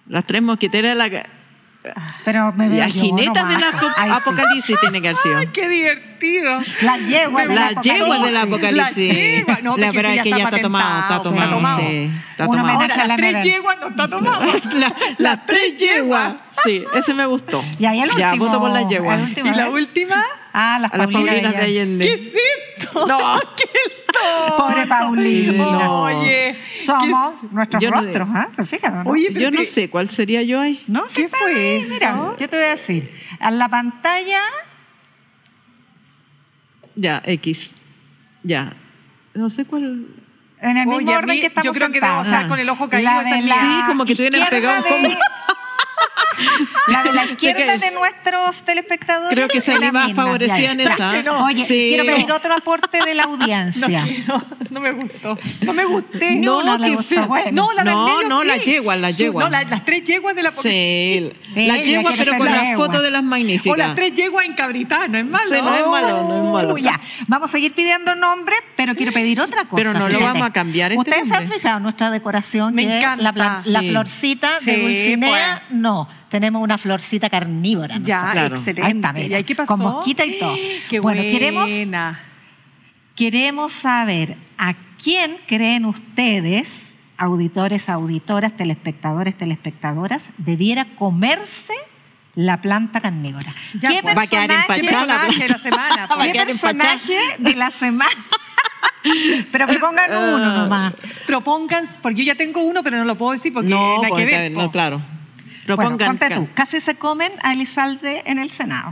Las 0.06 0.24
tres 0.26 0.42
mosqueteras, 0.42 0.96
la, 0.96 1.08
Pero 2.24 2.52
me 2.52 2.68
veo 2.68 2.78
las 2.78 2.92
jinetas 2.92 3.48
del 3.48 4.12
apocalipsis 4.12 4.78
tiene 4.80 5.00
que 5.02 5.08
haber 5.08 5.16
sido. 5.16 5.38
Ay, 5.38 5.48
qué 5.48 5.68
divertido. 5.68 6.60
La 6.82 6.96
yegua 6.98 7.42
del 7.46 7.54
La 7.56 7.70
yegua 7.80 8.18
del 8.24 8.36
apocalipsis. 8.36 9.08
La 9.12 9.14
yegua. 9.18 9.58
No, 9.62 9.76
La 9.76 9.90
verdad 9.90 10.14
es 10.14 10.22
que 10.22 10.30
ya 10.30 10.36
está 10.44 10.60
tomado, 10.60 11.00
está 11.02 11.22
tomado. 11.22 11.42
está 11.42 11.54
tomado. 11.56 11.78
sí, 11.80 12.10
está 12.30 12.44
Un 12.46 12.56
tomado. 12.56 12.76
homenaje 12.78 12.92
Ahora, 12.92 12.94
a 12.94 12.98
la 12.98 13.06
las 13.08 13.16
tres 13.16 13.44
yeguas 13.44 13.76
no 13.80 13.88
está 13.88 14.08
tomado. 14.08 14.42
La- 14.74 14.94
las 15.18 15.46
tres 15.46 15.76
yeguas. 15.76 16.34
Sí, 16.62 16.84
ese 16.94 17.14
me 17.14 17.26
gustó. 17.26 17.64
Y 17.78 17.84
ahí 17.86 18.00
el 18.00 18.10
Ya, 18.16 18.28
último. 18.28 18.46
voto 18.46 18.60
por 18.60 18.70
la 18.70 18.86
yegua. 18.86 19.14
el 19.16 19.22
último, 19.22 19.50
¿Y 19.52 19.54
la 19.56 19.66
¿eh? 19.66 19.70
última? 19.70 20.24
Ah, 20.52 20.78
las 20.80 20.92
a 20.92 20.96
las 20.98 21.06
Paulinas 21.06 21.34
Paulinas 21.34 21.52
de 21.56 21.62
Allende. 21.62 22.04
¿Qué 22.04 22.12
es 22.14 22.32
esto? 22.78 23.06
No. 23.06 23.38
Pobre 24.58 24.86
Paulina. 24.86 25.90
Oye, 25.90 26.56
Somos 26.84 27.34
¿qué 27.40 27.46
nuestros 27.50 27.82
Yo 27.82 27.90
no- 27.90 28.00
rostros, 28.02 28.28
¿ah? 28.34 28.48
¿Se 28.54 28.64
fijan? 28.66 29.02
no? 29.04 29.10
Oye, 29.10 29.28
pero 29.28 29.40
Yo 29.40 29.50
no 29.50 29.64
sé 29.64 29.88
cuál 29.88 30.10
sería 30.10 30.42
yo 30.42 30.60
ahí. 30.60 30.84
¿No? 30.86 31.02
Sí 31.08 31.22
¿Qué 31.22 31.28
fue 31.28 31.54
ahí, 31.54 31.76
eso? 31.80 31.92
Mira, 31.94 32.16
yo 32.38 32.48
te 32.48 32.56
voy 32.56 32.64
a 32.66 32.68
decir. 32.68 33.10
A 33.40 33.50
la 33.50 33.68
pantalla, 33.68 34.38
Ya, 36.94 37.22
X. 37.24 37.72
Ya. 38.42 38.74
No 39.34 39.48
sé 39.48 39.64
cuál. 39.64 40.06
en 40.60 40.76
el 40.76 40.86
Oye, 40.88 40.98
mismo 40.98 41.12
orden 41.12 41.30
mí- 41.30 41.40
que 41.40 41.46
estamos 41.46 41.64
yo 41.64 41.72
creo 41.72 41.88
que 41.90 41.94
debo 42.00 42.06
sentados. 42.06 42.26
estar 42.26 42.48
con 42.48 42.58
el 42.58 42.68
ojo 42.68 42.88
caído, 42.90 43.10
La 43.10 43.22
de 43.22 43.42
la. 43.42 43.54
Sí, 43.60 43.82
como 43.88 44.04
que 44.04 44.12
izquierda 44.12 44.46
pegado 44.46 44.82
de- 44.82 45.16
izquierda 47.50 47.72
que- 47.74 47.78
de 47.86 47.90
nuestros 47.92 48.62
telespectadores. 48.62 49.34
Creo 49.34 49.48
que 49.48 49.60
salí 49.60 49.84
la 49.86 49.92
más 49.92 50.12
favorecida 50.12 50.72
en 50.72 50.80
esa. 50.80 51.10
que 51.10 51.22
no. 51.22 51.44
Oye, 51.44 51.64
Sí. 51.64 51.86
quiero 51.88 52.04
pedir 52.04 52.30
otro 52.32 52.54
aporte 52.54 52.98
de 53.04 53.14
la 53.14 53.22
No, 53.26 53.32
audiencia. 53.32 54.02
quiero, 54.04 54.42
no 54.70 54.80
me 54.80 54.92
gustó. 54.92 55.38
No 55.62 55.72
me 55.72 55.84
gusté. 55.84 56.36
No, 56.36 56.62
no 56.62 56.78
gustó. 56.96 57.02
feo. 57.02 57.26
Bueno. 57.28 57.50
No, 57.52 57.72
la 57.72 57.84
No, 57.84 58.04
medio 58.06 58.28
no, 58.28 58.42
sí. 58.42 58.48
la 58.48 58.56
yegua, 58.58 58.96
la 58.96 59.10
yegua. 59.10 59.44
No, 59.44 59.50
la- 59.50 59.64
las 59.64 59.84
tres 59.84 60.04
yeguas 60.04 60.34
de 60.34 60.42
la 60.42 60.50
Sí, 60.52 61.32
Sí, 61.54 61.66
la 61.66 61.78
yegua, 61.78 62.12
pero 62.16 62.36
con 62.36 62.46
la 62.46 62.64
la 62.70 62.76
foto 62.76 63.00
de 63.02 63.10
las 63.10 63.22
magníficas. 63.22 63.72
O 63.72 63.76
las 63.76 63.94
tres 63.94 64.14
yeguas 64.14 64.46
encabritadas, 64.46 65.08
no 65.10 65.18
es 65.18 65.24
malo. 65.24 65.44
Sí, 65.54 65.60
no 65.62 65.74
es 65.74 65.86
malo, 65.86 66.08
no 66.28 66.36
es 66.48 66.52
malo. 66.62 66.74
Uy, 66.74 66.82
ya. 66.82 67.00
Vamos 67.28 67.48
a 67.48 67.52
seguir 67.52 67.72
pidiendo 67.74 68.14
nombres, 68.14 68.58
pero 68.76 68.94
quiero 68.94 69.12
pedir 69.12 69.40
otra 69.40 69.64
cosa. 69.64 69.76
Pero 69.82 69.92
no 69.94 70.08
lo 70.08 70.20
vamos 70.20 70.42
a 70.42 70.52
cambiar 70.52 70.92
este 70.92 71.00
¿Ustedes 71.00 71.28
se 71.28 71.34
han 71.34 71.48
fijado 71.48 71.80
nuestra 71.80 72.10
decoración? 72.10 72.74
Me 72.74 72.86
que 72.86 72.98
es 72.98 73.02
encanta. 73.02 73.32
La, 73.32 73.62
la 73.64 73.82
florcita 73.82 74.50
de 74.60 74.76
Dulcinea. 74.76 75.62
pues. 75.68 75.78
No, 75.78 76.08
tenemos 76.32 76.60
una 76.62 76.78
florcita 76.78 77.28
carnívora. 77.30 77.98
Ya. 78.02 78.32
Claro. 78.32 78.56
excelente. 78.56 78.82
Ahí 78.82 78.92
está, 78.96 79.12
mira, 79.12 79.26
¿Y 79.28 79.34
ahí 79.34 79.44
qué 79.44 79.54
pasó? 79.54 79.76
Con 79.76 79.80
mosquita 79.82 80.24
y 80.24 80.38
todo. 80.38 80.54
Qué 80.88 80.98
bueno, 80.98 81.20
buena. 81.22 81.38
queremos, 81.38 81.70
queremos 83.14 83.72
saber 83.72 84.36
a 84.58 84.74
quién 85.02 85.36
creen 85.46 85.84
ustedes, 85.84 86.96
auditores, 87.18 87.88
auditoras, 87.88 88.56
telespectadores, 88.56 89.36
telespectadoras, 89.36 90.30
debiera 90.38 90.86
comerse 90.96 91.74
la 92.34 92.60
planta 92.62 93.00
carnívora. 93.02 93.54
Ya, 93.78 93.90
¿Qué 93.90 93.98
pues. 94.02 94.16
Va 94.16 94.22
a 94.22 94.26
quedar 94.26 94.48
personaje- 94.66 94.80
¿Qué 94.80 94.80
empachada 94.80 95.06
la 95.06 95.38
de 95.38 95.48
la 95.48 95.58
semana? 95.58 95.96
Va 96.06 96.14
a 96.14 96.16
pues? 96.16 96.26
¿Qué 96.26 96.32
quedar 96.32 96.48
empachada. 96.50 96.72
personaje 96.78 97.18
de 97.38 97.54
la 97.56 97.70
semana? 97.70 98.10
Pero 99.52 99.66
que 99.66 99.78
pongan 99.78 100.10
Ah. 100.12 100.18
uno 100.36 100.62
nomás. 100.62 100.94
Propongan, 101.26 101.86
porque 102.00 102.24
yo 102.24 102.32
ya 102.32 102.36
tengo 102.36 102.62
uno, 102.62 102.82
pero 102.84 102.96
no 102.98 103.04
lo 103.04 103.18
puedo 103.18 103.32
decir 103.32 103.52
porque 103.52 103.68
No, 103.68 104.00
nada 104.00 104.14
que 104.16 104.24
ver. 104.24 104.52
no, 104.52 104.70
po. 104.72 105.02
Bueno, 105.66 105.98
ponte 105.98 106.30
tú. 106.30 106.48
Casi 106.54 106.80
se 106.80 106.96
comen 106.96 107.32
a 107.42 107.52
Elizalde 107.52 108.22
en 108.26 108.38
el 108.38 108.50
Senado. 108.50 108.90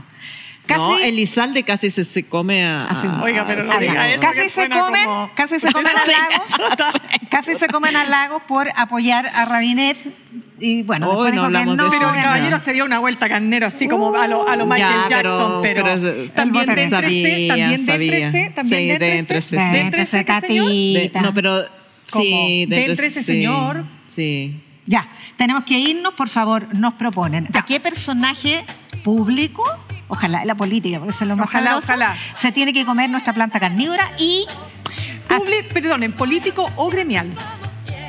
Casi, 0.66 0.80
no, 0.80 0.98
Elizalde 0.98 1.64
casi 1.64 1.90
se, 1.90 2.04
se 2.04 2.24
come 2.24 2.64
a. 2.64 2.84
Así, 2.86 3.08
Oiga, 3.22 3.44
pero 3.44 3.64
no 3.64 3.72
a 3.72 3.78
ver, 3.78 3.88
diga 3.90 4.08
eso, 4.10 4.20
casi 4.20 4.48
se 4.50 4.68
comen, 4.68 5.04
como- 5.04 5.30
casi 5.34 5.58
se 5.58 5.72
comen 5.72 5.92
a 5.96 6.06
Lagos, 6.06 6.94
casi 7.30 7.54
se 7.56 7.66
comen 7.66 7.96
a 7.96 8.04
Lagos 8.04 8.42
por 8.46 8.68
apoyar 8.76 9.26
a 9.34 9.46
Rabinet 9.46 9.96
y 10.60 10.82
bueno, 10.84 11.10
Hoy 11.10 11.32
no 11.32 11.44
hablamos 11.44 11.76
no. 11.76 11.84
de 11.84 11.90
Pero 11.90 12.06
eso, 12.10 12.14
el 12.14 12.22
caballero 12.22 12.58
se 12.60 12.72
dio 12.72 12.84
una 12.84 13.00
vuelta 13.00 13.28
carnero, 13.28 13.66
así 13.66 13.88
como 13.88 14.14
a 14.14 14.28
lo, 14.28 14.46
a 14.46 14.54
lo 14.54 14.66
Michael 14.66 15.08
Ya, 15.08 15.22
Jackson, 15.22 15.62
pero, 15.62 15.84
también 16.34 16.66
de 16.66 16.84
entre 16.84 16.90
sabía, 16.90 17.48
también 17.48 17.86
de 17.86 18.52
también 18.54 18.80
Sí, 18.80 18.86
de 18.86 18.98
de 18.98 19.18
entre 19.18 19.38
entre 19.38 19.42
C, 19.42 20.24
C, 20.24 21.10
de 21.10 21.20
no, 21.20 21.34
pero. 21.34 21.64
Sí, 22.06 22.66
De 22.68 22.84
entre 22.86 23.06
ese 23.06 23.22
señor. 23.22 23.84
Sí. 24.06 24.62
Ya, 24.86 25.08
tenemos 25.40 25.64
que 25.64 25.78
irnos, 25.78 26.12
por 26.12 26.28
favor, 26.28 26.66
nos 26.76 26.92
proponen. 26.94 27.48
¿A 27.54 27.64
qué 27.64 27.80
personaje 27.80 28.62
público, 29.02 29.64
ojalá, 30.06 30.44
la 30.44 30.54
política, 30.54 30.98
porque 30.98 31.14
eso 31.14 31.24
es 31.24 31.28
lo 31.28 31.36
más 31.38 31.48
Ojalá, 31.48 31.70
sabroso, 31.70 31.86
ojalá. 31.94 32.14
se 32.36 32.52
tiene 32.52 32.74
que 32.74 32.84
comer 32.84 33.08
nuestra 33.08 33.32
planta 33.32 33.58
carnívora 33.58 34.04
y 34.18 34.44
Publi- 35.30 35.66
perdón, 35.72 36.02
en 36.02 36.12
político 36.12 36.70
o 36.76 36.90
gremial. 36.90 37.32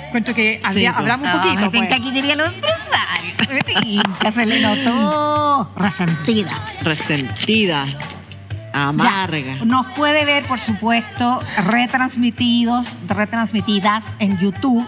Encuentro 0.08 0.34
que 0.36 0.60
habría- 0.62 0.90
pues. 0.92 1.00
hablamos 1.00 1.28
un 1.28 1.42
poquito. 1.42 1.62
me 1.62 1.70
tinca 1.70 1.88
pues. 1.88 2.00
aquí 2.02 2.12
quería 2.12 2.36
los 2.36 2.54
empresarios. 2.54 4.34
Se 4.36 4.46
le 4.46 4.60
notó 4.60 5.72
resentida. 5.78 6.52
Resentida. 6.82 7.86
Ya, 7.86 8.88
Amarga. 8.90 9.56
Nos 9.64 9.86
puede 9.96 10.26
ver, 10.26 10.44
por 10.46 10.60
supuesto, 10.60 11.42
retransmitidos, 11.66 12.98
retransmitidas 13.08 14.14
en 14.20 14.38
YouTube. 14.38 14.86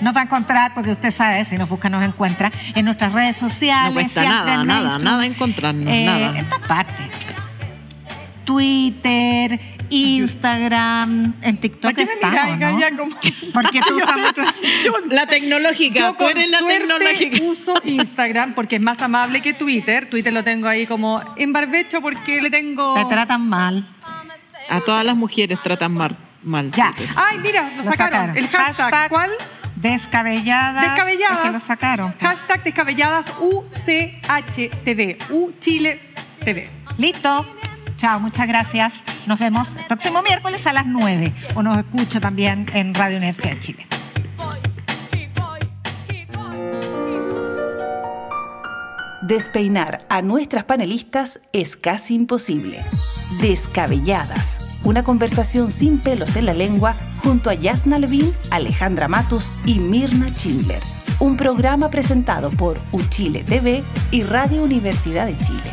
Nos 0.00 0.14
va 0.16 0.20
a 0.20 0.24
encontrar, 0.24 0.72
porque 0.74 0.92
usted 0.92 1.10
sabe, 1.10 1.44
si 1.44 1.56
nos 1.58 1.68
busca, 1.68 1.88
nos 1.88 2.02
encuentra 2.04 2.50
en 2.74 2.84
nuestras 2.84 3.12
redes 3.12 3.36
sociales. 3.36 3.94
No 3.94 4.00
cuesta 4.00 4.24
nada, 4.24 4.64
nada, 4.64 4.98
nada 4.98 5.26
encontrarnos, 5.26 5.92
eh, 5.92 6.04
nada. 6.06 6.38
En 6.38 6.48
todas 6.48 6.66
partes. 6.66 7.06
Twitter, 8.44 9.60
Instagram, 9.90 11.34
en 11.42 11.56
TikTok 11.58 11.82
¿Para 11.82 11.94
qué 11.94 12.04
me 12.06 12.12
estamos, 12.14 12.58
¿no? 12.58 12.96
Como- 12.96 13.16
Porque 13.52 13.80
tú 13.80 13.96
usas 13.96 14.16
mucho... 14.18 14.42
La 15.10 15.26
tecnológica. 15.26 15.98
Yo 16.00 16.12
tú 16.12 16.16
con 16.24 16.30
eres 16.30 16.50
la 16.50 16.58
suerte 16.58 16.78
tecnológica. 16.80 17.44
uso 17.44 17.74
Instagram 17.84 18.54
porque 18.54 18.76
es 18.76 18.82
más 18.82 19.00
amable 19.02 19.40
que 19.40 19.52
Twitter. 19.52 20.08
Twitter 20.08 20.32
lo 20.32 20.42
tengo 20.42 20.68
ahí 20.68 20.86
como 20.86 21.22
en 21.36 21.52
barbecho 21.52 22.00
porque 22.00 22.40
le 22.40 22.50
tengo... 22.50 22.94
Te 22.94 23.04
tratan 23.04 23.48
mal. 23.48 23.88
A 24.68 24.80
todas 24.80 25.04
las 25.04 25.16
mujeres 25.16 25.60
tratan 25.62 25.92
mal. 25.92 26.16
mal 26.42 26.70
Ya. 26.72 26.92
Twitter. 26.96 27.14
Ay, 27.16 27.38
mira, 27.38 27.70
lo, 27.70 27.76
Lo 27.76 27.84
sacaron. 27.84 28.36
El 28.36 28.48
hashtag, 28.48 29.08
¿cuál? 29.10 29.30
Descabelladas. 29.80 30.82
Descabelladas. 30.82 31.38
Es 31.38 31.44
que 31.44 31.52
lo 31.52 31.60
sacaron. 31.60 32.14
Hashtag 32.20 32.62
descabelladas 32.62 33.32
UCHTV. 33.40 35.16
U 35.30 35.52
Chile 35.58 36.00
TV. 36.44 36.68
Listo. 36.98 37.46
Chao, 37.96 38.20
muchas 38.20 38.46
gracias. 38.46 39.02
Nos 39.26 39.38
vemos 39.38 39.68
el 39.76 39.86
próximo 39.86 40.22
miércoles 40.22 40.66
a 40.66 40.72
las 40.72 40.86
9 40.86 41.34
o 41.54 41.62
nos 41.62 41.78
escucha 41.78 42.20
también 42.20 42.66
en 42.72 42.94
Radio 42.94 43.18
Universidad 43.18 43.52
de 43.52 43.58
Chile. 43.58 43.86
Despeinar 49.22 50.04
a 50.08 50.22
nuestras 50.22 50.64
panelistas 50.64 51.40
es 51.52 51.76
casi 51.76 52.14
imposible. 52.14 52.82
Descabelladas. 53.40 54.69
Una 54.90 55.04
conversación 55.04 55.70
sin 55.70 56.00
pelos 56.00 56.34
en 56.34 56.46
la 56.46 56.52
lengua 56.52 56.96
junto 57.22 57.48
a 57.48 57.54
Yasna 57.54 57.96
Levin, 57.96 58.34
Alejandra 58.50 59.06
Matus 59.06 59.52
y 59.64 59.78
Mirna 59.78 60.30
Schindler. 60.30 60.82
Un 61.20 61.36
programa 61.36 61.90
presentado 61.90 62.50
por 62.50 62.76
Uchile 62.90 63.44
TV 63.44 63.84
y 64.10 64.24
Radio 64.24 64.64
Universidad 64.64 65.28
de 65.28 65.38
Chile. 65.38 65.70